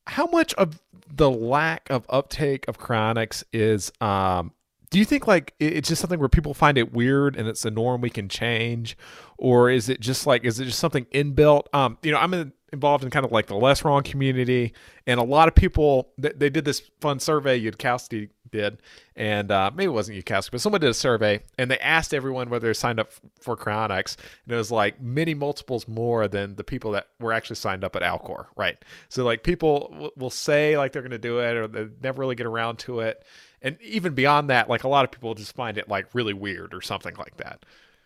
how 0.07 0.27
much 0.27 0.53
of 0.55 0.79
the 1.11 1.31
lack 1.31 1.89
of 1.89 2.05
uptake 2.11 2.69
of 2.69 2.79
cryonics 2.79 3.43
is 3.53 3.91
um 4.01 4.53
do 4.91 4.99
you 4.99 5.05
think 5.05 5.27
like 5.27 5.55
it's 5.59 5.89
just 5.89 6.01
something 6.01 6.19
where 6.19 6.29
people 6.29 6.55
find 6.55 6.79
it 6.79 6.93
weird 6.93 7.37
and 7.37 7.49
it's 7.49 7.65
a 7.65 7.71
norm 7.71 8.01
we 8.01 8.11
can 8.11 8.29
change? 8.29 8.97
Or 9.37 9.71
is 9.71 9.89
it 9.89 10.01
just 10.01 10.27
like 10.27 10.45
is 10.45 10.59
it 10.61 10.67
just 10.67 10.79
something 10.79 11.05
inbuilt? 11.07 11.67
Um 11.73 11.99
you 12.03 12.13
know 12.13 12.19
i'm 12.19 12.35
in, 12.35 12.53
involved 12.73 13.05
in 13.05 13.11
kind 13.11 13.25
of 13.25 13.33
like 13.33 13.47
the 13.47 13.55
LessWrong 13.55 14.05
community 14.05 14.73
and 15.07 15.19
a 15.19 15.23
lot 15.23 15.49
of 15.49 15.55
people 15.55 16.11
they, 16.19 16.31
they 16.31 16.51
did 16.51 16.65
this 16.65 16.83
fun 17.01 17.19
survey 17.19 17.61
Yudkowsky 17.61 18.29
did 18.51 18.79
and 19.17 19.51
uh, 19.51 19.71
maybe 19.75 19.87
it 19.87 19.93
wasn't 19.93 20.17
Yudkowsky 20.17 20.51
but 20.53 20.61
someone 20.61 20.81
did 20.81 20.91
a 20.91 20.95
survey 20.95 21.41
and 21.59 21.71
they 21.71 21.79
asked 21.79 22.13
everyone 22.13 22.51
whether 22.51 22.67
they 22.67 22.75
signed 22.75 23.01
up 23.01 23.11
for 23.41 23.57
cryonics 23.57 24.17
and 24.45 24.55
it 24.55 24.57
was 24.57 24.71
like 24.71 25.01
many 25.01 25.35
multiples 25.35 25.89
more 25.89 26.29
than 26.29 26.55
the 26.57 26.65
people 26.65 26.91
that 26.93 27.09
were 27.21 27.33
actually 27.33 27.57
signed 27.57 27.85
up 27.85 27.97
at 27.97 28.03
alcor 28.03 28.47
right? 28.57 28.85
So 29.09 29.25
like 29.25 29.43
people 29.43 29.89
w- 29.93 30.11
will 30.17 30.31
say 30.31 30.77
like 30.77 30.93
they're 30.93 31.03
going 31.03 31.11
to 31.11 31.19
do 31.19 31.39
it 31.39 31.57
or 31.57 31.69
they 31.69 31.89
never 32.03 32.21
really 32.21 32.35
get 32.35 32.47
around 32.47 32.79
to 32.81 33.01
it 33.01 33.25
and 33.63 33.77
even 33.81 34.15
beyond 34.15 34.51
that 34.51 34.69
like 34.69 34.85
a 34.85 34.89
lot 34.89 35.05
of 35.05 35.11
people 35.11 35.35
just 35.35 35.55
find 35.55 35.79
it 35.79 35.89
like 35.89 36.15
really 36.15 36.35
weird 36.35 36.75
or 36.75 36.81
something 36.81 37.15
like 37.17 37.37
that. 37.39 37.65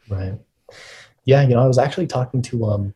Right. 0.09 0.39
Yeah 1.25 1.43
you 1.43 1.51
know 1.55 1.63
i 1.63 1.67
was 1.67 1.79
actually 1.79 2.07
talking 2.09 2.43
to 2.43 2.65
um 2.65 2.95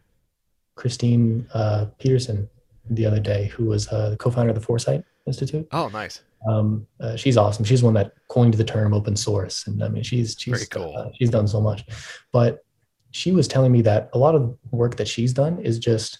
christine 0.74 1.46
uh, 1.54 1.86
peterson 1.98 2.48
the 2.90 3.06
other 3.06 3.20
day 3.20 3.46
who 3.48 3.66
was 3.66 3.88
uh, 3.88 4.10
the 4.10 4.16
co-founder 4.16 4.50
of 4.50 4.54
the 4.54 4.60
foresight 4.60 5.04
institute. 5.26 5.66
Oh 5.72 5.88
nice. 5.88 6.22
Um, 6.48 6.86
uh, 7.00 7.16
she's 7.16 7.36
awesome. 7.36 7.64
She's 7.64 7.82
one 7.82 7.94
that 7.94 8.12
coined 8.28 8.54
the 8.54 8.64
term 8.64 8.94
open 8.94 9.16
source. 9.16 9.66
And 9.66 9.82
i 9.82 9.88
mean 9.88 10.02
she's 10.02 10.36
she's 10.38 10.52
Very 10.54 10.66
cool. 10.66 10.96
Uh, 10.96 11.10
she's 11.18 11.30
done 11.30 11.48
so 11.48 11.60
much. 11.60 11.84
But 12.32 12.64
she 13.10 13.32
was 13.32 13.48
telling 13.48 13.72
me 13.72 13.82
that 13.82 14.10
a 14.12 14.18
lot 14.18 14.34
of 14.34 14.56
work 14.70 14.96
that 14.96 15.08
she's 15.08 15.32
done 15.32 15.58
is 15.60 15.78
just 15.78 16.18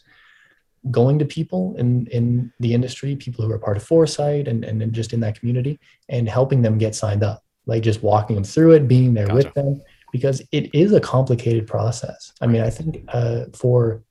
going 0.91 1.19
to 1.19 1.25
people 1.25 1.75
in 1.77 2.07
in 2.09 2.53
the 2.61 2.75
industry, 2.75 3.17
people 3.17 3.45
who 3.45 3.53
are 3.53 3.59
part 3.59 3.77
of 3.77 3.83
Foresight 3.83 4.49
and, 4.49 4.65
and, 4.65 4.83
and 4.83 4.93
just 4.93 5.13
in 5.13 5.21
that 5.21 5.39
community, 5.39 5.79
and 6.09 6.29
helping 6.29 6.63
them 6.63 6.79
get 6.79 6.95
signed 6.95 7.23
up, 7.23 7.43
like 7.67 7.83
just 7.83 8.03
walking 8.03 8.37
them 8.37 8.45
through 8.45 8.73
it, 8.73 8.89
being 8.89 9.15
there 9.15 9.27
gotcha. 9.27 9.37
with 9.37 9.55
them, 9.55 9.83
because 10.13 10.43
it 10.53 10.75
is 10.75 10.93
a 10.93 11.01
complicated 11.01 11.67
process. 11.67 12.33
I 12.41 12.47
mean, 12.47 12.63
I 12.63 12.71
think 12.71 13.05
uh, 13.09 13.47
for 13.53 14.03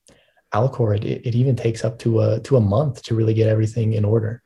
Alcor, 0.54 0.98
it, 0.98 1.26
it 1.26 1.36
even 1.36 1.56
takes 1.56 1.84
up 1.84 2.00
to 2.00 2.22
a 2.22 2.40
to 2.42 2.58
a 2.58 2.62
month 2.62 3.04
to 3.04 3.16
really 3.16 3.34
get 3.34 3.48
everything 3.48 3.94
in 3.94 4.06
order, 4.06 4.42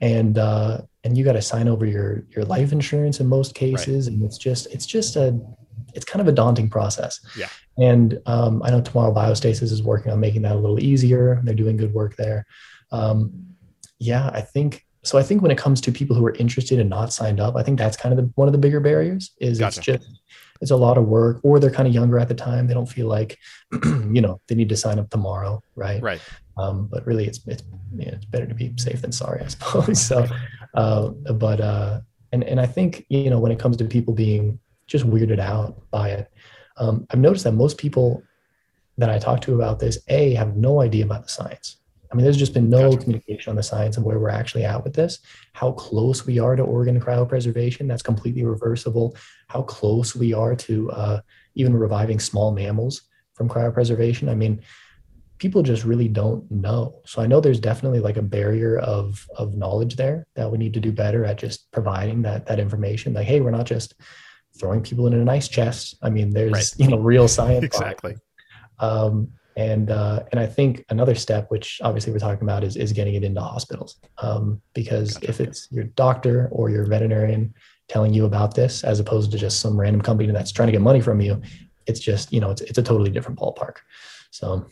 and 0.00 0.38
uh, 0.38 0.82
and 1.04 1.16
you 1.16 1.24
got 1.24 1.32
to 1.32 1.42
sign 1.42 1.68
over 1.68 1.86
your 1.86 2.24
your 2.30 2.44
life 2.44 2.72
insurance 2.72 3.20
in 3.20 3.26
most 3.26 3.54
cases, 3.54 4.08
right. 4.08 4.14
and 4.14 4.24
it's 4.24 4.38
just 4.38 4.66
it's 4.72 4.86
just 4.86 5.16
a 5.16 5.38
it's 5.94 6.04
kind 6.04 6.20
of 6.20 6.28
a 6.28 6.32
daunting 6.32 6.68
process. 6.68 7.20
Yeah. 7.36 7.48
And 7.78 8.20
um, 8.26 8.62
I 8.62 8.70
know 8.70 8.80
Tomorrow 8.80 9.14
Biostasis 9.14 9.72
is 9.72 9.82
working 9.82 10.12
on 10.12 10.20
making 10.20 10.42
that 10.42 10.52
a 10.52 10.58
little 10.58 10.80
easier. 10.80 11.40
They're 11.44 11.54
doing 11.54 11.76
good 11.76 11.94
work 11.94 12.16
there. 12.16 12.46
Um, 12.90 13.52
yeah, 13.98 14.30
I 14.32 14.40
think 14.40 14.84
so. 15.04 15.18
I 15.18 15.22
think 15.22 15.42
when 15.42 15.50
it 15.50 15.58
comes 15.58 15.80
to 15.82 15.92
people 15.92 16.14
who 16.16 16.26
are 16.26 16.34
interested 16.34 16.78
and 16.78 16.90
not 16.90 17.12
signed 17.12 17.40
up, 17.40 17.56
I 17.56 17.62
think 17.62 17.78
that's 17.78 17.96
kind 17.96 18.12
of 18.12 18.24
the, 18.24 18.32
one 18.34 18.48
of 18.48 18.52
the 18.52 18.58
bigger 18.58 18.80
barriers. 18.80 19.32
Is 19.40 19.58
gotcha. 19.58 19.78
it's 19.78 19.86
just 19.86 20.20
it's 20.60 20.70
a 20.70 20.76
lot 20.76 20.98
of 20.98 21.06
work, 21.06 21.40
or 21.42 21.58
they're 21.58 21.70
kind 21.70 21.88
of 21.88 21.94
younger 21.94 22.18
at 22.18 22.28
the 22.28 22.34
time. 22.34 22.66
They 22.66 22.74
don't 22.74 22.86
feel 22.86 23.08
like 23.08 23.38
you 23.84 24.20
know 24.20 24.40
they 24.48 24.54
need 24.54 24.68
to 24.68 24.76
sign 24.76 24.98
up 24.98 25.08
tomorrow, 25.10 25.62
right? 25.76 26.02
Right. 26.02 26.20
Um, 26.56 26.88
but 26.90 27.06
really, 27.06 27.26
it's 27.26 27.40
it's 27.46 27.62
yeah, 27.96 28.10
it's 28.10 28.24
better 28.26 28.46
to 28.46 28.54
be 28.54 28.72
safe 28.76 29.00
than 29.02 29.12
sorry, 29.12 29.42
I 29.42 29.48
suppose. 29.48 30.00
so, 30.06 30.26
uh, 30.74 31.08
but 31.08 31.60
uh, 31.60 32.00
and 32.32 32.44
and 32.44 32.60
I 32.60 32.66
think 32.66 33.06
you 33.08 33.30
know 33.30 33.38
when 33.38 33.52
it 33.52 33.58
comes 33.58 33.76
to 33.78 33.84
people 33.84 34.14
being 34.14 34.58
just 34.86 35.06
weirded 35.06 35.38
out 35.38 35.80
by 35.90 36.10
it. 36.10 36.30
Um, 36.76 37.06
I've 37.10 37.18
noticed 37.18 37.44
that 37.44 37.52
most 37.52 37.78
people 37.78 38.22
that 38.98 39.10
I 39.10 39.18
talk 39.18 39.40
to 39.42 39.54
about 39.54 39.78
this, 39.78 39.98
A, 40.08 40.34
have 40.34 40.56
no 40.56 40.80
idea 40.80 41.04
about 41.04 41.22
the 41.22 41.28
science. 41.28 41.78
I 42.10 42.14
mean, 42.14 42.24
there's 42.24 42.36
just 42.36 42.52
been 42.52 42.68
no 42.68 42.90
gotcha. 42.90 43.02
communication 43.02 43.50
on 43.50 43.56
the 43.56 43.62
science 43.62 43.96
of 43.96 44.04
where 44.04 44.18
we're 44.18 44.28
actually 44.28 44.64
at 44.64 44.84
with 44.84 44.92
this, 44.92 45.20
how 45.54 45.72
close 45.72 46.26
we 46.26 46.38
are 46.38 46.56
to 46.56 46.62
organ 46.62 47.00
cryopreservation. 47.00 47.88
That's 47.88 48.02
completely 48.02 48.44
reversible. 48.44 49.16
How 49.48 49.62
close 49.62 50.14
we 50.14 50.34
are 50.34 50.54
to 50.56 50.90
uh, 50.90 51.20
even 51.54 51.74
reviving 51.74 52.20
small 52.20 52.52
mammals 52.52 53.02
from 53.34 53.48
cryopreservation. 53.48 54.28
I 54.28 54.34
mean, 54.34 54.60
people 55.38 55.62
just 55.62 55.84
really 55.84 56.06
don't 56.06 56.48
know. 56.50 57.00
So 57.06 57.22
I 57.22 57.26
know 57.26 57.40
there's 57.40 57.58
definitely 57.58 58.00
like 58.00 58.18
a 58.18 58.22
barrier 58.22 58.78
of 58.78 59.26
of 59.36 59.56
knowledge 59.56 59.96
there 59.96 60.26
that 60.36 60.50
we 60.50 60.58
need 60.58 60.74
to 60.74 60.80
do 60.80 60.92
better 60.92 61.24
at 61.24 61.38
just 61.38 61.70
providing 61.72 62.22
that 62.22 62.46
that 62.46 62.60
information. 62.60 63.14
Like, 63.14 63.26
hey, 63.26 63.40
we're 63.40 63.50
not 63.50 63.66
just 63.66 63.94
throwing 64.58 64.82
people 64.82 65.06
in 65.06 65.14
an 65.14 65.28
ice 65.28 65.48
chest. 65.48 65.96
I 66.02 66.10
mean, 66.10 66.30
there's 66.30 66.52
right. 66.52 66.72
you 66.76 66.88
know 66.88 66.98
real 66.98 67.28
science 67.28 67.64
exactly. 67.64 68.16
Um, 68.78 69.32
and 69.56 69.90
uh, 69.90 70.22
and 70.30 70.40
I 70.40 70.46
think 70.46 70.84
another 70.88 71.14
step, 71.14 71.50
which 71.50 71.80
obviously 71.82 72.12
we're 72.12 72.18
talking 72.18 72.42
about, 72.42 72.64
is 72.64 72.76
is 72.76 72.92
getting 72.92 73.14
it 73.14 73.24
into 73.24 73.40
hospitals. 73.40 73.96
Um, 74.18 74.60
because 74.74 75.14
gotcha. 75.14 75.28
if 75.28 75.40
it's 75.40 75.68
your 75.70 75.84
doctor 75.84 76.48
or 76.52 76.70
your 76.70 76.86
veterinarian 76.86 77.54
telling 77.88 78.14
you 78.14 78.24
about 78.24 78.54
this, 78.54 78.84
as 78.84 79.00
opposed 79.00 79.30
to 79.32 79.38
just 79.38 79.60
some 79.60 79.78
random 79.78 80.00
company 80.00 80.32
that's 80.32 80.52
trying 80.52 80.68
to 80.68 80.72
get 80.72 80.80
money 80.80 81.00
from 81.00 81.20
you, 81.20 81.40
it's 81.86 82.00
just 82.00 82.32
you 82.32 82.40
know 82.40 82.50
it's 82.50 82.62
it's 82.62 82.78
a 82.78 82.82
totally 82.82 83.10
different 83.10 83.38
ballpark. 83.38 83.76
So, 84.30 84.66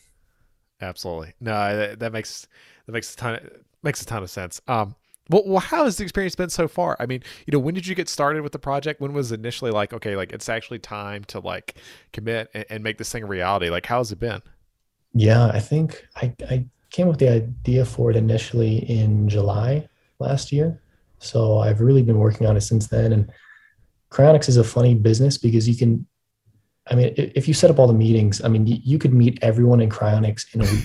absolutely, 0.81 1.35
no, 1.41 1.77
that, 1.77 1.99
that 2.01 2.13
makes 2.13 2.47
that 2.87 2.93
makes 2.93 3.13
a 3.13 3.17
ton 3.17 3.35
of, 3.35 3.51
makes 3.83 4.01
a 4.01 4.07
ton 4.07 4.23
of 4.23 4.31
sense. 4.31 4.61
Um, 4.67 4.95
well, 5.29 5.43
well, 5.47 5.61
how 5.61 5.85
has 5.85 5.97
the 5.97 6.03
experience 6.03 6.35
been 6.35 6.51
so 6.51 6.67
far? 6.67 6.97
I 6.99 7.07
mean, 7.07 7.23
you 7.47 7.53
know, 7.53 7.59
when 7.59 7.75
did 7.75 7.87
you 7.87 7.95
get 7.95 8.09
started 8.09 8.43
with 8.43 8.53
the 8.53 8.59
project? 8.59 9.01
When 9.01 9.13
was 9.13 9.31
initially 9.33 9.71
like, 9.71 9.93
okay, 9.93 10.17
like 10.17 10.33
it's 10.33 10.49
actually 10.49 10.79
time 10.79 11.25
to 11.25 11.41
like 11.41 11.77
commit 12.13 12.51
and, 12.55 12.65
and 12.71 12.83
make 12.83 12.99
this 12.99 13.13
thing 13.13 13.23
a 13.23 13.27
reality? 13.27 13.71
Like, 13.71 13.87
how 13.87 13.99
has 13.99 14.11
it 14.11 14.19
been? 14.19 14.43
Yeah, 15.13 15.47
I 15.47 15.61
think 15.61 16.05
I, 16.17 16.35
I 16.49 16.65
came 16.91 17.07
up 17.07 17.13
with 17.13 17.21
the 17.21 17.29
idea 17.29 17.85
for 17.85 18.11
it 18.11 18.17
initially 18.17 18.79
in 18.91 19.29
July 19.29 19.89
last 20.19 20.53
year. 20.53 20.81
So 21.19 21.59
I've 21.59 21.81
really 21.81 22.03
been 22.03 22.19
working 22.19 22.47
on 22.47 22.57
it 22.57 22.63
since 22.63 22.87
then. 22.89 23.13
And 23.13 23.31
Cryonics 24.11 24.49
is 24.49 24.57
a 24.57 24.65
funny 24.65 24.95
business 24.95 25.39
because 25.39 25.69
you 25.69 25.77
can, 25.77 26.07
I 26.91 26.95
mean, 26.95 27.15
if 27.17 27.47
you 27.47 27.55
set 27.55 27.71
up 27.71 27.79
all 27.79 27.87
the 27.87 27.93
meetings, 27.93 28.43
I 28.43 28.49
mean, 28.49 28.67
you 28.67 28.99
could 28.99 29.13
meet 29.13 29.39
everyone 29.43 29.81
in 29.81 29.91
Cryonics 29.91 30.55
in 30.55 30.63
a 30.63 30.65
week. 30.65 30.85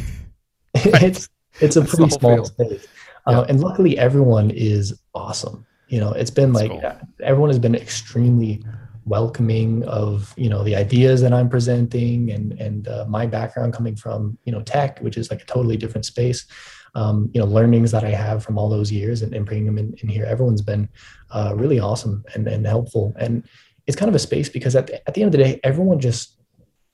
it's 1.04 1.30
it's 1.62 1.78
a 1.78 1.80
That's 1.80 1.96
pretty 1.96 2.12
small 2.12 2.36
field. 2.36 2.48
space, 2.48 2.88
uh, 3.26 3.46
and 3.48 3.60
luckily 3.60 3.98
everyone 3.98 4.52
is 4.52 5.00
awesome. 5.14 5.66
You 5.88 6.00
know, 6.00 6.12
it's 6.12 6.32
been 6.32 6.54
That's 6.54 6.70
like 6.70 6.82
cool. 6.82 7.00
everyone 7.24 7.50
has 7.50 7.60
been 7.60 7.76
extremely 7.76 8.64
welcoming 9.06 9.84
of 9.84 10.34
you 10.36 10.50
know 10.50 10.64
the 10.64 10.76
ideas 10.76 11.22
that 11.22 11.32
I'm 11.32 11.48
presenting 11.48 12.32
and 12.32 12.54
and 12.54 12.88
uh, 12.88 13.06
my 13.08 13.28
background 13.28 13.74
coming 13.74 13.96
from 13.96 14.38
you 14.46 14.52
know 14.52 14.62
tech, 14.62 15.00
which 15.00 15.18
is 15.18 15.30
like 15.30 15.42
a 15.42 15.46
totally 15.46 15.78
different 15.78 16.06
space. 16.06 16.46
Um, 16.96 17.30
you 17.34 17.42
know 17.42 17.48
learnings 17.48 17.92
that 17.92 18.04
I 18.06 18.12
have 18.12 18.44
from 18.44 18.58
all 18.58 18.70
those 18.70 18.92
years 18.92 19.22
and, 19.22 19.34
and 19.34 19.46
bringing 19.46 19.66
them 19.66 19.78
in, 19.78 19.94
in, 20.02 20.08
here. 20.08 20.26
Everyone's 20.26 20.62
been 20.62 20.88
uh, 21.30 21.54
really 21.54 21.78
awesome 21.78 22.24
and, 22.34 22.48
and 22.48 22.66
helpful, 22.66 23.14
and 23.20 23.44
it's 23.86 23.98
kind 23.98 24.10
of 24.10 24.16
a 24.16 24.20
space 24.20 24.50
because 24.50 24.76
at 24.76 24.88
the, 24.88 25.08
at 25.08 25.14
the 25.14 25.22
end 25.22 25.34
of 25.34 25.38
the 25.38 25.44
day, 25.44 25.60
everyone 25.64 26.00
just 26.00 26.40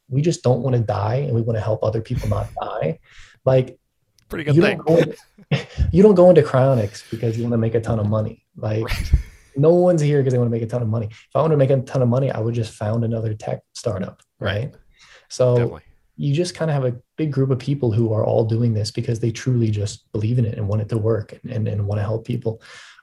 we 0.09 0.21
just 0.21 0.43
don't 0.43 0.61
want 0.61 0.75
to 0.75 0.82
die 0.82 1.15
and 1.15 1.34
we 1.34 1.41
want 1.41 1.55
to 1.57 1.61
help 1.61 1.84
other 1.84 2.01
people 2.01 2.27
not 2.27 2.49
die. 2.61 2.99
Like 3.45 3.79
pretty 4.27 4.43
good 4.43 4.55
you 4.55 4.61
thing. 4.61 4.82
Don't 4.86 5.15
you 5.91 6.04
don't 6.04 6.16
go 6.16 6.30
into 6.30 6.41
cryonics 6.41 7.10
because 7.10 7.38
you 7.38 7.43
want 7.43 7.54
to 7.54 7.58
make 7.58 7.76
a 7.76 7.82
ton 7.82 7.99
of 7.99 8.08
money. 8.08 8.45
Like 8.56 8.84
right 8.84 9.12
no 9.56 9.74
one's 9.74 10.02
here 10.02 10.20
because 10.20 10.34
they 10.34 10.38
want 10.38 10.49
to 10.49 10.52
make 10.52 10.64
a 10.64 10.68
ton 10.68 10.82
of 10.82 10.88
money. 10.88 11.08
If 11.08 11.36
I 11.36 11.41
want 11.41 11.52
to 11.52 11.58
make 11.58 11.70
a 11.70 11.82
ton 11.82 12.02
of 12.02 12.08
money, 12.08 12.32
I 12.32 12.39
would 12.39 12.56
just 12.56 12.74
found 12.74 13.04
another 13.04 13.34
tech 13.34 13.62
startup, 13.74 14.22
right? 14.39 14.66
right. 14.66 14.76
So 15.30 15.56
Definitely. 15.56 15.82
you 16.18 16.34
just 16.34 16.56
kind 16.56 16.72
of 16.72 16.76
have 16.76 16.86
a 16.86 16.97
big 17.18 17.32
group 17.32 17.52
of 17.52 17.60
people 17.60 17.91
who 17.91 18.14
are 18.14 18.26
all 18.26 18.45
doing 18.45 18.74
this 18.74 18.91
because 18.91 19.20
they 19.20 19.32
truly 19.32 19.72
just 19.72 20.12
believe 20.12 20.39
in 20.39 20.45
it 20.45 20.58
and 20.58 20.68
want 20.68 20.82
it 20.82 20.89
to 20.89 20.97
work 20.97 21.34
and, 21.43 21.52
and, 21.52 21.68
and 21.68 21.88
want 21.88 21.99
to 21.99 22.04
help 22.04 22.26
people. 22.26 22.62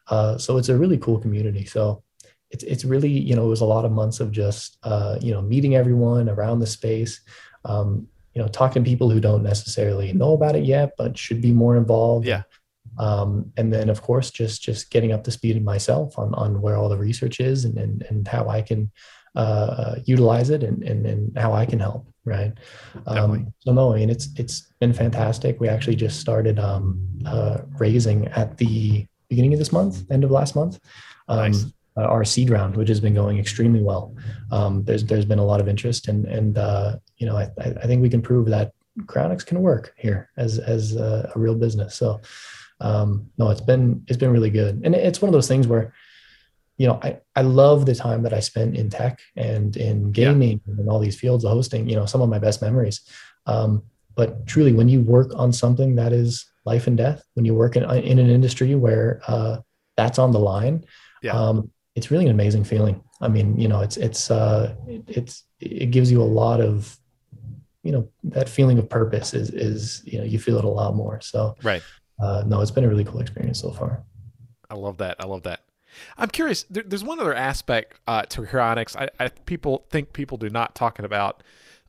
Uh, 0.08 0.38
so 0.38 0.56
it's 0.56 0.68
a 0.68 0.76
really 0.76 0.98
cool 0.98 1.18
community. 1.18 1.64
So 1.64 2.02
it's 2.50 2.64
it's 2.64 2.84
really 2.84 3.10
you 3.10 3.36
know 3.36 3.44
it 3.44 3.50
was 3.50 3.60
a 3.60 3.66
lot 3.66 3.84
of 3.84 3.92
months 3.92 4.20
of 4.20 4.32
just 4.32 4.78
uh, 4.82 5.18
you 5.20 5.32
know 5.32 5.42
meeting 5.42 5.74
everyone 5.74 6.30
around 6.30 6.60
the 6.60 6.66
space. 6.66 7.20
Um, 7.66 8.08
you 8.34 8.42
know, 8.42 8.48
talking 8.48 8.84
to 8.84 8.88
people 8.88 9.10
who 9.10 9.20
don't 9.20 9.42
necessarily 9.42 10.12
know 10.12 10.32
about 10.32 10.56
it 10.56 10.64
yet, 10.64 10.92
but 10.96 11.18
should 11.18 11.40
be 11.40 11.52
more 11.52 11.76
involved. 11.76 12.26
Yeah. 12.26 12.42
Um, 12.98 13.52
and 13.56 13.72
then 13.72 13.90
of 13.90 14.02
course 14.02 14.30
just 14.30 14.62
just 14.62 14.90
getting 14.90 15.12
up 15.12 15.22
to 15.24 15.30
speed 15.30 15.62
myself 15.64 16.18
on 16.18 16.34
on 16.34 16.60
where 16.60 16.76
all 16.76 16.88
the 16.88 16.96
research 16.96 17.38
is 17.38 17.64
and 17.64 17.78
and, 17.78 18.02
and 18.02 18.26
how 18.26 18.48
I 18.48 18.62
can 18.62 18.90
uh, 19.36 19.96
utilize 20.04 20.50
it 20.50 20.64
and, 20.64 20.82
and 20.82 21.06
and 21.06 21.38
how 21.38 21.52
I 21.52 21.64
can 21.66 21.78
help 21.78 22.08
right? 22.24 22.52
Um, 23.06 23.52
so 23.60 23.72
no 23.72 23.92
I 23.92 23.98
mean 23.98 24.10
it's 24.10 24.28
it's 24.36 24.72
been 24.80 24.92
fantastic. 24.92 25.60
We 25.60 25.68
actually 25.68 25.96
just 25.96 26.20
started 26.20 26.58
um, 26.58 27.06
uh, 27.24 27.58
raising 27.78 28.26
at 28.28 28.56
the 28.58 29.06
beginning 29.28 29.52
of 29.52 29.58
this 29.58 29.72
month 29.72 30.10
end 30.10 30.24
of 30.24 30.30
last 30.30 30.56
month. 30.56 30.80
Um, 31.28 31.52
nice. 31.52 31.66
Uh, 31.98 32.02
our 32.02 32.24
seed 32.24 32.50
round 32.50 32.76
which 32.76 32.88
has 32.88 33.00
been 33.00 33.14
going 33.14 33.38
extremely 33.38 33.82
well 33.82 34.14
um, 34.50 34.84
there's 34.84 35.04
there's 35.04 35.24
been 35.24 35.38
a 35.38 35.44
lot 35.44 35.60
of 35.60 35.68
interest 35.68 36.08
and 36.08 36.24
and 36.26 36.58
uh, 36.58 36.96
you 37.18 37.26
know 37.26 37.36
I, 37.36 37.50
I 37.58 37.86
think 37.86 38.02
we 38.02 38.10
can 38.10 38.22
prove 38.22 38.48
that 38.48 38.72
Cryonics 39.02 39.46
can 39.46 39.60
work 39.60 39.94
here 39.96 40.30
as 40.36 40.58
as 40.58 40.96
a, 40.96 41.30
a 41.34 41.38
real 41.38 41.54
business 41.54 41.94
so 41.94 42.20
um, 42.80 43.30
no, 43.38 43.50
it's 43.50 43.60
been 43.60 44.04
it's 44.06 44.18
been 44.18 44.32
really 44.32 44.50
good, 44.50 44.82
and 44.84 44.94
it's 44.94 45.20
one 45.20 45.28
of 45.28 45.32
those 45.32 45.48
things 45.48 45.66
where, 45.66 45.92
you 46.76 46.86
know, 46.86 46.98
I 47.02 47.18
I 47.34 47.42
love 47.42 47.86
the 47.86 47.94
time 47.94 48.22
that 48.22 48.32
I 48.32 48.40
spent 48.40 48.76
in 48.76 48.88
tech 48.88 49.20
and 49.36 49.76
in 49.76 50.12
gaming 50.12 50.60
yeah. 50.66 50.74
and 50.78 50.88
all 50.88 51.00
these 51.00 51.18
fields 51.18 51.44
of 51.44 51.50
hosting. 51.50 51.88
You 51.88 51.96
know, 51.96 52.06
some 52.06 52.22
of 52.22 52.28
my 52.28 52.38
best 52.38 52.62
memories. 52.62 53.00
Um, 53.46 53.82
but 54.14 54.46
truly, 54.46 54.72
when 54.72 54.88
you 54.88 55.00
work 55.00 55.32
on 55.34 55.52
something 55.52 55.96
that 55.96 56.12
is 56.12 56.46
life 56.64 56.86
and 56.86 56.96
death, 56.96 57.24
when 57.34 57.44
you 57.44 57.54
work 57.54 57.76
in 57.76 57.82
in 57.82 58.18
an 58.18 58.30
industry 58.30 58.74
where 58.74 59.20
uh, 59.26 59.58
that's 59.96 60.18
on 60.18 60.32
the 60.32 60.40
line, 60.40 60.84
yeah. 61.22 61.32
um, 61.32 61.70
it's 61.98 62.10
really 62.10 62.24
an 62.24 62.30
amazing 62.30 62.64
feeling. 62.64 63.02
I 63.20 63.28
mean, 63.28 63.58
you 63.58 63.68
know, 63.68 63.80
it's 63.80 63.96
it's 63.96 64.30
uh, 64.30 64.74
it, 64.86 65.02
it's 65.06 65.44
it 65.60 65.90
gives 65.90 66.10
you 66.10 66.22
a 66.22 66.30
lot 66.42 66.60
of 66.60 66.96
you 67.82 67.92
know 67.92 68.08
that 68.24 68.48
feeling 68.48 68.78
of 68.78 68.88
purpose 68.88 69.34
is 69.34 69.50
is 69.50 70.02
you 70.04 70.18
know 70.18 70.24
you 70.24 70.38
feel 70.38 70.58
it 70.58 70.64
a 70.64 70.68
lot 70.68 70.94
more 70.94 71.20
so 71.20 71.54
right 71.62 71.82
uh, 72.18 72.42
no, 72.46 72.60
it's 72.60 72.70
been 72.70 72.84
a 72.84 72.88
really 72.88 73.04
cool 73.04 73.20
experience 73.20 73.60
so 73.60 73.70
far. 73.70 74.02
I 74.70 74.74
love 74.74 74.98
that. 74.98 75.16
I 75.18 75.26
love 75.26 75.44
that. 75.44 75.60
I'm 76.16 76.28
curious. 76.28 76.64
There, 76.64 76.82
there's 76.82 77.04
one 77.04 77.20
other 77.20 77.34
aspect 77.34 77.98
uh, 78.06 78.22
to 78.22 78.42
cryonics. 78.42 78.96
I, 78.96 79.08
I, 79.24 79.28
people 79.28 79.86
think 79.90 80.12
people 80.12 80.36
do 80.36 80.50
not 80.50 80.74
talking 80.74 81.04
about 81.04 81.42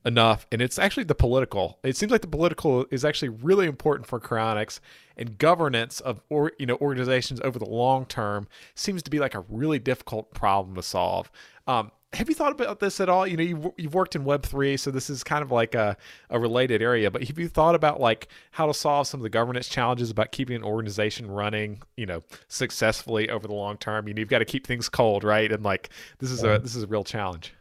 enough, 0.06 0.48
and 0.52 0.62
it's 0.62 0.80
actually 0.80 1.04
the 1.04 1.16
political. 1.16 1.80
It 1.84 1.98
seems 1.98 2.12
like 2.12 2.22
the 2.22 2.28
political 2.28 2.86
is 2.92 3.04
actually 3.04 3.30
really 3.30 3.68
important 3.68 4.08
for 4.08 4.20
cryonics, 4.20 4.80
and 5.18 5.38
governance 5.38 6.00
of 6.00 6.22
or 6.30 6.52
you 6.60 6.66
know 6.66 6.78
organizations 6.82 7.40
over 7.44 7.60
the 7.60 7.70
long 7.70 8.06
term 8.06 8.48
seems 8.76 9.04
to 9.04 9.12
be 9.12 9.20
like 9.20 9.36
a 9.36 9.46
really 9.50 9.80
difficult 9.80 10.34
problem 10.34 10.76
to 10.76 10.84
solve. 10.84 11.32
Um, 11.68 11.92
have 12.14 12.28
you 12.28 12.34
thought 12.34 12.52
about 12.52 12.80
this 12.80 13.00
at 13.00 13.08
all? 13.08 13.28
You 13.28 13.38
know, 13.38 13.44
you've, 13.44 13.68
you've 13.78 13.94
worked 13.94 14.16
in 14.16 14.24
Web 14.24 14.44
three, 14.44 14.78
so 14.78 14.90
this 14.90 15.12
is 15.12 15.24
kind 15.24 15.44
of 15.44 15.52
like 15.52 15.76
a, 15.76 15.96
a 16.32 16.40
related 16.40 16.82
area. 16.82 17.12
But 17.12 17.24
have 17.24 17.38
you 17.38 17.48
thought 17.48 17.76
about 17.76 18.00
like 18.00 18.30
how 18.52 18.66
to 18.66 18.74
solve 18.74 19.06
some 19.06 19.20
of 19.20 19.24
the 19.24 19.30
governance 19.30 19.68
challenges 19.68 20.10
about 20.10 20.32
keeping 20.32 20.56
an 20.56 20.64
organization 20.64 21.30
running, 21.30 21.84
you 21.98 22.08
know, 22.08 22.24
successfully 22.48 23.30
over 23.30 23.48
the 23.48 23.54
long 23.54 23.78
term? 23.78 24.08
You 24.08 24.16
know, 24.16 24.20
you've 24.22 24.30
got 24.30 24.40
to 24.40 24.46
keep 24.46 24.66
things 24.66 24.90
cold, 24.90 25.24
right? 25.24 25.52
And 25.52 25.64
like 25.64 25.90
this 26.18 26.32
is 26.32 26.44
a 26.44 26.58
this 26.58 26.76
is 26.76 26.84
a 26.84 26.88
real 26.88 27.04
challenge. 27.04 27.54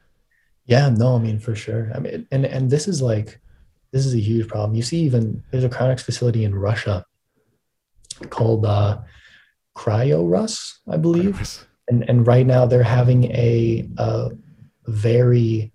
Yeah, 0.68 0.88
no, 0.90 1.16
I 1.16 1.18
mean 1.18 1.40
for 1.40 1.56
sure. 1.56 1.90
I 1.92 1.98
mean, 1.98 2.28
and 2.30 2.46
and 2.46 2.70
this 2.70 2.86
is 2.86 3.02
like 3.02 3.40
this 3.90 4.06
is 4.06 4.14
a 4.14 4.20
huge 4.20 4.46
problem. 4.46 4.76
You 4.76 4.82
see, 4.82 5.00
even 5.00 5.42
there's 5.50 5.64
a 5.64 5.68
cryonics 5.68 6.02
facility 6.02 6.44
in 6.44 6.54
Russia 6.54 7.04
called 8.30 8.64
uh, 8.64 8.98
KrioRus, 9.76 10.74
I 10.88 10.96
believe 10.96 11.66
and 11.88 12.08
and 12.08 12.26
right 12.26 12.46
now 12.46 12.66
they're 12.66 12.82
having 12.82 13.24
a, 13.24 13.88
a 13.96 14.30
very 14.86 15.72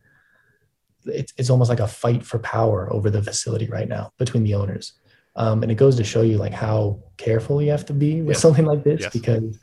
it's, 1.05 1.33
it's 1.37 1.49
almost 1.49 1.69
like 1.69 1.81
a 1.81 1.87
fight 1.87 2.25
for 2.25 2.39
power 2.39 2.91
over 2.93 3.09
the 3.09 3.21
facility 3.21 3.67
right 3.67 3.89
now 3.89 4.11
between 4.17 4.43
the 4.43 4.53
owners 4.53 4.93
um, 5.35 5.63
and 5.63 5.71
it 5.71 5.75
goes 5.75 5.95
to 5.97 6.03
show 6.03 6.21
you 6.21 6.37
like 6.37 6.53
how 6.53 6.99
careful 7.17 7.61
you 7.61 7.71
have 7.71 7.85
to 7.85 7.93
be 7.93 8.21
with 8.21 8.35
yes. 8.35 8.41
something 8.41 8.65
like 8.65 8.83
this 8.83 9.01
yes. 9.01 9.13
because 9.13 9.59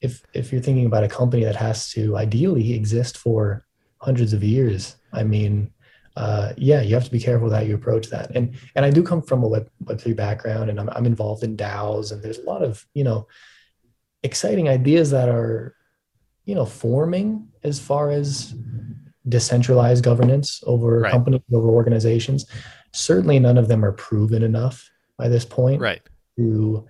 if 0.00 0.24
if 0.32 0.50
you're 0.50 0.62
thinking 0.62 0.86
about 0.86 1.04
a 1.04 1.08
company 1.08 1.44
that 1.44 1.56
has 1.56 1.90
to 1.90 2.16
ideally 2.16 2.72
exist 2.72 3.16
for 3.18 3.64
hundreds 4.00 4.32
of 4.32 4.42
years 4.42 4.96
i 5.12 5.22
mean 5.22 5.70
uh, 6.16 6.52
yeah 6.56 6.82
you 6.82 6.94
have 6.94 7.04
to 7.04 7.10
be 7.10 7.20
careful 7.20 7.50
how 7.50 7.60
you 7.60 7.74
approach 7.74 8.08
that 8.08 8.30
and 8.34 8.54
and 8.74 8.84
i 8.84 8.90
do 8.90 9.02
come 9.02 9.22
from 9.22 9.42
a 9.42 9.48
web 9.48 9.70
web3 9.84 10.14
background 10.14 10.68
and 10.68 10.80
I'm, 10.80 10.88
I'm 10.90 11.06
involved 11.06 11.44
in 11.44 11.56
daos 11.56 12.12
and 12.12 12.22
there's 12.22 12.38
a 12.38 12.44
lot 12.44 12.62
of 12.62 12.84
you 12.94 13.04
know 13.04 13.28
exciting 14.22 14.68
ideas 14.68 15.10
that 15.12 15.28
are 15.28 15.76
you 16.44 16.54
know 16.54 16.66
forming 16.66 17.48
as 17.62 17.78
far 17.78 18.10
as 18.10 18.54
decentralized 19.28 20.02
governance 20.02 20.62
over 20.66 21.00
right. 21.00 21.12
companies 21.12 21.42
over 21.52 21.68
organizations 21.68 22.46
certainly 22.92 23.38
none 23.38 23.56
of 23.56 23.68
them 23.68 23.84
are 23.84 23.92
proven 23.92 24.42
enough 24.42 24.90
by 25.16 25.28
this 25.28 25.44
point 25.44 25.80
right. 25.80 26.02
to 26.36 26.86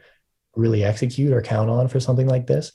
really 0.56 0.82
execute 0.82 1.32
or 1.32 1.42
count 1.42 1.68
on 1.68 1.88
for 1.88 2.00
something 2.00 2.26
like 2.26 2.46
this 2.46 2.72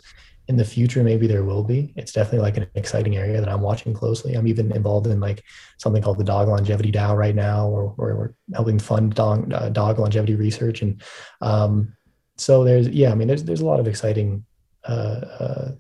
in 0.47 0.57
the 0.57 0.65
future 0.65 1.03
maybe 1.03 1.27
there 1.27 1.43
will 1.43 1.63
be. 1.63 1.93
It's 1.95 2.11
definitely 2.11 2.39
like 2.39 2.57
an 2.57 2.67
exciting 2.75 3.17
area 3.17 3.39
that 3.39 3.49
i'm 3.49 3.61
watching 3.61 3.93
closely. 3.93 4.35
I'm 4.35 4.47
even 4.47 4.71
involved 4.71 5.07
in 5.07 5.19
like 5.19 5.43
something 5.77 6.01
called 6.01 6.19
the 6.19 6.23
dog 6.23 6.47
longevity 6.47 6.91
dao 6.91 7.17
right 7.17 7.35
now 7.35 7.67
or, 7.67 7.89
where 7.95 8.15
we're 8.15 8.33
helping 8.53 8.79
fund 8.79 9.15
dog, 9.15 9.51
uh, 9.51 9.69
dog 9.69 9.99
longevity 9.99 10.35
research. 10.35 10.81
And 10.81 11.01
um, 11.41 11.95
so 12.37 12.63
there's 12.63 12.89
yeah 12.89 13.11
i 13.11 13.15
mean 13.15 13.27
there's 13.27 13.43
there's 13.43 13.61
a 13.61 13.65
lot 13.65 13.79
of 13.79 13.87
exciting 13.87 14.45
uh, 14.87 15.21
uh, 15.39 15.71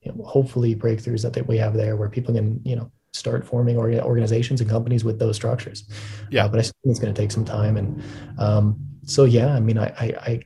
you 0.00 0.12
know, 0.12 0.24
hopefully 0.24 0.74
breakthroughs 0.74 1.22
that, 1.22 1.34
that 1.34 1.46
we 1.46 1.56
have 1.58 1.74
there 1.74 1.96
where 1.96 2.08
people 2.08 2.34
can 2.34 2.60
you 2.64 2.74
know 2.74 2.90
start 3.12 3.46
forming 3.46 3.76
organizations 3.76 4.60
and 4.60 4.70
companies 4.70 5.04
with 5.04 5.18
those 5.18 5.36
structures. 5.36 5.88
Yeah. 6.30 6.44
Uh, 6.44 6.48
but 6.48 6.60
i 6.60 6.62
think 6.62 6.74
it's 6.84 7.00
going 7.00 7.12
to 7.12 7.20
take 7.20 7.32
some 7.32 7.44
time. 7.44 7.76
And 7.76 8.02
um, 8.38 8.78
so 9.04 9.24
yeah 9.24 9.54
i 9.54 9.60
mean 9.60 9.78
I, 9.78 9.86
I, 9.86 10.06
I 10.30 10.40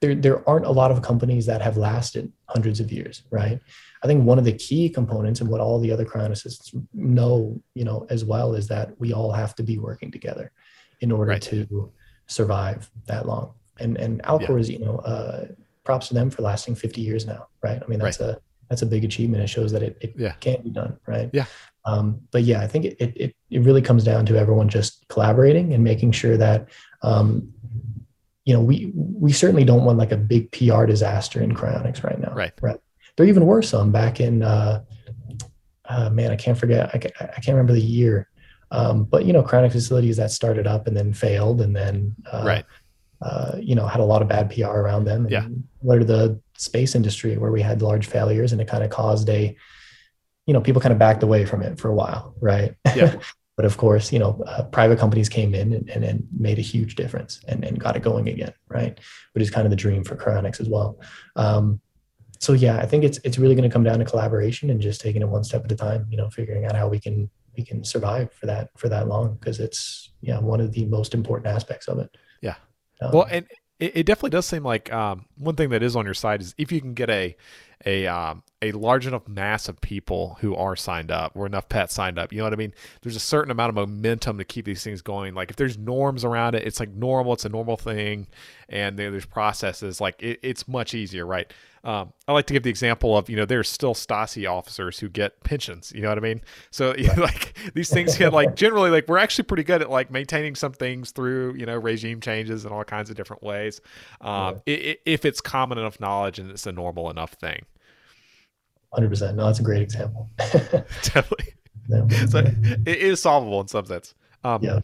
there, 0.00 0.14
there 0.14 0.48
aren't 0.48 0.66
a 0.66 0.70
lot 0.70 0.90
of 0.90 1.02
companies 1.02 1.46
that 1.46 1.62
have 1.62 1.76
lasted 1.76 2.32
hundreds 2.48 2.80
of 2.80 2.92
years 2.92 3.22
right 3.30 3.60
i 4.02 4.06
think 4.06 4.24
one 4.24 4.38
of 4.38 4.44
the 4.44 4.52
key 4.52 4.88
components 4.88 5.40
and 5.40 5.50
what 5.50 5.60
all 5.60 5.80
the 5.80 5.90
other 5.90 6.04
cryonicists 6.04 6.74
know 6.94 7.60
you 7.74 7.84
know 7.84 8.06
as 8.10 8.24
well 8.24 8.54
is 8.54 8.68
that 8.68 8.98
we 9.00 9.12
all 9.12 9.32
have 9.32 9.54
to 9.54 9.62
be 9.62 9.78
working 9.78 10.10
together 10.10 10.52
in 11.00 11.10
order 11.10 11.32
right. 11.32 11.42
to 11.42 11.92
survive 12.26 12.90
that 13.06 13.26
long 13.26 13.52
and 13.78 13.96
and 13.98 14.22
alcor 14.22 14.50
yeah. 14.50 14.56
is 14.56 14.70
you 14.70 14.78
know 14.78 14.96
uh, 14.98 15.46
props 15.86 16.08
to 16.08 16.14
them 16.14 16.28
for 16.28 16.42
lasting 16.42 16.74
50 16.74 17.00
years 17.00 17.24
now, 17.24 17.46
right? 17.62 17.80
I 17.82 17.86
mean, 17.86 18.00
that's 18.00 18.20
right. 18.20 18.30
a 18.30 18.40
that's 18.68 18.82
a 18.82 18.86
big 18.86 19.04
achievement. 19.04 19.44
It 19.44 19.46
shows 19.46 19.70
that 19.72 19.82
it, 19.82 19.96
it 20.00 20.14
yeah. 20.18 20.32
can 20.40 20.60
be 20.60 20.70
done, 20.70 20.98
right? 21.06 21.30
Yeah. 21.32 21.46
Um, 21.84 22.20
but 22.32 22.42
yeah, 22.42 22.60
I 22.60 22.66
think 22.66 22.84
it, 22.84 22.96
it 22.98 23.36
it 23.48 23.60
really 23.62 23.80
comes 23.80 24.02
down 24.02 24.26
to 24.26 24.36
everyone 24.36 24.68
just 24.68 25.06
collaborating 25.08 25.72
and 25.72 25.84
making 25.84 26.10
sure 26.10 26.36
that 26.36 26.68
um, 27.02 27.52
you 28.46 28.54
know 28.54 28.60
we 28.60 28.90
we 28.94 29.32
certainly 29.32 29.64
don't 29.64 29.84
want 29.84 29.98
like 29.98 30.12
a 30.12 30.16
big 30.16 30.50
PR 30.52 30.86
disaster 30.86 31.42
in 31.42 31.54
cryonics 31.54 32.02
right 32.02 32.18
now, 32.18 32.32
right? 32.32 32.52
Right. 32.62 32.78
There 33.16 33.26
even 33.26 33.44
were 33.44 33.60
some 33.60 33.92
back 33.92 34.20
in 34.20 34.42
uh, 34.42 34.82
uh, 35.88 36.10
man, 36.10 36.30
I 36.30 36.36
can't 36.36 36.56
forget. 36.56 36.90
I, 36.94 36.96
I 37.20 37.40
can't 37.40 37.48
remember 37.48 37.72
the 37.72 37.80
year. 37.80 38.28
Um, 38.70 39.04
but 39.04 39.24
you 39.24 39.32
know, 39.32 39.42
cryonic 39.42 39.72
facilities 39.72 40.16
that 40.16 40.30
started 40.30 40.66
up 40.66 40.86
and 40.86 40.96
then 40.96 41.12
failed, 41.12 41.60
and 41.60 41.74
then 41.74 42.14
uh, 42.32 42.42
right. 42.44 42.64
Uh, 43.22 43.56
you 43.58 43.74
know, 43.74 43.86
had 43.86 44.00
a 44.00 44.04
lot 44.04 44.20
of 44.20 44.28
bad 44.28 44.50
PR 44.50 44.66
around 44.66 45.04
them. 45.04 45.22
And 45.22 45.30
Yeah. 45.30 45.48
What 45.78 45.98
are 45.98 46.04
the 46.04 46.38
space 46.58 46.94
industry 46.94 47.38
where 47.38 47.50
we 47.50 47.62
had 47.62 47.82
large 47.82 48.06
failures, 48.06 48.52
and 48.52 48.60
it 48.60 48.68
kind 48.68 48.84
of 48.84 48.90
caused 48.90 49.28
a, 49.28 49.56
you 50.46 50.54
know, 50.54 50.60
people 50.60 50.82
kind 50.82 50.92
of 50.92 50.98
backed 50.98 51.22
away 51.22 51.46
from 51.46 51.62
it 51.62 51.80
for 51.80 51.88
a 51.88 51.94
while, 51.94 52.34
right? 52.40 52.74
Yeah. 52.94 53.18
but 53.56 53.64
of 53.64 53.78
course, 53.78 54.12
you 54.12 54.18
know, 54.18 54.42
uh, 54.46 54.64
private 54.64 54.98
companies 54.98 55.28
came 55.28 55.54
in 55.54 55.72
and, 55.72 55.88
and, 55.88 56.04
and 56.04 56.28
made 56.38 56.58
a 56.58 56.62
huge 56.62 56.94
difference 56.94 57.40
and, 57.48 57.64
and 57.64 57.80
got 57.80 57.96
it 57.96 58.02
going 58.02 58.28
again, 58.28 58.52
right? 58.68 58.98
Which 59.32 59.42
is 59.42 59.50
kind 59.50 59.66
of 59.66 59.70
the 59.70 59.76
dream 59.76 60.04
for 60.04 60.14
cryonics 60.14 60.60
as 60.60 60.68
well. 60.68 61.00
Um, 61.36 61.80
so 62.38 62.52
yeah, 62.52 62.76
I 62.76 62.86
think 62.86 63.02
it's 63.02 63.18
it's 63.24 63.38
really 63.38 63.54
going 63.54 63.68
to 63.68 63.72
come 63.72 63.82
down 63.82 63.98
to 63.98 64.04
collaboration 64.04 64.68
and 64.68 64.78
just 64.80 65.00
taking 65.00 65.22
it 65.22 65.28
one 65.28 65.42
step 65.42 65.64
at 65.64 65.72
a 65.72 65.76
time. 65.76 66.06
You 66.10 66.18
know, 66.18 66.28
figuring 66.28 66.66
out 66.66 66.76
how 66.76 66.86
we 66.86 67.00
can 67.00 67.30
we 67.56 67.64
can 67.64 67.82
survive 67.82 68.30
for 68.34 68.44
that 68.44 68.68
for 68.76 68.90
that 68.90 69.08
long 69.08 69.34
because 69.34 69.58
it's 69.58 70.10
yeah 70.20 70.38
one 70.38 70.60
of 70.60 70.72
the 70.72 70.84
most 70.84 71.14
important 71.14 71.46
aspects 71.46 71.88
of 71.88 71.98
it. 71.98 72.14
Yeah. 72.42 72.56
Um, 73.00 73.10
Well, 73.12 73.26
and 73.30 73.46
it, 73.80 73.96
it 73.96 74.06
definitely 74.06 74.30
does 74.30 74.46
seem 74.46 74.64
like 74.64 74.92
um, 74.92 75.24
one 75.38 75.56
thing 75.56 75.70
that 75.70 75.82
is 75.82 75.96
on 75.96 76.04
your 76.04 76.14
side 76.14 76.42
is 76.42 76.54
if 76.58 76.70
you 76.70 76.80
can 76.80 76.92
get 76.92 77.08
a 77.08 77.36
a 77.84 78.06
um, 78.06 78.42
a 78.62 78.72
large 78.72 79.06
enough 79.06 79.28
mass 79.28 79.68
of 79.68 79.80
people 79.80 80.38
who 80.40 80.54
are 80.54 80.76
signed 80.76 81.10
up 81.10 81.32
or 81.34 81.46
enough 81.46 81.68
pets 81.68 81.94
signed 81.94 82.18
up, 82.18 82.32
you 82.32 82.38
know 82.38 82.44
what 82.44 82.52
I 82.52 82.56
mean? 82.56 82.72
There's 83.02 83.16
a 83.16 83.20
certain 83.20 83.50
amount 83.50 83.70
of 83.70 83.74
momentum 83.74 84.38
to 84.38 84.44
keep 84.44 84.64
these 84.64 84.82
things 84.82 85.02
going. 85.02 85.34
Like 85.34 85.50
if 85.50 85.56
there's 85.56 85.76
norms 85.76 86.24
around 86.24 86.54
it, 86.54 86.66
it's 86.66 86.80
like 86.80 86.90
normal, 86.90 87.34
it's 87.34 87.44
a 87.44 87.50
normal 87.50 87.76
thing, 87.76 88.26
and 88.68 88.98
there's 88.98 89.26
processes. 89.26 90.00
Like 90.00 90.22
it, 90.22 90.40
it's 90.42 90.66
much 90.66 90.94
easier, 90.94 91.26
right? 91.26 91.52
Um, 91.86 92.12
I 92.26 92.32
like 92.32 92.46
to 92.46 92.52
give 92.52 92.64
the 92.64 92.70
example 92.70 93.16
of 93.16 93.30
you 93.30 93.36
know 93.36 93.44
there's 93.44 93.68
still 93.68 93.94
Stasi 93.94 94.50
officers 94.50 94.98
who 94.98 95.08
get 95.08 95.44
pensions. 95.44 95.92
You 95.94 96.02
know 96.02 96.08
what 96.08 96.18
I 96.18 96.20
mean? 96.20 96.40
So 96.72 96.94
you 96.98 97.06
know, 97.06 97.22
like 97.22 97.56
these 97.74 97.88
things 97.90 98.18
get 98.18 98.32
like 98.32 98.56
generally 98.56 98.90
like 98.90 99.06
we're 99.06 99.18
actually 99.18 99.44
pretty 99.44 99.62
good 99.62 99.82
at 99.82 99.88
like 99.88 100.10
maintaining 100.10 100.56
some 100.56 100.72
things 100.72 101.12
through 101.12 101.54
you 101.54 101.64
know 101.64 101.76
regime 101.76 102.20
changes 102.20 102.64
and 102.64 102.74
all 102.74 102.82
kinds 102.82 103.08
of 103.08 103.16
different 103.16 103.44
ways. 103.44 103.80
Um, 104.20 104.60
i 104.66 104.72
i 104.72 104.96
if 105.06 105.24
it's 105.24 105.40
common 105.40 105.78
enough 105.78 106.00
knowledge 106.00 106.40
and 106.40 106.50
it's 106.50 106.66
a 106.66 106.72
normal 106.72 107.08
enough 107.08 107.34
thing. 107.34 107.64
Hundred 108.92 109.10
percent. 109.10 109.36
No, 109.36 109.46
that's 109.46 109.60
a 109.60 109.62
great 109.62 109.82
example. 109.82 110.28
Definitely. 110.38 111.54
So 112.28 112.38
it 112.38 112.98
is 112.98 113.22
solvable 113.22 113.60
in 113.60 113.68
some 113.68 113.86
sense. 113.86 114.14
Um, 114.42 114.60
Yeah. 114.62 114.80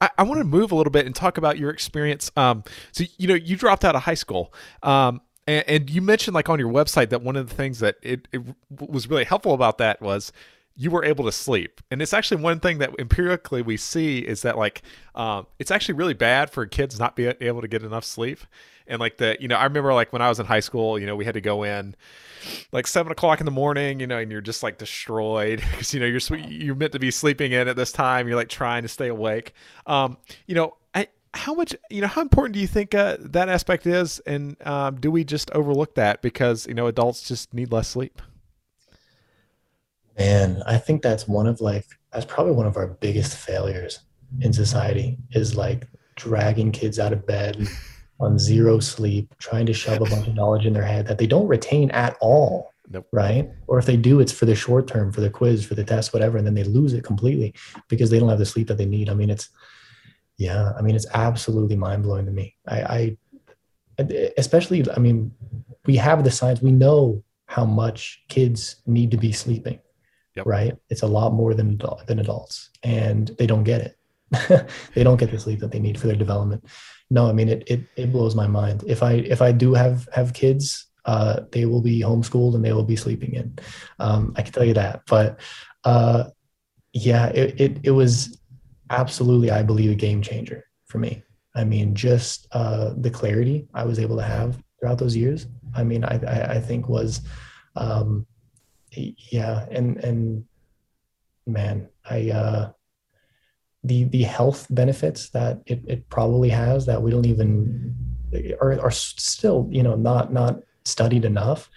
I, 0.00 0.10
I 0.18 0.22
want 0.24 0.38
to 0.38 0.44
move 0.44 0.72
a 0.72 0.74
little 0.74 0.90
bit 0.90 1.06
and 1.06 1.14
talk 1.14 1.38
about 1.38 1.56
your 1.56 1.70
experience. 1.70 2.32
Um, 2.36 2.64
so 2.90 3.04
you 3.16 3.28
know, 3.28 3.34
you 3.34 3.56
dropped 3.56 3.84
out 3.84 3.94
of 3.94 4.02
high 4.02 4.14
school, 4.14 4.52
um, 4.82 5.20
and, 5.50 5.68
and 5.68 5.90
you 5.90 6.00
mentioned 6.00 6.34
like 6.34 6.48
on 6.48 6.58
your 6.58 6.70
website 6.70 7.10
that 7.10 7.22
one 7.22 7.36
of 7.36 7.48
the 7.48 7.54
things 7.54 7.80
that 7.80 7.96
it, 8.02 8.28
it 8.32 8.42
was 8.70 9.08
really 9.08 9.24
helpful 9.24 9.52
about 9.52 9.78
that 9.78 10.00
was 10.00 10.32
you 10.76 10.90
were 10.90 11.04
able 11.04 11.24
to 11.24 11.32
sleep. 11.32 11.80
And 11.90 12.00
it's 12.00 12.14
actually 12.14 12.40
one 12.42 12.60
thing 12.60 12.78
that 12.78 12.94
empirically 12.98 13.60
we 13.60 13.76
see 13.76 14.20
is 14.20 14.42
that 14.42 14.56
like 14.56 14.82
um, 15.14 15.46
it's 15.58 15.70
actually 15.70 15.94
really 15.94 16.14
bad 16.14 16.50
for 16.50 16.64
kids 16.66 16.98
not 16.98 17.16
being 17.16 17.34
able 17.40 17.60
to 17.60 17.68
get 17.68 17.82
enough 17.82 18.04
sleep. 18.04 18.40
And 18.86 19.00
like 19.00 19.18
the 19.18 19.36
you 19.40 19.48
know, 19.48 19.56
I 19.56 19.64
remember 19.64 19.92
like 19.92 20.12
when 20.12 20.22
I 20.22 20.28
was 20.28 20.40
in 20.40 20.46
high 20.46 20.60
school, 20.60 20.98
you 20.98 21.06
know, 21.06 21.16
we 21.16 21.24
had 21.24 21.34
to 21.34 21.40
go 21.40 21.64
in 21.64 21.94
like 22.72 22.86
seven 22.86 23.12
o'clock 23.12 23.40
in 23.40 23.44
the 23.44 23.52
morning, 23.52 24.00
you 24.00 24.06
know, 24.06 24.18
and 24.18 24.30
you're 24.30 24.40
just 24.40 24.62
like 24.62 24.78
destroyed 24.78 25.60
because 25.70 25.92
you 25.92 26.00
know 26.00 26.06
you're 26.06 26.38
you're 26.38 26.74
meant 26.74 26.92
to 26.92 26.98
be 26.98 27.10
sleeping 27.10 27.52
in 27.52 27.68
at 27.68 27.76
this 27.76 27.92
time. 27.92 28.26
You're 28.26 28.36
like 28.36 28.48
trying 28.48 28.82
to 28.82 28.88
stay 28.88 29.08
awake. 29.08 29.52
Um, 29.86 30.16
you 30.46 30.54
know, 30.54 30.76
how 31.34 31.54
much 31.54 31.74
you 31.90 32.00
know 32.00 32.06
how 32.06 32.22
important 32.22 32.54
do 32.54 32.60
you 32.60 32.66
think 32.66 32.94
uh, 32.94 33.16
that 33.20 33.48
aspect 33.48 33.86
is, 33.86 34.18
and 34.20 34.56
um, 34.66 34.96
do 35.00 35.10
we 35.10 35.24
just 35.24 35.50
overlook 35.52 35.94
that 35.94 36.22
because 36.22 36.66
you 36.66 36.74
know 36.74 36.86
adults 36.86 37.22
just 37.22 37.54
need 37.54 37.70
less 37.72 37.88
sleep? 37.88 38.20
Man, 40.18 40.62
I 40.66 40.76
think 40.76 41.02
that's 41.02 41.28
one 41.28 41.46
of 41.46 41.60
like 41.60 41.86
that's 42.12 42.26
probably 42.26 42.52
one 42.52 42.66
of 42.66 42.76
our 42.76 42.88
biggest 42.88 43.36
failures 43.36 44.00
in 44.40 44.52
society 44.52 45.18
is 45.32 45.56
like 45.56 45.86
dragging 46.16 46.72
kids 46.72 46.98
out 46.98 47.12
of 47.12 47.26
bed 47.26 47.66
on 48.20 48.38
zero 48.38 48.80
sleep, 48.80 49.34
trying 49.38 49.66
to 49.66 49.72
shove 49.72 50.00
a 50.00 50.10
bunch 50.10 50.26
of 50.26 50.34
knowledge 50.34 50.66
in 50.66 50.72
their 50.72 50.84
head 50.84 51.06
that 51.06 51.18
they 51.18 51.26
don't 51.26 51.48
retain 51.48 51.90
at 51.92 52.16
all. 52.20 52.72
Nope. 52.92 53.06
Right. 53.12 53.48
Or 53.68 53.78
if 53.78 53.86
they 53.86 53.96
do, 53.96 54.18
it's 54.18 54.32
for 54.32 54.46
the 54.46 54.56
short 54.56 54.88
term, 54.88 55.12
for 55.12 55.20
the 55.20 55.30
quiz, 55.30 55.64
for 55.64 55.76
the 55.76 55.84
test, 55.84 56.12
whatever, 56.12 56.36
and 56.36 56.44
then 56.44 56.54
they 56.54 56.64
lose 56.64 56.92
it 56.92 57.04
completely 57.04 57.54
because 57.86 58.10
they 58.10 58.18
don't 58.18 58.28
have 58.28 58.40
the 58.40 58.44
sleep 58.44 58.66
that 58.66 58.78
they 58.78 58.84
need. 58.84 59.08
I 59.08 59.14
mean, 59.14 59.30
it's 59.30 59.48
yeah, 60.40 60.72
I 60.76 60.80
mean, 60.82 60.96
it's 60.96 61.06
absolutely 61.14 61.76
mind 61.76 62.02
blowing 62.02 62.26
to 62.26 62.32
me. 62.32 62.56
I, 62.66 62.80
I 62.82 63.16
especially, 64.36 64.90
I 64.90 64.98
mean, 64.98 65.32
we 65.86 65.96
have 65.96 66.24
the 66.24 66.30
science, 66.30 66.62
we 66.62 66.72
know 66.72 67.22
how 67.46 67.64
much 67.64 68.22
kids 68.28 68.76
need 68.86 69.10
to 69.10 69.16
be 69.16 69.32
sleeping 69.32 69.78
Yep. 70.36 70.46
right? 70.46 70.76
It's 70.88 71.02
a 71.02 71.06
lot 71.06 71.32
more 71.32 71.54
than 71.54 71.70
adult- 71.70 72.06
than 72.06 72.20
adults, 72.20 72.70
and 72.82 73.28
they 73.38 73.46
don't 73.46 73.64
get 73.64 73.80
it. 73.80 74.70
they 74.94 75.02
don't 75.02 75.16
get 75.18 75.30
the 75.30 75.40
sleep 75.40 75.58
that 75.60 75.72
they 75.72 75.80
need 75.80 75.98
for 75.98 76.06
their 76.06 76.16
development. 76.16 76.64
No, 77.10 77.28
I 77.28 77.32
mean 77.32 77.48
it. 77.48 77.64
It, 77.66 77.80
it 77.96 78.12
blows 78.12 78.36
my 78.36 78.46
mind. 78.46 78.84
If 78.86 79.02
I 79.02 79.14
if 79.14 79.42
I 79.42 79.50
do 79.52 79.74
have 79.74 80.08
have 80.12 80.32
kids, 80.32 80.86
uh, 81.04 81.40
they 81.50 81.66
will 81.66 81.82
be 81.82 82.00
homeschooled 82.00 82.54
and 82.54 82.64
they 82.64 82.72
will 82.72 82.84
be 82.84 82.96
sleeping 82.96 83.34
in. 83.34 83.58
Um, 83.98 84.32
I 84.36 84.42
can 84.42 84.52
tell 84.52 84.64
you 84.64 84.74
that. 84.74 85.02
But 85.06 85.40
uh, 85.82 86.30
yeah, 86.92 87.26
it, 87.26 87.60
it 87.60 87.78
it 87.82 87.90
was 87.90 88.39
absolutely, 88.90 89.50
I 89.50 89.62
believe, 89.62 89.90
a 89.90 89.94
game 89.94 90.22
changer 90.22 90.64
for 90.86 90.98
me. 90.98 91.22
I 91.54 91.64
mean, 91.64 91.94
just 91.94 92.46
uh, 92.52 92.92
the 92.96 93.10
clarity 93.10 93.66
I 93.74 93.84
was 93.84 93.98
able 93.98 94.16
to 94.16 94.22
have 94.22 94.62
throughout 94.78 94.98
those 94.98 95.16
years. 95.16 95.46
I 95.74 95.84
mean, 95.84 96.04
I 96.04 96.20
I, 96.26 96.54
I 96.54 96.60
think 96.60 96.88
was 96.88 97.22
um, 97.76 98.26
yeah 98.96 99.66
and 99.70 99.98
and 99.98 100.44
man 101.46 101.88
i 102.08 102.30
uh 102.30 102.70
the 103.84 104.04
the 104.04 104.22
health 104.22 104.66
benefits 104.70 105.30
that 105.30 105.60
it, 105.66 105.82
it 105.86 106.08
probably 106.10 106.50
has 106.50 106.84
that 106.86 107.00
we 107.00 107.10
don't 107.10 107.26
even 107.26 107.96
are, 108.60 108.78
are 108.80 108.90
still 108.90 109.66
you 109.70 109.82
know 109.82 109.94
not 109.94 110.32
not 110.32 110.60
studied 110.84 111.24
enough 111.24 111.70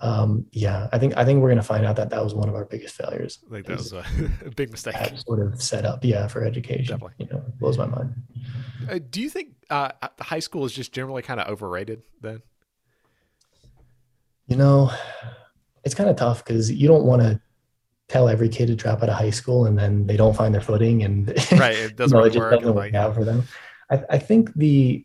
um 0.00 0.46
yeah 0.52 0.88
i 0.92 0.98
think 0.98 1.16
i 1.16 1.24
think 1.24 1.40
we're 1.40 1.48
going 1.48 1.56
to 1.56 1.62
find 1.62 1.84
out 1.84 1.96
that 1.96 2.08
that 2.10 2.22
was 2.22 2.32
one 2.34 2.48
of 2.48 2.54
our 2.54 2.64
biggest 2.66 2.94
failures 2.94 3.40
I 3.50 3.54
think 3.54 3.66
that 3.66 3.78
was 3.78 3.92
a, 3.92 4.04
a 4.46 4.50
big 4.56 4.70
mistake. 4.70 4.94
that 4.94 5.18
sort 5.18 5.40
of 5.40 5.60
set 5.60 5.84
up 5.84 6.04
yeah 6.04 6.28
for 6.28 6.44
education 6.44 6.98
Definitely. 6.98 7.26
you 7.26 7.32
know 7.32 7.42
it 7.48 7.58
blows 7.58 7.76
my 7.78 7.86
mind 7.86 8.14
Uh, 8.88 9.00
do 9.10 9.20
you 9.20 9.28
think 9.28 9.48
uh, 9.70 9.90
high 10.20 10.38
school 10.38 10.64
is 10.64 10.72
just 10.72 10.92
generally 10.92 11.22
kind 11.22 11.40
of 11.40 11.48
overrated 11.48 12.02
then? 12.20 12.40
you 14.46 14.56
know 14.56 14.90
it's 15.84 15.94
kind 15.94 16.08
of 16.10 16.16
tough 16.16 16.44
because 16.44 16.70
you 16.70 16.86
don't 16.88 17.04
want 17.04 17.22
to 17.22 17.40
tell 18.08 18.28
every 18.28 18.48
kid 18.48 18.66
to 18.66 18.74
drop 18.74 19.02
out 19.02 19.08
of 19.08 19.16
high 19.16 19.30
school 19.30 19.66
and 19.66 19.78
then 19.78 20.06
they 20.06 20.16
don't 20.16 20.36
find 20.36 20.54
their 20.54 20.60
footing 20.60 21.02
and 21.02 21.28
Right, 21.52 21.76
it 21.76 21.96
doesn't 21.96 22.14
no, 22.16 22.20
really 22.24 22.30
it 22.30 22.34
just 22.34 22.40
work. 22.40 22.50
doesn't 22.52 22.66
work 22.74 22.76
like- 22.76 22.94
out 22.94 23.14
for 23.14 23.24
them. 23.24 23.44
I, 23.90 24.02
I 24.10 24.18
think 24.18 24.52
the 24.54 25.04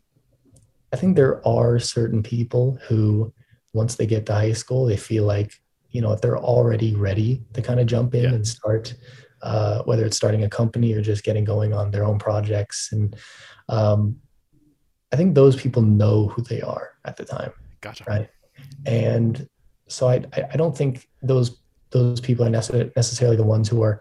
I 0.92 0.96
think 0.96 1.16
there 1.16 1.46
are 1.46 1.78
certain 1.78 2.22
people 2.22 2.78
who 2.88 3.32
once 3.74 3.96
they 3.96 4.06
get 4.06 4.24
to 4.26 4.32
high 4.34 4.52
school, 4.54 4.86
they 4.86 4.96
feel 4.96 5.24
like, 5.24 5.52
you 5.90 6.00
know, 6.00 6.12
if 6.12 6.20
they're 6.22 6.38
already 6.38 6.94
ready 6.94 7.42
to 7.52 7.60
kind 7.60 7.78
of 7.80 7.86
jump 7.86 8.14
in 8.14 8.22
Yeah. 8.24 8.30
and 8.34 8.46
start 8.46 8.94
uh, 9.42 9.82
whether 9.82 10.06
it's 10.06 10.16
starting 10.16 10.44
a 10.44 10.48
company 10.48 10.94
or 10.94 11.02
just 11.02 11.22
getting 11.22 11.44
going 11.44 11.74
on 11.74 11.90
their 11.90 12.04
own 12.04 12.18
projects. 12.18 12.88
And 12.92 13.14
um, 13.68 14.16
I 15.12 15.16
think 15.16 15.34
those 15.34 15.54
people 15.54 15.82
know 15.82 16.28
who 16.28 16.40
they 16.42 16.62
are 16.62 16.92
at 17.04 17.16
the 17.18 17.24
time 17.26 17.52
Gotcha. 17.82 18.04
right 18.08 18.28
and 18.86 19.46
so 19.88 20.08
I, 20.08 20.24
I 20.52 20.56
don't 20.56 20.74
think 20.76 21.06
those 21.22 21.60
those 21.90 22.20
people 22.20 22.46
are 22.46 22.50
necessarily 22.50 23.36
the 23.36 23.44
ones 23.44 23.68
who 23.68 23.82
are 23.82 24.00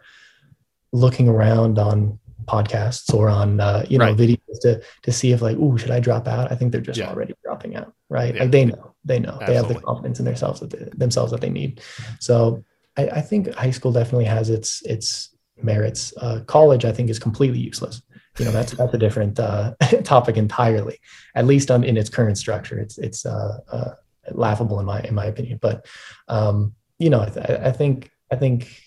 looking 0.93 1.28
around 1.28 1.78
on 1.78 2.17
podcasts 2.45 3.13
or 3.13 3.30
on 3.30 3.59
uh, 3.59 3.86
you 3.89 3.97
know 3.97 4.05
Right. 4.05 4.17
videos 4.17 4.59
to 4.61 4.82
to 5.03 5.11
see 5.11 5.34
if 5.34 5.41
like 5.41 5.57
oh 5.59 5.76
should 5.78 5.91
I 5.91 5.99
drop 5.99 6.28
out 6.28 6.51
I 6.51 6.55
think 6.55 6.71
they're 6.71 6.82
just 6.82 6.99
Yeah. 6.99 7.09
already 7.09 7.34
dropping 7.43 7.76
out 7.76 7.93
right 8.09 8.34
Yeah. 8.34 8.43
like 8.43 8.51
they 8.51 8.65
know 8.65 8.93
they 9.06 9.20
know. 9.20 9.39
They 9.45 9.56
have 9.56 9.68
the 9.68 9.76
confidence 9.76 10.20
in 10.20 10.26
themselves 10.26 10.60
that 10.60 10.70
they, 10.70 10.89
themselves 10.95 11.32
that 11.32 11.41
they 11.41 11.49
need. 11.49 11.82
So 12.20 12.64
I, 12.97 13.08
I 13.08 13.22
think 13.22 13.54
high 13.54 13.72
school 13.72 13.91
definitely 13.91 14.26
has 14.26 14.49
its 14.49 14.82
its 14.84 15.36
merits. 15.62 16.14
Uh, 16.18 16.41
college 16.47 16.86
I 16.86 16.91
think 16.91 17.10
is 17.10 17.20
completely 17.20 17.60
useless. 17.60 18.01
You 18.39 18.45
know 18.45 18.51
that's 18.51 18.72
that's 18.78 18.93
a 18.93 18.97
different 18.97 19.39
uh, 19.39 19.76
topic 20.04 20.38
entirely 20.38 20.99
at 21.36 21.45
least 21.45 21.72
on 21.72 21.84
in 21.84 21.97
its 21.97 22.10
current 22.10 22.38
structure. 22.38 22.80
It's 22.80 22.97
it's 22.97 23.26
uh, 23.26 23.60
uh, 23.72 23.91
laughable 24.32 24.80
in 24.80 24.86
my 24.86 25.01
in 25.01 25.16
my 25.16 25.26
opinion. 25.26 25.60
But 25.62 25.86
um 26.28 26.74
you 26.99 27.10
know 27.10 27.22
I, 27.22 27.30
th- 27.30 27.60
I 27.60 27.72
think 27.72 28.12
i 28.32 28.36
think 28.36 28.80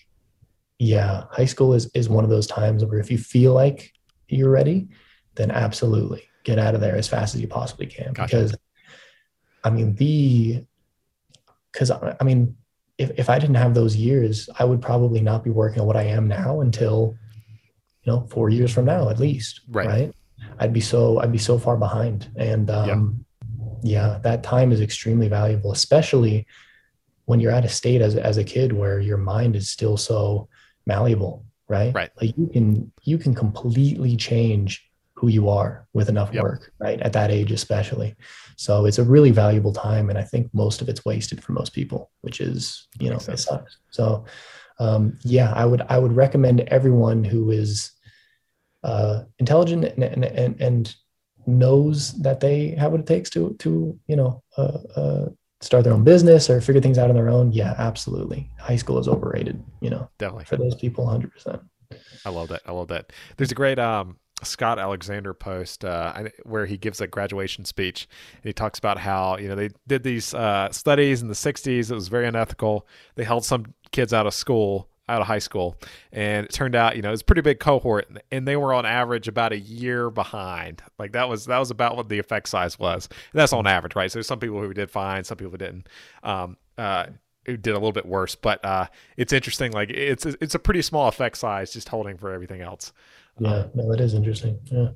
yeah 0.79 1.25
high 1.29 1.45
school 1.45 1.73
is 1.73 1.89
is 1.93 2.09
one 2.09 2.23
of 2.23 2.29
those 2.29 2.47
times 2.47 2.83
where 2.83 2.99
if 2.99 3.11
you 3.11 3.17
feel 3.17 3.53
like 3.53 3.91
you're 4.27 4.49
ready 4.49 4.87
then 5.35 5.51
absolutely 5.51 6.27
get 6.43 6.57
out 6.57 6.75
of 6.75 6.81
there 6.81 6.95
as 6.95 7.07
fast 7.07 7.35
as 7.35 7.41
you 7.41 7.47
possibly 7.47 7.85
can. 7.85 8.13
Gotcha. 8.13 8.37
because 8.37 8.57
i 9.67 9.69
mean 9.69 9.93
the 9.95 10.63
because 11.71 11.91
i 11.91 12.23
mean 12.23 12.55
if, 12.97 13.11
if 13.17 13.29
i 13.29 13.37
didn't 13.37 13.55
have 13.63 13.73
those 13.73 13.95
years 13.95 14.49
i 14.59 14.63
would 14.63 14.81
probably 14.81 15.21
not 15.21 15.43
be 15.43 15.49
working 15.49 15.81
on 15.81 15.87
what 15.87 15.97
i 15.97 16.03
am 16.03 16.27
now 16.27 16.61
until 16.61 17.15
you 18.03 18.11
know 18.11 18.25
four 18.31 18.49
years 18.49 18.71
from 18.73 18.85
now 18.85 19.09
at 19.09 19.19
least 19.19 19.61
Right. 19.69 19.87
right 19.87 20.11
i'd 20.59 20.73
be 20.73 20.81
so 20.81 21.19
i'd 21.21 21.31
be 21.31 21.37
so 21.49 21.57
far 21.59 21.77
behind 21.77 22.29
and 22.35 22.69
um 22.69 23.25
yeah 23.83 24.19
that 24.23 24.43
time 24.43 24.71
is 24.71 24.81
extremely 24.81 25.27
valuable 25.27 25.71
especially 25.71 26.47
when 27.25 27.39
you're 27.41 27.51
at 27.51 27.65
a 27.65 27.69
state 27.69 28.01
as, 28.01 28.15
as 28.15 28.37
a 28.37 28.43
kid 28.43 28.71
where 28.71 28.99
your 29.01 29.17
mind 29.17 29.55
is 29.55 29.69
still 29.69 29.97
so 29.97 30.47
malleable 30.85 31.43
right? 31.69 31.93
Right. 31.93 32.11
Like 32.21 32.33
you 32.37 32.47
can 32.47 32.91
you 33.03 33.17
can 33.17 33.35
completely 33.35 34.15
change 34.15 34.89
who 35.15 35.27
you 35.27 35.49
are 35.49 35.85
with 35.91 36.07
enough 36.07 36.31
Yep. 36.33 36.43
work, 36.43 36.71
right? 36.79 36.99
At 37.01 37.11
that 37.11 37.29
age, 37.29 37.51
especially. 37.51 38.15
So 38.57 38.85
it's 38.85 38.97
a 38.97 39.03
really 39.03 39.29
valuable 39.29 39.71
time, 39.71 40.09
and 40.09 40.17
I 40.17 40.23
think 40.23 40.49
most 40.51 40.81
of 40.81 40.89
it's 40.89 41.05
wasted 41.05 41.43
for 41.43 41.53
most 41.53 41.73
people, 41.73 42.11
which 42.21 42.41
is 42.41 42.87
you 42.99 43.09
know 43.09 43.17
it 43.17 43.39
sucks. 43.39 43.77
So 43.91 44.25
um, 44.79 45.17
yeah, 45.23 45.53
I 45.53 45.63
would 45.65 45.83
I 45.89 45.99
would 45.99 46.15
recommend 46.15 46.61
everyone 46.61 47.23
who 47.23 47.51
is 47.51 47.91
uh, 48.83 49.23
intelligent 49.37 49.85
and, 49.85 50.03
and 50.03 50.25
and 50.25 50.61
and 50.61 50.95
knows 51.45 52.13
that 52.21 52.39
they 52.39 52.69
have 52.71 52.91
what 52.91 52.99
it 52.99 53.07
takes 53.07 53.29
to 53.31 53.55
to 53.59 53.97
you 54.07 54.15
know 54.15 54.43
uh, 54.57 54.79
uh, 54.95 55.25
start 55.61 55.83
their 55.83 55.93
own 55.93 56.03
business 56.03 56.49
or 56.49 56.59
figure 56.59 56.81
things 56.81 56.97
out 56.97 57.09
on 57.09 57.15
their 57.15 57.29
own. 57.29 57.51
Yeah, 57.51 57.75
absolutely. 57.77 58.49
High 58.59 58.75
school 58.75 58.97
is 58.97 59.07
overrated. 59.07 59.63
You 59.81 59.91
know, 59.91 60.09
Definitely. 60.17 60.45
for 60.45 60.57
those 60.57 60.75
people, 60.75 61.05
hundred 61.05 61.31
percent. 61.31 61.61
I 62.25 62.29
love 62.29 62.49
that. 62.49 62.61
I 62.65 62.71
love 62.71 62.87
that. 62.87 63.13
There's 63.37 63.51
a 63.51 63.55
great 63.55 63.77
um, 63.77 64.17
Scott 64.43 64.77
Alexander 64.77 65.33
post 65.33 65.83
uh, 65.83 66.25
where 66.43 66.65
he 66.65 66.77
gives 66.77 67.01
a 67.01 67.07
graduation 67.07 67.65
speech. 67.65 68.07
And 68.35 68.43
he 68.43 68.53
talks 68.53 68.77
about 68.77 68.99
how 68.99 69.37
you 69.37 69.47
know 69.47 69.55
they 69.55 69.69
did 69.87 70.03
these 70.03 70.33
uh, 70.33 70.71
studies 70.71 71.21
in 71.21 71.27
the 71.27 71.33
'60s. 71.33 71.89
It 71.89 71.95
was 71.95 72.07
very 72.07 72.27
unethical. 72.27 72.87
They 73.15 73.23
held 73.23 73.45
some 73.45 73.73
kids 73.91 74.13
out 74.13 74.27
of 74.27 74.33
school, 74.33 74.89
out 75.09 75.21
of 75.21 75.27
high 75.27 75.39
school, 75.39 75.75
and 76.11 76.45
it 76.45 76.53
turned 76.53 76.75
out 76.75 76.95
you 76.95 77.01
know 77.01 77.09
it 77.09 77.11
was 77.11 77.21
a 77.21 77.25
pretty 77.25 77.41
big 77.41 77.59
cohort, 77.59 78.07
and 78.31 78.47
they 78.47 78.55
were 78.55 78.73
on 78.73 78.85
average 78.85 79.27
about 79.27 79.53
a 79.53 79.59
year 79.59 80.09
behind. 80.11 80.83
Like 80.99 81.13
that 81.13 81.27
was 81.29 81.45
that 81.45 81.57
was 81.57 81.71
about 81.71 81.95
what 81.95 82.09
the 82.09 82.19
effect 82.19 82.49
size 82.49 82.77
was. 82.77 83.07
And 83.11 83.39
that's 83.39 83.53
on 83.53 83.65
average, 83.65 83.95
right? 83.95 84.11
So 84.11 84.17
there's 84.17 84.27
some 84.27 84.39
people 84.39 84.61
who 84.61 84.73
did 84.73 84.91
fine, 84.91 85.23
some 85.23 85.37
people 85.37 85.51
who 85.51 85.57
didn't. 85.57 85.87
Um, 86.23 86.57
uh, 86.77 87.07
who 87.47 87.55
did 87.55 87.71
a 87.71 87.75
little 87.75 87.93
bit 87.93 88.05
worse, 88.05 88.35
but 88.35 88.63
uh, 88.63 88.87
it's 89.15 89.31
interesting. 89.31 89.71
Like 89.71 89.89
it's 89.89 90.25
it's 90.25 90.53
a 90.53 90.59
pretty 90.59 90.81
small 90.81 91.07
effect 91.07 91.37
size, 91.37 91.71
just 91.71 91.87
holding 91.87 92.17
for 92.17 92.31
everything 92.31 92.61
else. 92.61 92.91
Yeah, 93.39 93.65
no, 93.73 93.89
that 93.91 93.99
is 93.99 94.13
interesting. 94.13 94.59
Yeah. 94.65 94.89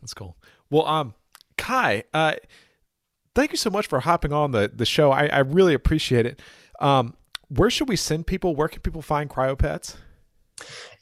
That's 0.00 0.14
cool. 0.14 0.36
Well, 0.70 0.86
um, 0.86 1.14
Kai, 1.56 2.04
uh, 2.12 2.34
thank 3.34 3.52
you 3.52 3.56
so 3.56 3.70
much 3.70 3.86
for 3.86 4.00
hopping 4.00 4.32
on 4.32 4.50
the 4.50 4.70
the 4.74 4.84
show. 4.84 5.10
I, 5.12 5.26
I 5.26 5.38
really 5.38 5.74
appreciate 5.74 6.26
it. 6.26 6.42
Um, 6.80 7.14
where 7.48 7.70
should 7.70 7.88
we 7.88 7.96
send 7.96 8.26
people? 8.26 8.54
Where 8.54 8.68
can 8.68 8.80
people 8.80 9.02
find 9.02 9.30
CryoPets? 9.30 9.96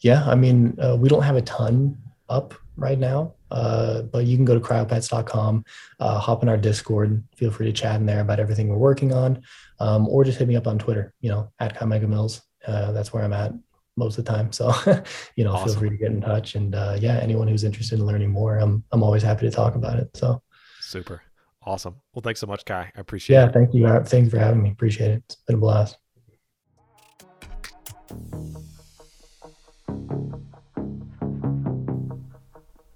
Yeah, 0.00 0.24
I 0.24 0.34
mean, 0.34 0.78
uh, 0.80 0.96
we 0.96 1.08
don't 1.08 1.22
have 1.22 1.36
a 1.36 1.42
ton 1.42 1.98
up 2.28 2.54
right 2.76 2.98
now, 2.98 3.34
uh, 3.50 4.02
but 4.02 4.24
you 4.24 4.36
can 4.36 4.44
go 4.44 4.54
to 4.54 4.60
cryopets.com, 4.60 5.64
uh, 6.00 6.18
hop 6.18 6.42
in 6.42 6.48
our 6.48 6.56
Discord, 6.56 7.22
feel 7.36 7.50
free 7.50 7.66
to 7.66 7.72
chat 7.72 7.96
in 8.00 8.06
there 8.06 8.20
about 8.20 8.40
everything 8.40 8.68
we're 8.68 8.76
working 8.76 9.12
on, 9.12 9.42
um, 9.78 10.08
or 10.08 10.24
just 10.24 10.38
hit 10.38 10.48
me 10.48 10.56
up 10.56 10.66
on 10.66 10.78
Twitter, 10.78 11.12
you 11.20 11.28
know, 11.28 11.50
at 11.58 11.76
Kai 11.76 11.84
Micah 11.84 12.06
Mills. 12.06 12.42
Uh, 12.66 12.92
that's 12.92 13.12
where 13.12 13.22
I'm 13.22 13.32
at 13.32 13.52
most 13.97 14.18
of 14.18 14.24
the 14.24 14.30
time. 14.32 14.53
So, 14.53 14.72
you 15.36 15.45
know, 15.45 15.53
Awesome. 15.53 15.68
feel 15.68 15.78
free 15.78 15.90
to 15.90 15.97
get 15.97 16.11
in 16.11 16.20
touch. 16.20 16.55
And 16.55 16.74
uh, 16.74 16.97
yeah, 17.01 17.18
anyone 17.18 17.49
who's 17.49 17.64
interested 17.64 17.99
in 17.99 18.07
learning 18.07 18.30
more, 18.30 18.59
I'm, 18.59 18.84
I'm 18.93 19.03
always 19.03 19.22
happy 19.22 19.49
to 19.49 19.55
talk 19.55 19.74
about 19.74 19.99
it. 19.99 20.16
So 20.16 20.43
Super, 20.80 21.22
awesome. 21.64 21.97
Well, 22.14 22.22
thanks 22.22 22.40
so 22.40 22.47
much, 22.47 22.64
Kai. 22.64 22.93
I 22.95 23.01
appreciate 23.01 23.34
yeah, 23.34 23.45
it. 23.45 23.47
Yeah, 23.47 23.53
thank 23.53 23.74
you. 23.74 23.86
Uh, 23.86 24.05
Thanks 24.05 24.30
for 24.30 24.38
having 24.38 24.62
me. 24.62 24.70
Appreciate 24.70 25.11
it. 25.11 25.22
It's 25.26 25.36
been 25.47 25.57
a 25.57 25.59
blast. 25.59 25.97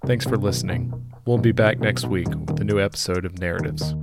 Thanks 0.06 0.24
for 0.24 0.36
listening. 0.36 0.92
We'll 1.26 1.38
be 1.38 1.50
back 1.50 1.80
next 1.80 2.06
week 2.06 2.28
with 2.28 2.60
a 2.60 2.64
new 2.64 2.80
episode 2.80 3.24
of 3.24 3.40
Narratives. 3.40 3.94